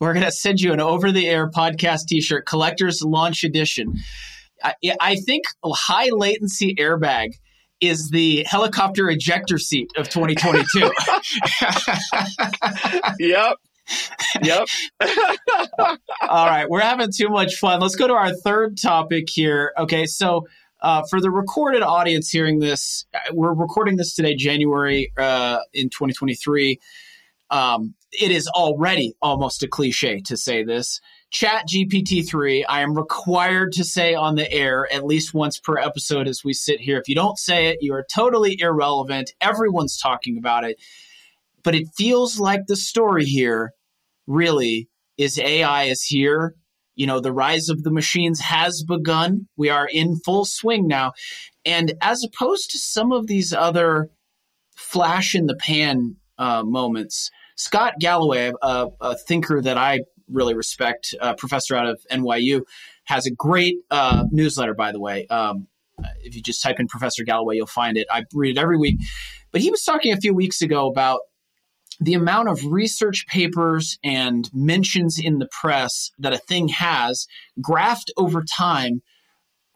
we're 0.00 0.14
to 0.24 0.32
send 0.32 0.60
you 0.60 0.72
an 0.72 0.80
over 0.80 1.10
the 1.10 1.28
air 1.28 1.50
podcast 1.50 2.06
t-shirt 2.08 2.46
collector's 2.46 3.02
launch 3.02 3.42
edition. 3.44 3.96
I, 4.62 4.74
I 5.00 5.16
think 5.16 5.44
high 5.64 6.08
latency 6.10 6.74
airbag 6.74 7.34
is 7.80 8.10
the 8.10 8.44
helicopter 8.44 9.08
ejector 9.08 9.58
seat 9.58 9.90
of 9.96 10.08
2022. 10.08 10.90
yep 13.20 13.56
yep. 14.42 14.66
All 16.28 16.46
right, 16.46 16.68
we're 16.68 16.80
having 16.80 17.10
too 17.12 17.28
much 17.28 17.56
fun. 17.56 17.80
Let's 17.80 17.96
go 17.96 18.06
to 18.06 18.14
our 18.14 18.34
third 18.34 18.78
topic 18.80 19.28
here. 19.30 19.72
Okay, 19.78 20.06
so 20.06 20.46
uh, 20.80 21.02
for 21.08 21.20
the 21.20 21.30
recorded 21.30 21.82
audience 21.82 22.30
hearing 22.30 22.58
this, 22.58 23.06
we're 23.32 23.54
recording 23.54 23.96
this 23.96 24.14
today, 24.14 24.34
January 24.34 25.12
uh, 25.18 25.60
in 25.72 25.90
2023. 25.90 26.78
Um, 27.50 27.94
it 28.12 28.30
is 28.30 28.46
already 28.48 29.14
almost 29.20 29.62
a 29.62 29.68
cliche 29.68 30.20
to 30.26 30.36
say 30.36 30.62
this. 30.62 31.00
Chat 31.30 31.64
GPT 31.68 32.26
3, 32.26 32.64
I 32.64 32.80
am 32.80 32.94
required 32.94 33.72
to 33.72 33.84
say 33.84 34.14
on 34.14 34.36
the 34.36 34.50
air 34.50 34.88
at 34.92 35.04
least 35.04 35.34
once 35.34 35.58
per 35.58 35.76
episode 35.76 36.26
as 36.26 36.42
we 36.42 36.54
sit 36.54 36.80
here. 36.80 36.98
If 36.98 37.08
you 37.08 37.14
don't 37.14 37.38
say 37.38 37.66
it, 37.66 37.78
you 37.82 37.92
are 37.92 38.06
totally 38.14 38.58
irrelevant. 38.60 39.34
Everyone's 39.40 39.98
talking 39.98 40.38
about 40.38 40.64
it. 40.64 40.80
But 41.62 41.74
it 41.74 41.88
feels 41.96 42.40
like 42.40 42.62
the 42.66 42.76
story 42.76 43.26
here 43.26 43.74
really 44.28 44.88
is 45.16 45.38
AI 45.38 45.84
is 45.84 46.02
here. 46.04 46.54
You 46.94 47.06
know, 47.06 47.20
the 47.20 47.32
rise 47.32 47.68
of 47.68 47.82
the 47.82 47.90
machines 47.90 48.40
has 48.40 48.82
begun. 48.82 49.48
We 49.56 49.70
are 49.70 49.88
in 49.90 50.16
full 50.24 50.44
swing 50.44 50.86
now. 50.86 51.12
And 51.64 51.94
as 52.00 52.24
opposed 52.24 52.70
to 52.70 52.78
some 52.78 53.12
of 53.12 53.26
these 53.26 53.52
other 53.52 54.10
flash 54.76 55.34
in 55.34 55.46
the 55.46 55.56
pan 55.56 56.16
uh, 56.38 56.62
moments, 56.64 57.30
Scott 57.56 57.94
Galloway, 58.00 58.52
a, 58.62 58.88
a, 59.00 59.16
thinker 59.16 59.60
that 59.60 59.76
I 59.76 60.00
really 60.28 60.54
respect, 60.54 61.14
professor 61.36 61.74
out 61.74 61.86
of 61.86 62.00
NYU, 62.10 62.62
has 63.04 63.26
a 63.26 63.30
great 63.30 63.78
uh, 63.90 64.24
newsletter, 64.30 64.74
by 64.74 64.92
the 64.92 65.00
way. 65.00 65.26
Um, 65.28 65.66
if 66.22 66.36
you 66.36 66.42
just 66.42 66.62
type 66.62 66.78
in 66.78 66.86
Professor 66.86 67.24
Galloway, 67.24 67.56
you'll 67.56 67.66
find 67.66 67.96
it. 67.96 68.06
I 68.10 68.24
read 68.32 68.56
it 68.56 68.60
every 68.60 68.78
week. 68.78 68.98
But 69.50 69.60
he 69.60 69.70
was 69.70 69.82
talking 69.82 70.12
a 70.12 70.18
few 70.18 70.34
weeks 70.34 70.62
ago 70.62 70.86
about 70.86 71.20
the 72.00 72.14
amount 72.14 72.48
of 72.48 72.64
research 72.64 73.26
papers 73.28 73.98
and 74.04 74.48
mentions 74.54 75.18
in 75.18 75.38
the 75.38 75.48
press 75.60 76.10
that 76.18 76.32
a 76.32 76.38
thing 76.38 76.68
has 76.68 77.26
graphed 77.60 78.10
over 78.16 78.44
time 78.44 79.02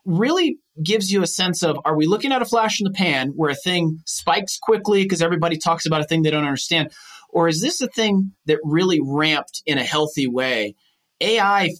really 0.04 0.58
gives 0.82 1.12
you 1.12 1.22
a 1.22 1.26
sense 1.26 1.62
of 1.62 1.78
are 1.84 1.96
we 1.96 2.06
looking 2.06 2.32
at 2.32 2.42
a 2.42 2.46
flash 2.46 2.80
in 2.80 2.84
the 2.84 2.92
pan 2.92 3.32
where 3.36 3.50
a 3.50 3.54
thing 3.54 4.00
spikes 4.06 4.58
quickly 4.58 5.02
because 5.02 5.22
everybody 5.22 5.58
talks 5.58 5.86
about 5.86 6.00
a 6.00 6.04
thing 6.04 6.22
they 6.22 6.30
don't 6.30 6.44
understand? 6.44 6.90
Or 7.28 7.48
is 7.48 7.60
this 7.60 7.80
a 7.80 7.88
thing 7.88 8.32
that 8.46 8.58
really 8.62 9.00
ramped 9.02 9.62
in 9.66 9.78
a 9.78 9.84
healthy 9.84 10.26
way? 10.26 10.74
Ai 11.20 11.70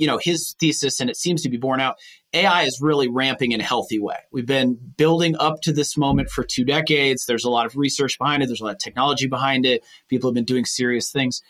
you 0.00 0.06
know 0.06 0.18
his 0.20 0.56
thesis 0.58 0.98
and 0.98 1.10
it 1.10 1.16
seems 1.16 1.42
to 1.42 1.48
be 1.48 1.58
borne 1.58 1.80
out 1.80 1.96
AI 2.32 2.62
is 2.62 2.80
really 2.80 3.08
ramping 3.08 3.52
in 3.52 3.60
a 3.60 3.64
healthy 3.64 3.98
way. 3.98 4.16
We've 4.32 4.46
been 4.46 4.78
building 4.96 5.36
up 5.38 5.60
to 5.62 5.72
this 5.72 5.96
moment 5.96 6.30
for 6.30 6.44
two 6.44 6.64
decades. 6.64 7.26
There's 7.26 7.44
a 7.44 7.50
lot 7.50 7.66
of 7.66 7.76
research 7.76 8.18
behind 8.18 8.42
it, 8.42 8.46
there's 8.46 8.60
a 8.60 8.64
lot 8.64 8.72
of 8.72 8.78
technology 8.78 9.26
behind 9.26 9.66
it. 9.66 9.84
People 10.08 10.30
have 10.30 10.34
been 10.34 10.44
doing 10.44 10.64
serious 10.64 11.10
things, 11.10 11.42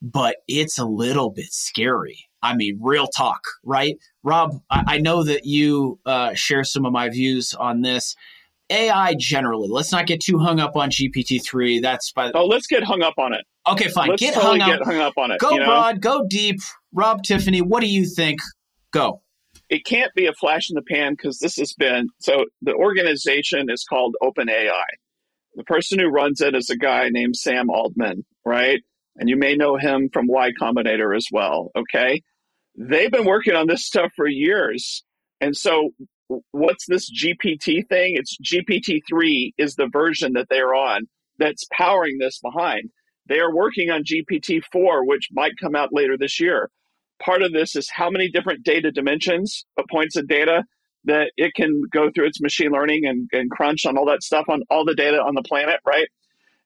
but 0.00 0.36
it's 0.48 0.78
a 0.78 0.84
little 0.84 1.30
bit 1.30 1.52
scary. 1.52 2.28
I 2.42 2.54
mean, 2.54 2.78
real 2.80 3.08
talk, 3.08 3.42
right? 3.64 3.96
Rob, 4.22 4.60
I, 4.70 4.84
I 4.86 4.98
know 4.98 5.24
that 5.24 5.44
you 5.44 5.98
uh, 6.06 6.34
share 6.34 6.64
some 6.64 6.86
of 6.86 6.92
my 6.92 7.08
views 7.08 7.54
on 7.54 7.82
this. 7.82 8.14
AI 8.70 9.14
generally, 9.18 9.68
let's 9.68 9.92
not 9.92 10.06
get 10.06 10.20
too 10.20 10.38
hung 10.38 10.60
up 10.60 10.76
on 10.76 10.90
GPT 10.90 11.42
3. 11.42 11.80
That's 11.80 12.12
by 12.12 12.28
the- 12.28 12.38
Oh, 12.38 12.46
let's 12.46 12.66
get 12.66 12.82
hung 12.82 13.02
up 13.02 13.14
on 13.18 13.32
it. 13.32 13.44
Okay, 13.68 13.88
fine. 13.88 14.08
Let's 14.10 14.20
get, 14.20 14.34
totally 14.34 14.60
hung 14.60 14.78
get 14.78 14.82
hung 14.84 14.98
up 14.98 15.14
on 15.16 15.30
it. 15.32 15.40
Go 15.40 15.52
you 15.52 15.60
know? 15.60 15.66
broad, 15.66 16.00
go 16.00 16.26
deep. 16.28 16.60
Rob 16.96 17.22
Tiffany, 17.22 17.60
what 17.60 17.80
do 17.80 17.88
you 17.88 18.06
think? 18.06 18.40
Go 18.92 19.22
it 19.68 19.84
can't 19.84 20.14
be 20.14 20.26
a 20.26 20.32
flash 20.32 20.70
in 20.70 20.74
the 20.74 20.82
pan 20.82 21.14
because 21.14 21.38
this 21.38 21.56
has 21.56 21.72
been 21.72 22.08
so 22.18 22.44
the 22.62 22.74
organization 22.74 23.68
is 23.70 23.84
called 23.84 24.14
OpenAI. 24.22 24.84
The 25.54 25.64
person 25.64 25.98
who 25.98 26.08
runs 26.08 26.40
it 26.40 26.54
is 26.54 26.70
a 26.70 26.76
guy 26.76 27.08
named 27.08 27.36
Sam 27.36 27.70
Altman, 27.70 28.24
right? 28.44 28.80
And 29.16 29.28
you 29.28 29.36
may 29.36 29.56
know 29.56 29.76
him 29.76 30.10
from 30.12 30.26
Y 30.26 30.52
Combinator 30.60 31.16
as 31.16 31.26
well. 31.32 31.70
Okay. 31.76 32.22
They've 32.78 33.10
been 33.10 33.24
working 33.24 33.54
on 33.54 33.66
this 33.66 33.86
stuff 33.86 34.12
for 34.14 34.28
years. 34.28 35.02
And 35.40 35.56
so 35.56 35.90
what's 36.50 36.86
this 36.86 37.10
GPT 37.10 37.88
thing? 37.88 38.16
It's 38.16 38.36
GPT 38.38 39.00
3 39.08 39.54
is 39.56 39.76
the 39.76 39.88
version 39.90 40.34
that 40.34 40.48
they're 40.50 40.74
on 40.74 41.08
that's 41.38 41.66
powering 41.72 42.18
this 42.18 42.38
behind. 42.38 42.90
They 43.28 43.40
are 43.40 43.54
working 43.54 43.90
on 43.90 44.04
GPT 44.04 44.62
4, 44.70 45.06
which 45.06 45.28
might 45.32 45.56
come 45.58 45.74
out 45.74 45.88
later 45.92 46.18
this 46.18 46.38
year 46.38 46.70
part 47.22 47.42
of 47.42 47.52
this 47.52 47.76
is 47.76 47.88
how 47.90 48.10
many 48.10 48.30
different 48.30 48.64
data 48.64 48.90
dimensions, 48.90 49.64
points 49.90 50.16
of 50.16 50.28
data 50.28 50.64
that 51.04 51.30
it 51.36 51.54
can 51.54 51.82
go 51.92 52.10
through 52.10 52.26
its 52.26 52.40
machine 52.40 52.70
learning 52.70 53.06
and, 53.06 53.28
and 53.32 53.50
crunch 53.50 53.86
on 53.86 53.96
all 53.96 54.06
that 54.06 54.22
stuff 54.22 54.46
on 54.48 54.62
all 54.70 54.84
the 54.84 54.94
data 54.94 55.18
on 55.18 55.34
the 55.34 55.42
planet, 55.42 55.80
right? 55.86 56.08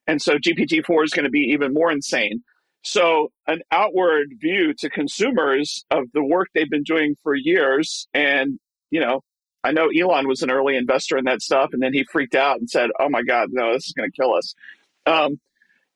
And 0.07 0.21
so 0.21 0.37
GPT-4 0.37 1.03
is 1.03 1.11
going 1.11 1.25
to 1.25 1.29
be 1.29 1.51
even 1.53 1.73
more 1.73 1.91
insane. 1.91 2.43
So 2.83 3.31
an 3.47 3.61
outward 3.71 4.33
view 4.39 4.73
to 4.79 4.89
consumers 4.89 5.85
of 5.91 6.05
the 6.13 6.23
work 6.23 6.47
they've 6.53 6.69
been 6.69 6.83
doing 6.83 7.15
for 7.21 7.35
years. 7.35 8.07
And, 8.13 8.59
you 8.89 8.99
know, 8.99 9.21
I 9.63 9.71
know 9.71 9.89
Elon 9.89 10.27
was 10.27 10.41
an 10.41 10.49
early 10.49 10.75
investor 10.75 11.17
in 11.17 11.25
that 11.25 11.41
stuff, 11.41 11.69
and 11.73 11.81
then 11.81 11.93
he 11.93 12.03
freaked 12.03 12.35
out 12.35 12.59
and 12.59 12.69
said, 12.69 12.89
"Oh 12.99 13.09
my 13.09 13.21
God, 13.21 13.49
no, 13.51 13.73
this 13.73 13.85
is 13.85 13.93
going 13.93 14.09
to 14.09 14.15
kill 14.15 14.33
us." 14.33 14.55
Um, 15.05 15.39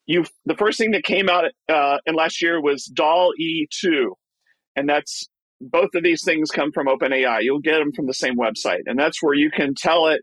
you, 0.06 0.26
the 0.46 0.56
first 0.56 0.78
thing 0.78 0.92
that 0.92 1.04
came 1.04 1.30
out 1.30 1.46
uh, 1.68 1.98
in 2.06 2.14
last 2.14 2.42
year 2.42 2.62
was 2.62 2.86
DALL-E 2.86 3.68
2, 3.72 4.16
and 4.76 4.88
that's 4.88 5.28
both 5.62 5.96
of 5.96 6.04
these 6.04 6.24
things 6.24 6.52
come 6.52 6.72
from 6.72 6.88
OpenAI. 6.88 7.40
You'll 7.42 7.60
get 7.60 7.80
them 7.80 7.92
from 7.92 8.08
the 8.08 8.14
same 8.14 8.38
website, 8.38 8.84
and 8.86 9.00
that's 9.00 9.22
where 9.22 9.34
you 9.34 9.50
can 9.52 9.74
tell 9.76 10.08
it, 10.08 10.22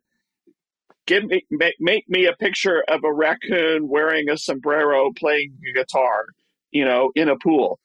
give 1.07 1.25
me 1.25 1.45
make, 1.51 1.75
make 1.81 2.09
me 2.09 2.27
a 2.27 2.35
picture 2.35 2.85
of 2.89 3.03
a 3.05 3.13
raccoon 3.13 3.89
wearing 3.89 4.29
a 4.29 4.37
sombrero 4.37 5.11
playing 5.17 5.55
a 5.69 5.79
guitar, 5.79 6.27
you 6.71 6.85
know, 6.85 7.11
in 7.15 7.29
a 7.29 7.37
pool, 7.37 7.79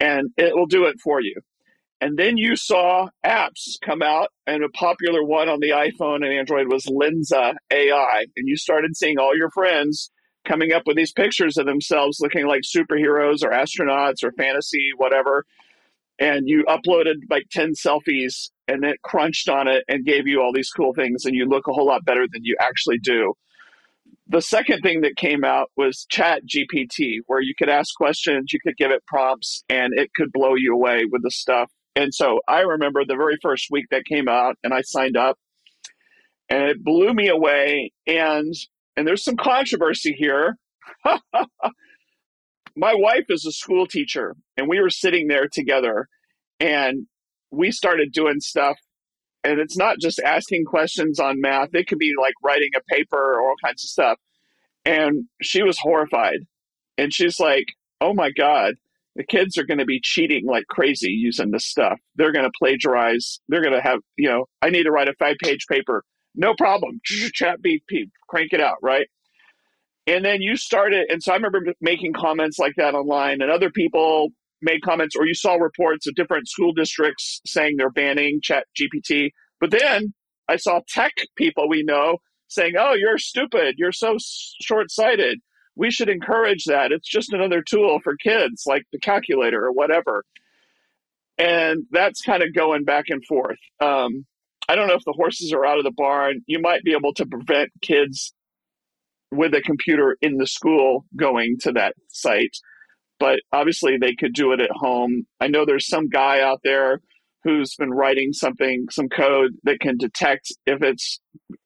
and 0.00 0.30
it 0.36 0.54
will 0.54 0.66
do 0.66 0.84
it 0.86 0.96
for 1.02 1.20
you. 1.20 1.36
And 2.00 2.18
then 2.18 2.36
you 2.36 2.56
saw 2.56 3.08
apps 3.24 3.78
come 3.82 4.02
out, 4.02 4.28
and 4.46 4.62
a 4.62 4.68
popular 4.70 5.24
one 5.24 5.48
on 5.48 5.60
the 5.60 5.70
iPhone 5.70 6.16
and 6.16 6.32
Android 6.32 6.70
was 6.70 6.84
Lensa 6.86 7.54
AI, 7.70 8.26
and 8.36 8.48
you 8.48 8.56
started 8.56 8.96
seeing 8.96 9.18
all 9.18 9.36
your 9.36 9.50
friends 9.50 10.10
coming 10.46 10.72
up 10.72 10.82
with 10.86 10.96
these 10.96 11.12
pictures 11.12 11.56
of 11.56 11.66
themselves 11.66 12.20
looking 12.20 12.46
like 12.46 12.62
superheroes 12.62 13.42
or 13.42 13.50
astronauts 13.50 14.22
or 14.22 14.30
fantasy 14.32 14.90
whatever 14.96 15.44
and 16.18 16.48
you 16.48 16.64
uploaded 16.68 17.14
like 17.30 17.44
10 17.50 17.72
selfies 17.72 18.50
and 18.68 18.84
it 18.84 19.00
crunched 19.02 19.48
on 19.48 19.68
it 19.68 19.84
and 19.88 20.04
gave 20.04 20.26
you 20.26 20.40
all 20.40 20.52
these 20.52 20.70
cool 20.70 20.92
things 20.94 21.24
and 21.24 21.34
you 21.34 21.46
look 21.46 21.66
a 21.68 21.72
whole 21.72 21.86
lot 21.86 22.04
better 22.04 22.26
than 22.32 22.42
you 22.44 22.56
actually 22.60 22.98
do. 22.98 23.34
The 24.28 24.42
second 24.42 24.80
thing 24.80 25.02
that 25.02 25.16
came 25.16 25.44
out 25.44 25.70
was 25.76 26.06
chat 26.08 26.42
gpt 26.44 27.18
where 27.26 27.40
you 27.40 27.54
could 27.56 27.68
ask 27.68 27.94
questions 27.96 28.52
you 28.52 28.58
could 28.60 28.76
give 28.76 28.90
it 28.90 29.04
prompts 29.06 29.62
and 29.68 29.92
it 29.96 30.10
could 30.14 30.32
blow 30.32 30.54
you 30.54 30.72
away 30.72 31.04
with 31.10 31.22
the 31.22 31.30
stuff. 31.30 31.70
And 31.94 32.12
so 32.12 32.40
i 32.48 32.60
remember 32.60 33.04
the 33.04 33.16
very 33.16 33.36
first 33.42 33.66
week 33.70 33.86
that 33.90 34.04
came 34.04 34.28
out 34.28 34.56
and 34.64 34.74
i 34.74 34.82
signed 34.82 35.16
up 35.16 35.38
and 36.48 36.64
it 36.64 36.82
blew 36.84 37.12
me 37.14 37.28
away 37.28 37.92
and 38.06 38.52
and 38.96 39.06
there's 39.06 39.24
some 39.24 39.36
controversy 39.36 40.14
here 40.16 40.56
my 42.76 42.94
wife 42.94 43.24
is 43.30 43.46
a 43.46 43.52
school 43.52 43.86
teacher 43.86 44.36
and 44.56 44.68
we 44.68 44.80
were 44.80 44.90
sitting 44.90 45.28
there 45.28 45.48
together 45.50 46.08
and 46.60 47.06
we 47.50 47.72
started 47.72 48.12
doing 48.12 48.40
stuff. 48.40 48.76
And 49.42 49.60
it's 49.60 49.76
not 49.76 49.98
just 50.00 50.20
asking 50.20 50.64
questions 50.64 51.20
on 51.20 51.40
math. 51.40 51.68
It 51.72 51.86
could 51.86 51.98
be 51.98 52.12
like 52.20 52.34
writing 52.42 52.70
a 52.76 52.94
paper 52.94 53.16
or 53.16 53.40
all 53.40 53.54
kinds 53.64 53.84
of 53.84 53.88
stuff. 53.88 54.18
And 54.84 55.24
she 55.40 55.62
was 55.62 55.78
horrified. 55.78 56.40
And 56.98 57.12
she's 57.12 57.40
like 57.40 57.66
oh 58.00 58.12
my 58.12 58.30
god 58.30 58.74
the 59.14 59.24
kids 59.24 59.56
are 59.56 59.64
going 59.64 59.78
to 59.78 59.86
be 59.86 59.98
cheating 60.02 60.44
like 60.44 60.66
crazy 60.68 61.10
using 61.10 61.50
this 61.50 61.64
stuff. 61.64 61.98
They're 62.16 62.32
going 62.32 62.44
to 62.44 62.52
plagiarize. 62.58 63.40
They're 63.48 63.62
going 63.62 63.72
to 63.74 63.80
have 63.80 64.00
you 64.16 64.28
know 64.28 64.46
i 64.60 64.68
need 64.68 64.82
to 64.84 64.90
write 64.90 65.08
a 65.08 65.14
five 65.18 65.36
page 65.42 65.66
paper. 65.70 66.04
No 66.34 66.54
problem. 66.54 67.00
Chat 67.04 67.62
GPT 67.62 68.10
crank 68.28 68.52
it 68.52 68.60
out 68.60 68.76
right 68.82 69.06
and 70.06 70.24
then 70.24 70.42
you 70.42 70.56
started 70.56 71.10
and 71.10 71.22
so 71.22 71.32
i 71.32 71.36
remember 71.36 71.60
making 71.80 72.12
comments 72.12 72.58
like 72.58 72.74
that 72.76 72.94
online 72.94 73.40
and 73.42 73.50
other 73.50 73.70
people 73.70 74.30
made 74.62 74.82
comments 74.82 75.14
or 75.16 75.26
you 75.26 75.34
saw 75.34 75.54
reports 75.54 76.06
of 76.06 76.14
different 76.14 76.48
school 76.48 76.72
districts 76.72 77.40
saying 77.46 77.76
they're 77.76 77.90
banning 77.90 78.40
chat 78.42 78.64
gpt 78.80 79.30
but 79.60 79.70
then 79.70 80.12
i 80.48 80.56
saw 80.56 80.80
tech 80.88 81.12
people 81.36 81.68
we 81.68 81.82
know 81.82 82.18
saying 82.48 82.74
oh 82.78 82.94
you're 82.94 83.18
stupid. 83.18 83.76
You're 83.78 83.92
so 83.92 84.16
short-sighted. 84.60 85.40
We 85.74 85.90
should 85.90 86.08
encourage 86.08 86.64
that. 86.64 86.92
It's 86.92 87.08
just 87.08 87.32
another 87.32 87.62
tool 87.62 88.00
for 88.02 88.16
kids 88.16 88.62
like 88.66 88.84
the 88.92 88.98
calculator 88.98 89.64
or 89.64 89.72
whatever. 89.72 90.24
And 91.38 91.84
that's 91.90 92.22
kind 92.22 92.42
of 92.42 92.54
going 92.54 92.84
back 92.84 93.06
and 93.08 93.24
forth. 93.24 93.58
Um, 93.80 94.26
i 94.68 94.74
don't 94.74 94.88
know 94.88 94.94
if 94.94 95.04
the 95.04 95.12
horses 95.12 95.52
are 95.52 95.64
out 95.64 95.78
of 95.78 95.84
the 95.84 95.92
barn. 95.92 96.42
You 96.46 96.60
might 96.60 96.82
be 96.82 96.92
able 96.92 97.14
to 97.14 97.26
prevent 97.26 97.70
kids 97.82 98.32
with 99.32 99.54
a 99.54 99.60
computer 99.60 100.16
in 100.22 100.36
the 100.36 100.46
school 100.46 101.04
going 101.16 101.56
to 101.60 101.72
that 101.72 101.94
site 102.08 102.56
but 103.18 103.40
obviously 103.52 103.96
they 103.98 104.14
could 104.14 104.32
do 104.34 104.52
it 104.52 104.60
at 104.60 104.70
home. 104.70 105.26
I 105.40 105.48
know 105.48 105.64
there's 105.64 105.88
some 105.88 106.08
guy 106.08 106.40
out 106.40 106.60
there 106.62 107.00
who's 107.44 107.74
been 107.76 107.92
writing 107.92 108.32
something, 108.32 108.86
some 108.90 109.08
code 109.08 109.52
that 109.64 109.80
can 109.80 109.96
detect 109.96 110.52
if 110.66 110.82
it's 110.82 111.20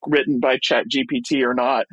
written 0.06 0.38
by 0.38 0.58
Chat 0.60 0.84
GPT 0.94 1.42
or 1.42 1.54
not. 1.54 1.86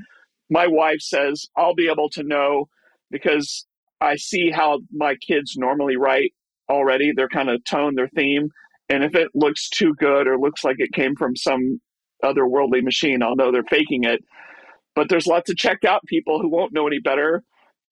My 0.49 0.67
wife 0.67 0.99
says 0.99 1.45
I'll 1.55 1.75
be 1.75 1.89
able 1.89 2.09
to 2.11 2.23
know 2.23 2.67
because 3.09 3.65
I 4.01 4.15
see 4.17 4.51
how 4.51 4.79
my 4.91 5.15
kids 5.15 5.55
normally 5.57 5.95
write 5.95 6.33
already, 6.69 7.13
their 7.13 7.29
kind 7.29 7.49
of 7.49 7.63
tone, 7.63 7.95
their 7.95 8.09
theme. 8.09 8.49
And 8.89 9.03
if 9.03 9.15
it 9.15 9.29
looks 9.33 9.69
too 9.69 9.93
good 9.97 10.27
or 10.27 10.37
looks 10.37 10.63
like 10.63 10.75
it 10.79 10.93
came 10.93 11.15
from 11.15 11.35
some 11.35 11.79
otherworldly 12.23 12.83
machine, 12.83 13.23
I'll 13.23 13.35
know 13.35 13.51
they're 13.51 13.63
faking 13.63 14.03
it. 14.03 14.23
But 14.97 15.07
there's 15.07 15.27
lots 15.27 15.49
of 15.49 15.55
checked 15.55 15.85
out 15.85 16.01
people 16.07 16.41
who 16.41 16.49
won't 16.49 16.73
know 16.73 16.87
any 16.87 16.99
better 16.99 17.43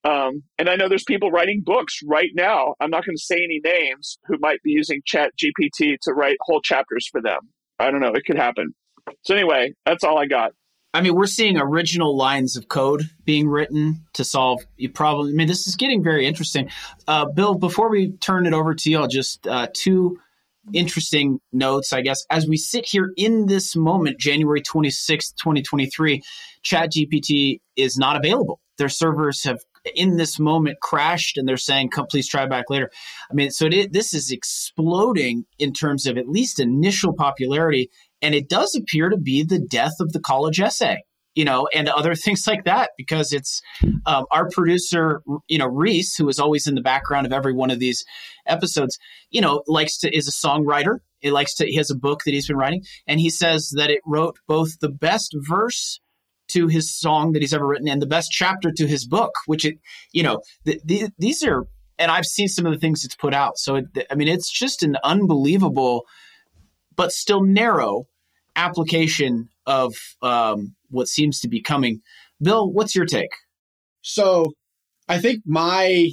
um, 0.05 0.43
and 0.59 0.69
I 0.69 0.75
know 0.75 0.87
there's 0.87 1.03
people 1.03 1.31
writing 1.31 1.63
books 1.65 1.99
right 2.05 2.29
now. 2.35 2.75
I'm 2.79 2.91
not 2.91 3.05
going 3.05 3.17
to 3.17 3.23
say 3.23 3.37
any 3.37 3.59
names 3.63 4.19
who 4.27 4.37
might 4.39 4.61
be 4.61 4.69
using 4.69 5.01
Chat 5.03 5.31
GPT 5.35 5.97
to 6.03 6.13
write 6.13 6.37
whole 6.41 6.61
chapters 6.61 7.07
for 7.11 7.21
them. 7.21 7.39
I 7.79 7.89
don't 7.89 8.01
know. 8.01 8.13
It 8.13 8.23
could 8.25 8.37
happen. 8.37 8.75
So 9.23 9.33
anyway, 9.33 9.73
that's 9.83 10.03
all 10.03 10.19
I 10.19 10.27
got. 10.27 10.51
I 10.93 11.01
mean, 11.01 11.15
we're 11.15 11.25
seeing 11.25 11.57
original 11.57 12.15
lines 12.15 12.55
of 12.55 12.69
code 12.69 13.09
being 13.25 13.49
written 13.49 14.05
to 14.13 14.23
solve 14.23 14.61
you 14.77 14.89
problem. 14.89 15.27
I 15.27 15.31
mean, 15.31 15.47
this 15.47 15.67
is 15.67 15.75
getting 15.75 16.03
very 16.03 16.25
interesting. 16.25 16.69
Uh, 17.07 17.25
Bill, 17.25 17.55
before 17.55 17.89
we 17.89 18.11
turn 18.11 18.45
it 18.45 18.53
over 18.53 18.75
to 18.75 18.89
you, 18.89 18.99
I'll 18.99 19.07
just 19.07 19.45
uh, 19.47 19.67
two 19.73 20.19
interesting 20.73 21.39
notes, 21.51 21.93
I 21.93 22.01
guess. 22.01 22.25
As 22.29 22.47
we 22.47 22.57
sit 22.57 22.85
here 22.85 23.11
in 23.17 23.45
this 23.45 23.75
moment, 23.75 24.19
January 24.19 24.61
26th, 24.61 25.35
2023, 25.41 26.21
ChatGPT 26.63 27.59
is 27.75 27.97
not 27.97 28.17
available. 28.17 28.59
Their 28.77 28.89
servers 28.89 29.43
have 29.43 29.59
in 29.93 30.17
this 30.17 30.39
moment 30.39 30.79
crashed 30.81 31.37
and 31.37 31.47
they're 31.47 31.57
saying 31.57 31.89
come 31.89 32.07
please 32.07 32.27
try 32.27 32.47
back 32.47 32.71
later 32.71 32.89
i 33.29 33.33
mean 33.35 33.51
so 33.51 33.67
it, 33.67 33.93
this 33.93 34.15
is 34.15 34.31
exploding 34.31 35.45
in 35.59 35.73
terms 35.73 36.07
of 36.07 36.17
at 36.17 36.27
least 36.27 36.59
initial 36.59 37.13
popularity 37.13 37.91
and 38.19 38.33
it 38.33 38.49
does 38.49 38.75
appear 38.75 39.09
to 39.09 39.17
be 39.17 39.43
the 39.43 39.59
death 39.59 39.93
of 39.99 40.11
the 40.11 40.19
college 40.19 40.59
essay 40.59 40.97
you 41.35 41.45
know 41.45 41.67
and 41.73 41.87
other 41.89 42.15
things 42.15 42.47
like 42.47 42.63
that 42.65 42.91
because 42.97 43.31
it's 43.31 43.61
um, 44.05 44.25
our 44.31 44.49
producer 44.49 45.21
you 45.47 45.57
know 45.57 45.67
reese 45.67 46.15
who 46.15 46.27
is 46.27 46.39
always 46.39 46.67
in 46.67 46.75
the 46.75 46.81
background 46.81 47.25
of 47.25 47.33
every 47.33 47.53
one 47.53 47.71
of 47.71 47.79
these 47.79 48.03
episodes 48.47 48.97
you 49.29 49.41
know 49.41 49.63
likes 49.67 49.97
to 49.97 50.15
is 50.15 50.27
a 50.27 50.47
songwriter 50.47 50.99
he 51.19 51.31
likes 51.31 51.53
to 51.55 51.65
he 51.65 51.75
has 51.75 51.91
a 51.91 51.95
book 51.95 52.23
that 52.25 52.33
he's 52.33 52.47
been 52.47 52.57
writing 52.57 52.83
and 53.07 53.19
he 53.19 53.29
says 53.29 53.73
that 53.75 53.89
it 53.89 54.01
wrote 54.05 54.37
both 54.47 54.79
the 54.79 54.89
best 54.89 55.35
verse 55.47 55.99
to 56.47 56.67
his 56.67 56.95
song 56.97 57.33
that 57.33 57.41
he's 57.41 57.53
ever 57.53 57.65
written 57.65 57.87
and 57.87 58.01
the 58.01 58.07
best 58.07 58.31
chapter 58.31 58.71
to 58.71 58.87
his 58.87 59.07
book, 59.07 59.33
which 59.45 59.65
it, 59.65 59.79
you 60.11 60.23
know, 60.23 60.41
the, 60.63 60.79
the, 60.83 61.09
these 61.17 61.43
are, 61.43 61.65
and 61.97 62.11
I've 62.11 62.25
seen 62.25 62.47
some 62.47 62.65
of 62.65 62.73
the 62.73 62.79
things 62.79 63.03
it's 63.03 63.15
put 63.15 63.33
out. 63.33 63.57
So, 63.57 63.75
it, 63.75 63.85
I 64.11 64.15
mean, 64.15 64.27
it's 64.27 64.51
just 64.51 64.83
an 64.83 64.97
unbelievable, 65.03 66.05
but 66.95 67.11
still 67.11 67.43
narrow 67.43 68.05
application 68.55 69.49
of 69.65 69.93
um, 70.21 70.75
what 70.89 71.07
seems 71.07 71.39
to 71.41 71.47
be 71.47 71.61
coming. 71.61 72.01
Bill, 72.41 72.71
what's 72.71 72.95
your 72.95 73.05
take? 73.05 73.31
So, 74.01 74.53
I 75.07 75.19
think 75.19 75.41
my 75.45 76.09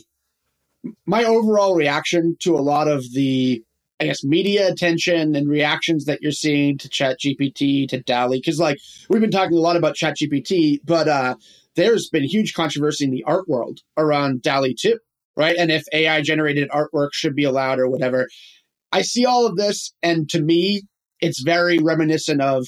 my 1.07 1.25
overall 1.25 1.75
reaction 1.75 2.37
to 2.41 2.57
a 2.57 2.61
lot 2.61 2.89
of 2.89 3.05
the 3.13 3.63
I 4.01 4.07
guess 4.07 4.25
media 4.25 4.69
attention 4.69 5.37
and 5.37 5.49
reactions 5.49 6.07
that 6.07 6.21
you're 6.23 6.33
seeing 6.33 6.77
to 6.79 6.89
Chat 6.89 7.19
GPT, 7.21 7.89
to 7.89 8.03
DALL-E, 8.03 8.39
because 8.39 8.59
like 8.59 8.79
we've 9.09 9.21
been 9.21 9.31
talking 9.31 9.57
a 9.57 9.61
lot 9.61 9.77
about 9.77 9.95
Chat 9.95 10.17
GPT, 10.21 10.81
but 10.85 11.07
uh, 11.07 11.37
there's 11.77 12.09
been 12.09 12.25
huge 12.25 12.53
controversy 12.53 13.05
in 13.05 13.13
the 13.13 13.23
art 13.25 13.49
world 13.49 13.81
around 13.97 14.43
DALL-E 14.43 14.75
too, 14.75 14.99
right? 15.37 15.57
And 15.57 15.71
if 15.71 15.85
AI 15.93 16.21
generated 16.21 16.69
artwork 16.71 17.11
should 17.13 17.37
be 17.37 17.45
allowed 17.45 17.79
or 17.79 17.89
whatever. 17.89 18.29
I 18.91 19.03
see 19.03 19.25
all 19.25 19.47
of 19.47 19.57
this, 19.57 19.95
and 20.03 20.29
to 20.31 20.43
me, 20.43 20.83
it's 21.23 21.43
very 21.43 21.79
reminiscent 21.79 22.43
of 22.43 22.67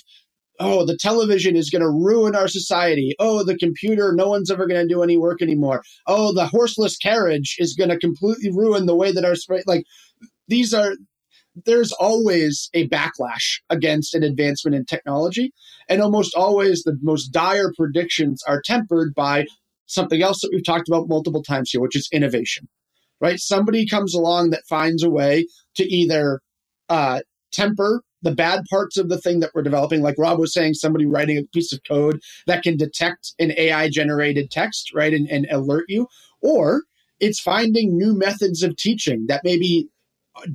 oh, 0.60 0.86
the 0.86 0.96
television 0.96 1.56
is 1.56 1.68
going 1.68 1.82
to 1.82 1.88
ruin 1.88 2.36
our 2.36 2.46
society. 2.46 3.16
Oh, 3.18 3.42
the 3.42 3.58
computer, 3.58 4.12
no 4.14 4.28
one's 4.28 4.52
ever 4.52 4.68
going 4.68 4.80
to 4.80 4.94
do 4.94 5.02
any 5.02 5.16
work 5.16 5.42
anymore. 5.42 5.82
Oh, 6.06 6.32
the 6.32 6.46
horseless 6.46 6.96
carriage 6.96 7.56
is 7.58 7.74
going 7.74 7.90
to 7.90 7.98
completely 7.98 8.50
ruin 8.52 8.86
the 8.86 8.94
way 8.94 9.10
that 9.10 9.24
our 9.24 9.34
like 9.66 9.84
these 10.48 10.72
are 10.72 10.94
there's 11.66 11.92
always 11.92 12.68
a 12.74 12.88
backlash 12.88 13.60
against 13.70 14.14
an 14.14 14.22
advancement 14.22 14.74
in 14.74 14.84
technology. 14.84 15.52
And 15.88 16.02
almost 16.02 16.34
always 16.34 16.82
the 16.82 16.98
most 17.02 17.28
dire 17.28 17.72
predictions 17.76 18.42
are 18.46 18.62
tempered 18.64 19.14
by 19.14 19.46
something 19.86 20.22
else 20.22 20.40
that 20.40 20.50
we've 20.52 20.64
talked 20.64 20.88
about 20.88 21.08
multiple 21.08 21.42
times 21.42 21.70
here, 21.70 21.80
which 21.80 21.96
is 21.96 22.08
innovation, 22.12 22.68
right? 23.20 23.38
Somebody 23.38 23.86
comes 23.86 24.14
along 24.14 24.50
that 24.50 24.66
finds 24.68 25.02
a 25.04 25.10
way 25.10 25.46
to 25.76 25.84
either 25.84 26.40
uh, 26.88 27.20
temper 27.52 28.02
the 28.24 28.34
bad 28.34 28.64
parts 28.70 28.96
of 28.96 29.08
the 29.08 29.20
thing 29.20 29.40
that 29.40 29.50
we're 29.54 29.62
developing, 29.62 30.02
like 30.02 30.16
Rob 30.18 30.38
was 30.38 30.52
saying, 30.52 30.74
somebody 30.74 31.06
writing 31.06 31.38
a 31.38 31.44
piece 31.52 31.72
of 31.72 31.80
code 31.86 32.20
that 32.46 32.62
can 32.62 32.76
detect 32.76 33.34
an 33.38 33.52
AI 33.56 33.88
generated 33.88 34.50
text, 34.50 34.92
right, 34.94 35.12
and, 35.12 35.28
and 35.30 35.46
alert 35.50 35.84
you, 35.88 36.08
or 36.40 36.82
it's 37.20 37.40
finding 37.40 37.96
new 37.96 38.16
methods 38.16 38.62
of 38.62 38.76
teaching 38.76 39.26
that 39.28 39.42
maybe 39.44 39.88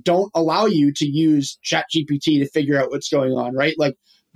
don't 0.03 0.32
allow 0.36 0.65
you 0.65 0.91
to 0.93 1.05
use 1.05 1.57
chat 1.63 1.86
gpt 1.95 2.39
to 2.39 2.49
figure 2.49 2.78
out 2.78 2.91
what's 2.91 3.09
going 3.09 3.32
on 3.32 3.55
right? 3.55 3.76
Like 3.78 3.95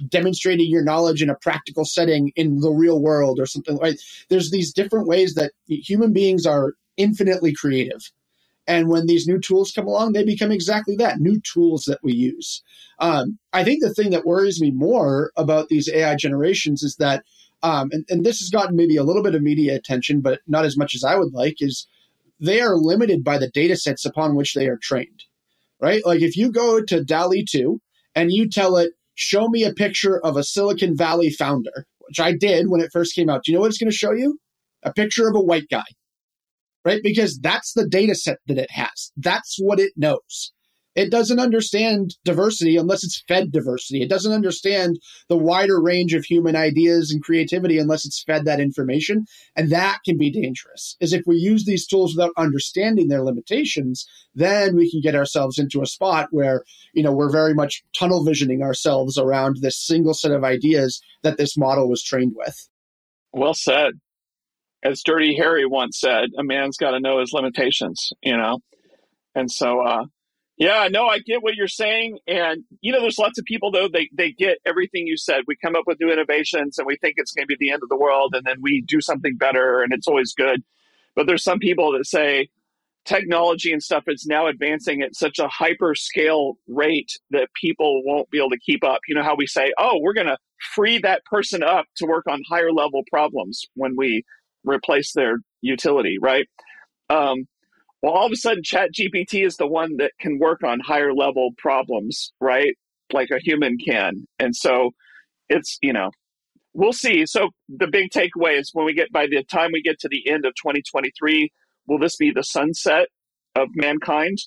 demonstrating 0.10 0.70
your 0.70 0.84
knowledge 0.84 1.22
in 1.22 1.30
a 1.30 1.36
practical 1.36 1.86
setting 1.86 2.32
in 2.36 2.62
the 2.62 2.72
real 2.72 3.02
world 3.02 3.40
or 3.40 3.46
something 3.46 3.78
right? 3.78 4.00
There's 4.30 4.52
these 4.52 4.74
different 4.74 5.08
ways 5.08 5.36
that 5.36 5.52
human 5.68 6.14
beings 6.14 6.46
are 6.46 6.74
infinitely 6.98 7.54
creative 7.54 8.02
and 8.68 8.88
when 8.88 9.06
these 9.06 9.28
new 9.28 9.40
tools 9.40 9.72
come 9.72 9.88
along 9.88 10.14
they 10.14 10.24
become 10.24 10.52
exactly 10.52 10.96
that 10.96 11.20
new 11.20 11.40
tools 11.42 11.84
that 11.86 12.00
we 12.04 12.14
use 12.14 12.62
um, 13.00 13.38
i 13.54 13.64
think 13.64 13.82
the 13.82 13.94
thing 13.94 14.12
that 14.12 14.26
worries 14.26 14.62
me 14.62 14.72
more 14.72 15.32
about 15.36 15.68
these 15.70 15.90
ai 15.90 16.16
generations 16.16 16.84
is 16.84 16.96
that 16.98 17.24
um, 17.62 17.90
and, 17.94 18.06
and 18.10 18.26
this 18.26 18.40
has 18.40 18.50
gotten 18.50 18.76
maybe 18.76 18.98
a 18.98 19.04
little 19.04 19.24
bit 19.24 19.36
of 19.36 19.42
media 19.42 19.76
attention 19.76 20.22
but 20.22 20.42
not 20.48 20.66
as 20.66 20.78
much 20.78 20.96
as 20.96 21.04
i 21.04 21.16
would 21.16 21.34
like 21.34 21.56
is 21.60 21.88
they 22.40 22.60
are 22.60 22.76
limited 22.76 23.24
by 23.24 23.38
the 23.38 23.50
data 23.50 23.76
sets 23.76 24.06
upon 24.06 24.36
which 24.36 24.54
they 24.54 24.68
are 24.68 24.78
trained 24.78 25.24
right? 25.84 26.06
Like 26.06 26.22
if 26.22 26.38
you 26.38 26.50
go 26.50 26.82
to 26.82 27.04
DALL-E 27.04 27.46
2 27.46 27.80
and 28.16 28.32
you 28.32 28.50
tell 28.50 28.78
it, 28.78 28.94
show 29.16 29.50
me 29.50 29.66
a 29.66 29.74
picture 29.74 30.18
of 30.18 30.38
a 30.38 30.44
Silicon 30.44 30.96
Valley 30.96 31.30
founder, 31.30 31.86
which 32.08 32.22
I 32.22 32.32
did 32.32 32.70
when 32.70 32.80
it 32.80 32.92
first 32.92 33.14
came 33.14 33.30
out. 33.30 33.44
Do 33.44 33.52
you 33.52 33.58
know 33.58 33.62
what 33.62 33.68
it's 33.68 33.78
going 33.78 33.92
to 33.92 33.96
show 33.96 34.14
you? 34.14 34.40
A 34.84 34.94
picture 34.94 35.28
of 35.28 35.36
a 35.36 35.42
white 35.42 35.68
guy, 35.70 35.84
right? 36.86 37.02
Because 37.04 37.40
that's 37.40 37.74
the 37.74 37.88
data 37.88 38.16
set 38.16 38.40
that 38.48 38.58
it 38.58 38.72
has. 38.72 39.12
That's 39.18 39.58
what 39.60 39.80
it 39.80 39.94
knows. 39.96 40.52
It 40.96 41.10
doesn't 41.10 41.40
understand 41.40 42.16
diversity 42.24 42.78
unless 42.78 43.04
it's 43.04 43.24
fed 43.28 43.52
diversity. 43.52 44.04
It 44.04 44.10
doesn't 44.10 44.32
understand 44.32 45.00
the 45.28 45.38
wider 45.38 45.82
range 45.82 46.14
of 46.14 46.24
human 46.24 46.56
ideas 46.56 47.12
and 47.12 47.24
creativity 47.24 47.80
unless 47.80 48.06
it's 48.06 48.24
fed 48.24 48.46
that 48.46 48.60
information. 48.60 49.26
And 49.56 49.72
that 49.72 50.00
can 50.06 50.18
be 50.18 50.30
dangerous. 50.30 50.96
Is 51.00 51.12
if 51.12 51.24
we 51.26 51.38
use 51.38 51.66
these 51.66 51.88
tools 51.88 52.16
without 52.16 52.34
understanding 52.38 53.08
their 53.08 53.24
limitations, 53.24 54.06
then 54.36 54.76
we 54.76 54.90
can 54.90 55.02
get 55.02 55.16
ourselves 55.16 55.58
into 55.58 55.82
a 55.82 55.88
spot 55.88 56.28
where, 56.30 56.64
you 56.94 57.02
know, 57.02 57.12
we're 57.12 57.32
very 57.32 57.56
much 57.56 57.84
tunnel 57.98 58.24
visioning 58.24 58.62
ourselves 58.62 59.18
around 59.18 59.58
this 59.62 59.80
single 59.80 60.14
set 60.14 60.32
of 60.32 60.44
ideas 60.44 61.02
that 61.24 61.38
this 61.38 61.58
model 61.58 61.90
was 61.90 62.04
trained 62.04 62.34
with. 62.36 62.70
Well 63.32 63.56
said. 63.56 63.94
As 64.84 65.02
Dirty 65.02 65.36
Harry 65.36 65.66
once 65.66 66.00
said, 66.00 66.30
a 66.38 66.44
man's 66.44 66.78
got 66.78 66.92
to 66.92 67.00
know 67.00 67.20
his 67.20 67.32
limitations, 67.34 68.12
you 68.22 68.36
know? 68.36 68.60
And 69.34 69.50
so, 69.50 69.82
uh, 69.82 70.06
yeah, 70.58 70.88
no, 70.92 71.08
I 71.08 71.20
get 71.20 71.42
what 71.42 71.56
you're 71.56 71.68
saying. 71.68 72.20
And, 72.28 72.64
you 72.82 72.92
know, 72.92 73.02
there's 73.02 73.18
lots 73.18 73.40
of 73.40 73.46
people, 73.46 73.72
though, 73.72 73.88
they, 73.88 74.10
they 74.14 74.32
get 74.32 74.58
everything 74.66 75.08
you 75.08 75.18
said. 75.18 75.42
We 75.48 75.56
come 75.56 75.76
up 75.76 75.84
with 75.88 76.00
new 76.00 76.12
innovations 76.12 76.78
and 76.78 76.86
we 76.86 76.98
think 76.98 77.16
it's 77.18 77.32
going 77.32 77.46
to 77.46 77.48
be 77.48 77.58
the 77.60 77.72
end 77.72 77.82
of 77.82 77.90
the 77.90 77.98
world. 77.98 78.36
And 78.36 78.46
then 78.46 78.58
we 78.62 78.84
do 78.88 79.02
something 79.02 79.38
better 79.38 79.82
and 79.82 79.94
it's 79.94 80.08
always 80.08 80.34
good. 80.34 80.64
But 81.16 81.28
there's 81.28 81.44
some 81.44 81.60
people 81.60 81.94
that 81.94 82.06
say 82.06 82.50
technology 83.06 83.72
and 83.72 83.82
stuff 83.82 84.04
is 84.08 84.26
now 84.28 84.48
advancing 84.48 85.02
at 85.02 85.16
such 85.16 85.40
a 85.40 85.48
hyper 85.48 85.96
scale 85.96 86.58
rate 86.68 87.20
that 87.32 87.50
people 87.60 88.02
won't 88.06 88.30
be 88.30 88.38
able 88.38 88.50
to 88.50 88.60
keep 88.60 88.84
up. 88.84 89.02
You 89.08 89.16
know, 89.16 89.24
how 89.24 89.36
we 89.36 89.48
say, 89.48 89.74
oh, 89.78 90.00
we're 90.02 90.14
going 90.14 90.28
to 90.28 90.38
free 90.76 91.00
that 91.00 91.26
person 91.26 91.64
up 91.64 91.86
to 91.98 92.06
work 92.06 92.26
on 92.28 92.42
higher 92.50 92.72
level 92.72 93.02
problems 93.12 93.66
when 93.76 93.96
we 93.98 94.24
replace 94.64 95.14
their 95.14 95.38
utility, 95.62 96.18
right? 96.22 96.48
Um, 97.10 97.46
well, 98.02 98.14
all 98.14 98.26
of 98.26 98.32
a 98.34 98.36
sudden, 98.36 98.64
Chat 98.64 98.90
GPT 98.94 99.46
is 99.46 99.58
the 99.58 99.68
one 99.68 99.98
that 99.98 100.12
can 100.20 100.38
work 100.38 100.64
on 100.64 100.80
higher 100.82 101.14
level 101.14 101.52
problems, 101.58 102.34
right? 102.42 102.76
Like 103.14 103.30
a 103.32 103.40
human 103.40 103.78
can. 103.78 104.28
And 104.40 104.56
so 104.56 104.92
it's, 105.50 105.78
you 105.82 105.94
know, 105.94 106.12
we'll 106.74 106.94
see. 106.94 107.26
So 107.26 107.50
the 107.70 107.88
big 107.88 108.10
takeaway 108.12 108.60
is 108.60 108.72
when 108.74 108.86
we 108.86 108.94
get 108.94 109.12
by 109.12 109.28
the 109.28 109.44
time 109.44 109.72
we 109.72 109.82
get 109.82 110.00
to 110.00 110.10
the 110.10 110.30
end 110.30 110.46
of 110.46 110.54
2023, 110.56 111.52
will 111.88 112.00
this 112.00 112.18
be 112.18 112.32
the 112.32 112.44
sunset 112.44 113.08
of 113.56 113.70
mankind? 113.76 114.38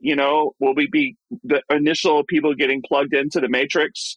You 0.00 0.16
know, 0.16 0.52
will 0.58 0.74
we 0.74 0.88
be 0.90 1.16
the 1.44 1.62
initial 1.70 2.24
people 2.24 2.54
getting 2.54 2.82
plugged 2.82 3.14
into 3.14 3.40
the 3.40 3.48
matrix? 3.48 4.16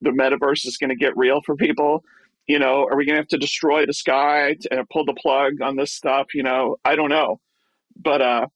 The 0.00 0.10
metaverse 0.10 0.66
is 0.66 0.76
going 0.76 0.90
to 0.90 0.96
get 0.96 1.16
real 1.16 1.40
for 1.44 1.56
people. 1.56 2.04
You 2.48 2.58
know, 2.58 2.86
are 2.90 2.96
we 2.96 3.04
going 3.04 3.16
to 3.16 3.20
have 3.20 3.28
to 3.28 3.38
destroy 3.38 3.86
the 3.86 3.92
sky 3.92 4.56
and 4.70 4.88
pull 4.90 5.04
the 5.04 5.14
plug 5.14 5.60
on 5.62 5.76
this 5.76 5.92
stuff? 5.92 6.28
You 6.34 6.42
know, 6.42 6.76
I 6.84 6.96
don't 6.96 7.10
know, 7.10 7.40
but 7.94 8.22
uh, 8.22 8.46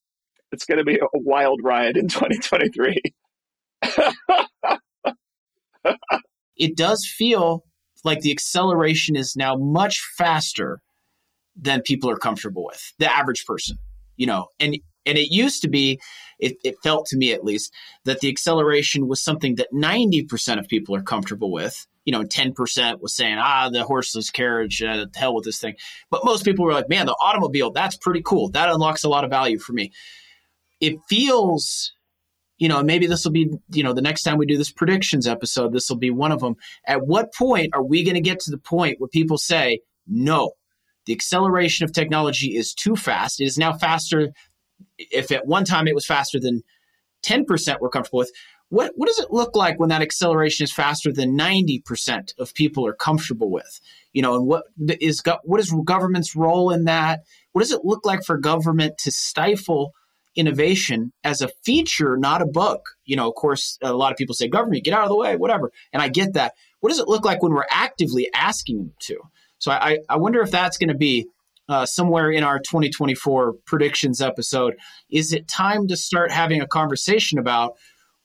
it's 0.51 0.65
going 0.65 0.79
to 0.79 0.85
be 0.85 0.97
a 0.97 1.07
wild 1.15 1.61
ride 1.63 1.97
in 1.97 2.09
2023. 2.09 3.01
it 6.57 6.77
does 6.77 7.07
feel 7.07 7.65
like 8.05 8.21
the 8.21 8.33
acceleration 8.33 9.17
is 9.17 9.37
now 9.37 9.57
much 9.57 10.01
faster 10.17 10.81
than 11.57 11.83
people 11.83 12.09
are 12.11 12.17
comfortable 12.17 12.65
with 12.65 12.93
the 12.99 13.13
average 13.13 13.45
person 13.45 13.77
you 14.17 14.27
know 14.27 14.47
and 14.59 14.79
and 15.05 15.19
it 15.19 15.33
used 15.33 15.63
to 15.63 15.69
be 15.69 16.01
it, 16.39 16.57
it 16.65 16.77
felt 16.83 17.07
to 17.07 17.17
me 17.17 17.33
at 17.33 17.45
least 17.45 17.73
that 18.05 18.21
the 18.21 18.29
acceleration 18.29 19.09
was 19.09 19.23
something 19.23 19.57
that 19.57 19.69
90% 19.73 20.59
of 20.59 20.69
people 20.69 20.95
are 20.95 21.03
comfortable 21.03 21.53
with 21.53 21.87
you 22.05 22.13
know 22.13 22.23
10% 22.23 23.01
was 23.01 23.15
saying 23.15 23.39
ah 23.39 23.69
the 23.71 23.85
horseless 23.85 24.31
carriage 24.31 24.83
uh, 24.83 25.07
hell 25.15 25.35
with 25.35 25.45
this 25.45 25.59
thing 25.59 25.75
but 26.11 26.25
most 26.25 26.45
people 26.45 26.65
were 26.65 26.73
like 26.73 26.89
man 26.89 27.07
the 27.07 27.17
automobile 27.23 27.71
that's 27.71 27.97
pretty 27.97 28.23
cool 28.23 28.49
that 28.51 28.69
unlocks 28.69 29.05
a 29.05 29.09
lot 29.09 29.25
of 29.25 29.31
value 29.31 29.59
for 29.59 29.73
me 29.73 29.93
it 30.81 30.97
feels 31.09 31.93
you 32.63 32.69
know, 32.69 32.81
maybe 32.81 33.09
this 33.09 33.25
will 33.25 33.33
be, 33.33 33.51
you 33.73 33.83
know, 33.83 33.93
the 33.93 34.01
next 34.01 34.23
time 34.23 34.39
we 34.39 34.47
do 34.47 34.57
this 34.57 34.71
predictions 34.71 35.27
episode, 35.27 35.73
this 35.73 35.91
will 35.91 35.97
be 35.97 36.11
one 36.11 36.31
of 36.31 36.39
them. 36.39 36.55
At 36.87 37.05
what 37.09 37.35
point 37.35 37.75
are 37.75 37.83
we 37.83 38.05
going 38.05 38.15
to 38.15 38.21
get 38.21 38.39
to 38.39 38.53
the 38.53 38.57
point 38.57 39.01
where 39.01 39.09
people 39.09 39.37
say, 39.37 39.81
no, 40.07 40.53
the 41.07 41.13
acceleration 41.13 41.85
of 41.85 41.93
technology 41.93 42.57
is 42.57 42.73
too 42.73 42.95
fast. 42.95 43.41
It 43.41 43.47
is 43.47 43.59
now 43.59 43.73
faster. 43.73 44.33
If 44.97 45.33
at 45.33 45.45
one 45.45 45.65
time 45.65 45.89
it 45.89 45.95
was 45.97 46.07
faster 46.07 46.39
than 46.39 46.63
10% 47.25 47.81
we're 47.81 47.89
comfortable 47.89 48.21
with, 48.21 48.31
what, 48.73 48.93
what 48.97 49.07
does 49.07 49.19
it 49.19 49.31
look 49.31 49.55
like 49.55 49.79
when 49.79 49.91
that 49.91 50.01
acceleration 50.01 50.65
is 50.65 50.73
faster 50.73 51.13
than 51.13 51.37
90% 51.37 52.33
of 52.39 52.55
people 52.55 52.87
are 52.87 52.95
comfortable 52.95 53.51
with? 53.51 53.81
You 54.15 54.23
know, 54.23 54.35
and 54.35 54.47
what 54.47 54.65
is, 54.79 55.23
what 55.45 55.61
is 55.61 55.75
government's 55.85 56.35
role 56.35 56.71
in 56.71 56.85
that? 56.85 57.21
What 57.53 57.61
does 57.61 57.71
it 57.71 57.85
look 57.85 58.07
like 58.07 58.25
for 58.25 58.39
government 58.39 58.97
to 59.01 59.11
stifle 59.11 59.93
innovation 60.35 61.13
as 61.23 61.43
a 61.43 61.49
feature, 61.67 62.17
not 62.17 62.41
a 62.41 62.47
bug. 62.47 62.81
You 63.05 63.17
know, 63.17 63.29
of 63.29 63.35
course, 63.35 63.77
a 63.83 63.93
lot 63.93 64.11
of 64.11 64.17
people 64.17 64.35
say, 64.35 64.49
government, 64.49 64.85
get 64.85 64.95
out 64.95 65.03
of 65.03 65.11
the 65.11 65.17
way, 65.17 65.37
whatever. 65.37 65.71
And 65.93 66.01
I 66.03 66.09
get 66.09 66.33
that. 66.33 66.55
What 66.81 66.89
does 66.89 66.99
it 66.99 67.09
look 67.09 67.27
like 67.27 67.43
when 67.43 67.53
we're 67.53 67.67
actively 67.71 68.31
asking 68.35 68.79
them 68.79 68.93
to? 69.01 69.19
So 69.59 69.71
I, 69.71 69.99
I 70.09 70.17
wonder 70.17 70.41
if 70.41 70.51
that's 70.51 70.79
going 70.79 70.89
to 70.89 70.95
be 70.95 71.27
uh, 71.69 71.87
somewhere 71.87 72.31
in 72.31 72.43
our 72.43 72.59
2024 72.59 73.55
predictions 73.67 74.21
episode. 74.21 74.77
Is 75.11 75.33
it 75.33 75.47
time 75.47 75.89
to 75.89 75.97
start 75.97 76.33
having 76.33 76.61
a 76.61 76.67
conversation 76.67 77.39
about 77.39 77.75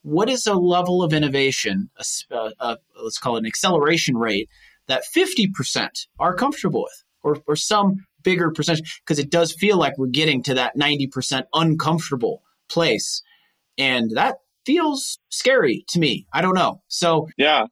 what 0.07 0.29
is 0.29 0.47
a 0.47 0.53
level 0.53 1.03
of 1.03 1.11
innovation, 1.11 1.89
a, 1.97 2.33
a, 2.33 2.51
a, 2.61 2.77
let's 3.03 3.17
call 3.17 3.35
it 3.35 3.39
an 3.39 3.45
acceleration 3.45 4.15
rate, 4.15 4.49
that 4.87 5.03
50% 5.13 6.07
are 6.17 6.33
comfortable 6.33 6.83
with, 6.83 7.03
or, 7.23 7.43
or 7.45 7.57
some 7.57 8.05
bigger 8.23 8.49
percentage 8.49 9.01
because 9.05 9.19
it 9.19 9.29
does 9.29 9.51
feel 9.51 9.77
like 9.77 9.97
we're 9.97 10.07
getting 10.07 10.41
to 10.43 10.53
that 10.53 10.77
90% 10.77 11.43
uncomfortable 11.53 12.41
place. 12.69 13.21
And 13.77 14.11
that 14.11 14.37
feels 14.65 15.19
scary 15.27 15.83
to 15.89 15.99
me. 15.99 16.25
I 16.31 16.41
don't 16.41 16.55
know. 16.55 16.81
So, 16.87 17.27
yeah. 17.37 17.65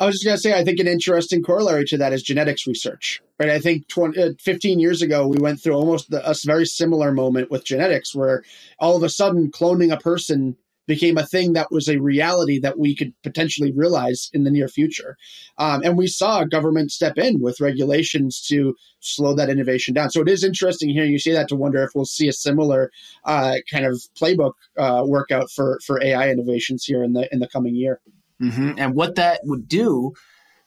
I 0.00 0.06
was 0.06 0.14
just 0.14 0.24
going 0.24 0.36
to 0.36 0.40
say, 0.40 0.58
I 0.58 0.64
think 0.64 0.80
an 0.80 0.88
interesting 0.88 1.42
corollary 1.42 1.84
to 1.86 1.98
that 1.98 2.14
is 2.14 2.22
genetics 2.22 2.66
research, 2.66 3.20
right? 3.38 3.50
I 3.50 3.60
think 3.60 3.86
20, 3.88 4.20
uh, 4.20 4.30
15 4.40 4.80
years 4.80 5.02
ago, 5.02 5.28
we 5.28 5.36
went 5.38 5.60
through 5.60 5.74
almost 5.74 6.10
the, 6.10 6.28
a 6.28 6.34
very 6.46 6.64
similar 6.64 7.12
moment 7.12 7.50
with 7.50 7.64
genetics 7.64 8.14
where 8.14 8.42
all 8.80 8.96
of 8.96 9.02
a 9.02 9.10
sudden 9.10 9.50
cloning 9.52 9.92
a 9.92 9.98
person 9.98 10.56
became 10.86 11.16
a 11.16 11.26
thing 11.26 11.54
that 11.54 11.68
was 11.70 11.88
a 11.88 11.98
reality 11.98 12.58
that 12.60 12.78
we 12.78 12.94
could 12.94 13.12
potentially 13.22 13.72
realize 13.72 14.30
in 14.32 14.44
the 14.44 14.50
near 14.50 14.68
future. 14.68 15.16
Um, 15.58 15.82
and 15.82 15.96
we 15.96 16.06
saw 16.06 16.44
government 16.44 16.92
step 16.92 17.16
in 17.18 17.40
with 17.40 17.60
regulations 17.60 18.40
to 18.48 18.74
slow 19.00 19.34
that 19.34 19.48
innovation 19.48 19.94
down. 19.94 20.10
So 20.10 20.20
it 20.20 20.28
is 20.28 20.44
interesting 20.44 20.90
hearing 20.90 21.12
you 21.12 21.18
say 21.18 21.32
that 21.32 21.48
to 21.48 21.56
wonder 21.56 21.82
if 21.82 21.90
we'll 21.94 22.04
see 22.04 22.28
a 22.28 22.32
similar 22.32 22.90
uh, 23.24 23.56
kind 23.70 23.86
of 23.86 24.02
playbook 24.20 24.52
uh, 24.78 25.02
workout 25.06 25.50
for 25.50 25.78
for 25.86 26.02
AI 26.02 26.30
innovations 26.30 26.84
here 26.84 27.02
in 27.02 27.12
the 27.12 27.28
in 27.32 27.40
the 27.40 27.48
coming 27.48 27.74
year. 27.74 28.00
Mm-hmm. 28.42 28.72
And 28.78 28.94
what 28.94 29.14
that 29.14 29.40
would 29.44 29.68
do, 29.68 30.12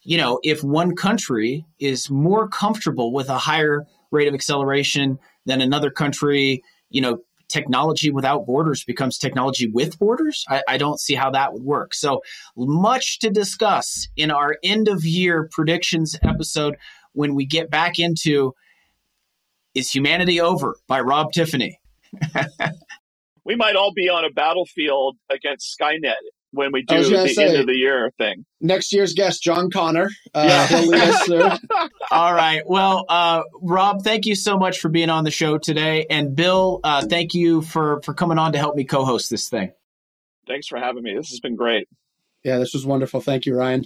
you 0.03 0.17
know, 0.17 0.39
if 0.43 0.63
one 0.63 0.95
country 0.95 1.65
is 1.79 2.09
more 2.09 2.47
comfortable 2.47 3.11
with 3.11 3.29
a 3.29 3.37
higher 3.37 3.85
rate 4.11 4.27
of 4.27 4.33
acceleration 4.33 5.19
than 5.45 5.61
another 5.61 5.91
country, 5.91 6.63
you 6.89 7.01
know, 7.01 7.19
technology 7.49 8.11
without 8.11 8.45
borders 8.45 8.83
becomes 8.83 9.17
technology 9.17 9.67
with 9.67 9.97
borders. 9.99 10.45
I, 10.49 10.61
I, 10.67 10.77
don't 10.77 10.99
see 10.99 11.15
how 11.15 11.31
that 11.31 11.53
would 11.53 11.63
work. 11.63 11.93
So 11.93 12.21
much 12.55 13.19
to 13.19 13.29
discuss 13.29 14.07
in 14.15 14.31
our 14.31 14.57
end 14.63 14.87
of 14.87 15.05
year 15.05 15.47
predictions 15.51 16.17
episode 16.23 16.75
when 17.13 17.35
we 17.35 17.45
get 17.45 17.69
back 17.69 17.99
into 17.99 18.53
Is 19.73 19.93
Humanity 19.93 20.41
Over 20.41 20.75
by 20.87 21.01
Rob 21.01 21.31
Tiffany. 21.31 21.79
we 23.45 23.55
might 23.55 23.75
all 23.75 23.93
be 23.93 24.09
on 24.09 24.25
a 24.25 24.29
battlefield 24.29 25.17
against 25.29 25.77
Skynet 25.79 26.15
when 26.51 26.71
we 26.71 26.83
do 26.83 27.03
the 27.03 27.27
say, 27.27 27.45
end 27.47 27.57
of 27.57 27.67
the 27.67 27.73
year 27.73 28.11
thing. 28.17 28.45
Next 28.61 28.93
year's 28.93 29.13
guest, 29.13 29.43
John 29.43 29.69
Connor. 29.69 30.09
Uh, 30.33 30.67
yeah. 31.29 31.57
All 32.11 32.33
right. 32.33 32.63
Well, 32.65 33.05
uh, 33.07 33.43
Rob, 33.61 34.03
thank 34.03 34.25
you 34.25 34.35
so 34.35 34.57
much 34.57 34.79
for 34.79 34.89
being 34.89 35.09
on 35.09 35.23
the 35.23 35.31
show 35.31 35.57
today, 35.57 36.05
and 36.09 36.35
Bill, 36.35 36.79
uh, 36.83 37.05
thank 37.05 37.33
you 37.33 37.61
for 37.61 38.01
for 38.01 38.13
coming 38.13 38.37
on 38.37 38.53
to 38.53 38.57
help 38.57 38.75
me 38.75 38.83
co-host 38.83 39.29
this 39.29 39.49
thing. 39.49 39.71
Thanks 40.47 40.67
for 40.67 40.77
having 40.77 41.03
me. 41.03 41.13
This 41.15 41.29
has 41.29 41.39
been 41.39 41.55
great. 41.55 41.87
Yeah, 42.43 42.57
this 42.57 42.73
was 42.73 42.85
wonderful. 42.85 43.19
Thank 43.19 43.45
you, 43.45 43.55
Ryan. 43.55 43.85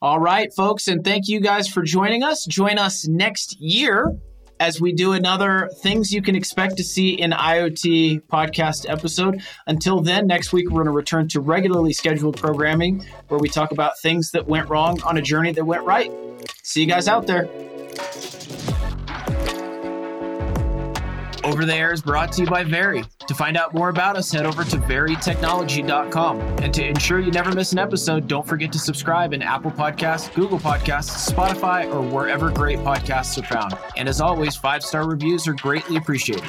All 0.00 0.18
right, 0.18 0.52
folks, 0.52 0.88
and 0.88 1.04
thank 1.04 1.28
you 1.28 1.40
guys 1.40 1.68
for 1.68 1.82
joining 1.82 2.22
us. 2.22 2.44
Join 2.46 2.78
us 2.78 3.06
next 3.06 3.60
year 3.60 4.16
as 4.62 4.80
we 4.80 4.92
do 4.92 5.12
another 5.12 5.68
things 5.80 6.12
you 6.12 6.22
can 6.22 6.36
expect 6.36 6.76
to 6.76 6.84
see 6.84 7.14
in 7.14 7.32
IoT 7.32 8.22
podcast 8.28 8.88
episode. 8.88 9.42
Until 9.66 10.00
then, 10.00 10.28
next 10.28 10.52
week 10.52 10.66
we're 10.66 10.84
going 10.84 10.86
to 10.86 10.92
return 10.92 11.26
to 11.30 11.40
regularly 11.40 11.92
scheduled 11.92 12.36
programming 12.36 13.04
where 13.26 13.40
we 13.40 13.48
talk 13.48 13.72
about 13.72 13.98
things 14.00 14.30
that 14.30 14.46
went 14.46 14.68
wrong 14.68 15.02
on 15.02 15.18
a 15.18 15.22
journey 15.22 15.50
that 15.50 15.64
went 15.64 15.82
right. 15.82 16.12
See 16.62 16.80
you 16.80 16.86
guys 16.86 17.08
out 17.08 17.26
there. 17.26 17.48
Over 21.52 21.66
the 21.66 21.74
Air 21.74 21.92
is 21.92 22.00
brought 22.00 22.32
to 22.32 22.40
you 22.40 22.46
by 22.46 22.64
Very. 22.64 23.04
To 23.28 23.34
find 23.34 23.58
out 23.58 23.74
more 23.74 23.90
about 23.90 24.16
us, 24.16 24.32
head 24.32 24.46
over 24.46 24.64
to 24.64 24.78
verytechnology.com. 24.78 26.40
And 26.40 26.72
to 26.72 26.86
ensure 26.86 27.20
you 27.20 27.30
never 27.30 27.52
miss 27.52 27.72
an 27.72 27.78
episode, 27.78 28.26
don't 28.26 28.48
forget 28.48 28.72
to 28.72 28.78
subscribe 28.78 29.34
in 29.34 29.42
Apple 29.42 29.70
Podcasts, 29.70 30.32
Google 30.32 30.58
Podcasts, 30.58 31.30
Spotify, 31.30 31.92
or 31.92 32.00
wherever 32.00 32.50
great 32.50 32.78
podcasts 32.78 33.36
are 33.36 33.46
found. 33.46 33.76
And 33.98 34.08
as 34.08 34.18
always, 34.18 34.56
five 34.56 34.82
star 34.82 35.06
reviews 35.06 35.46
are 35.46 35.52
greatly 35.52 35.96
appreciated. 35.96 36.42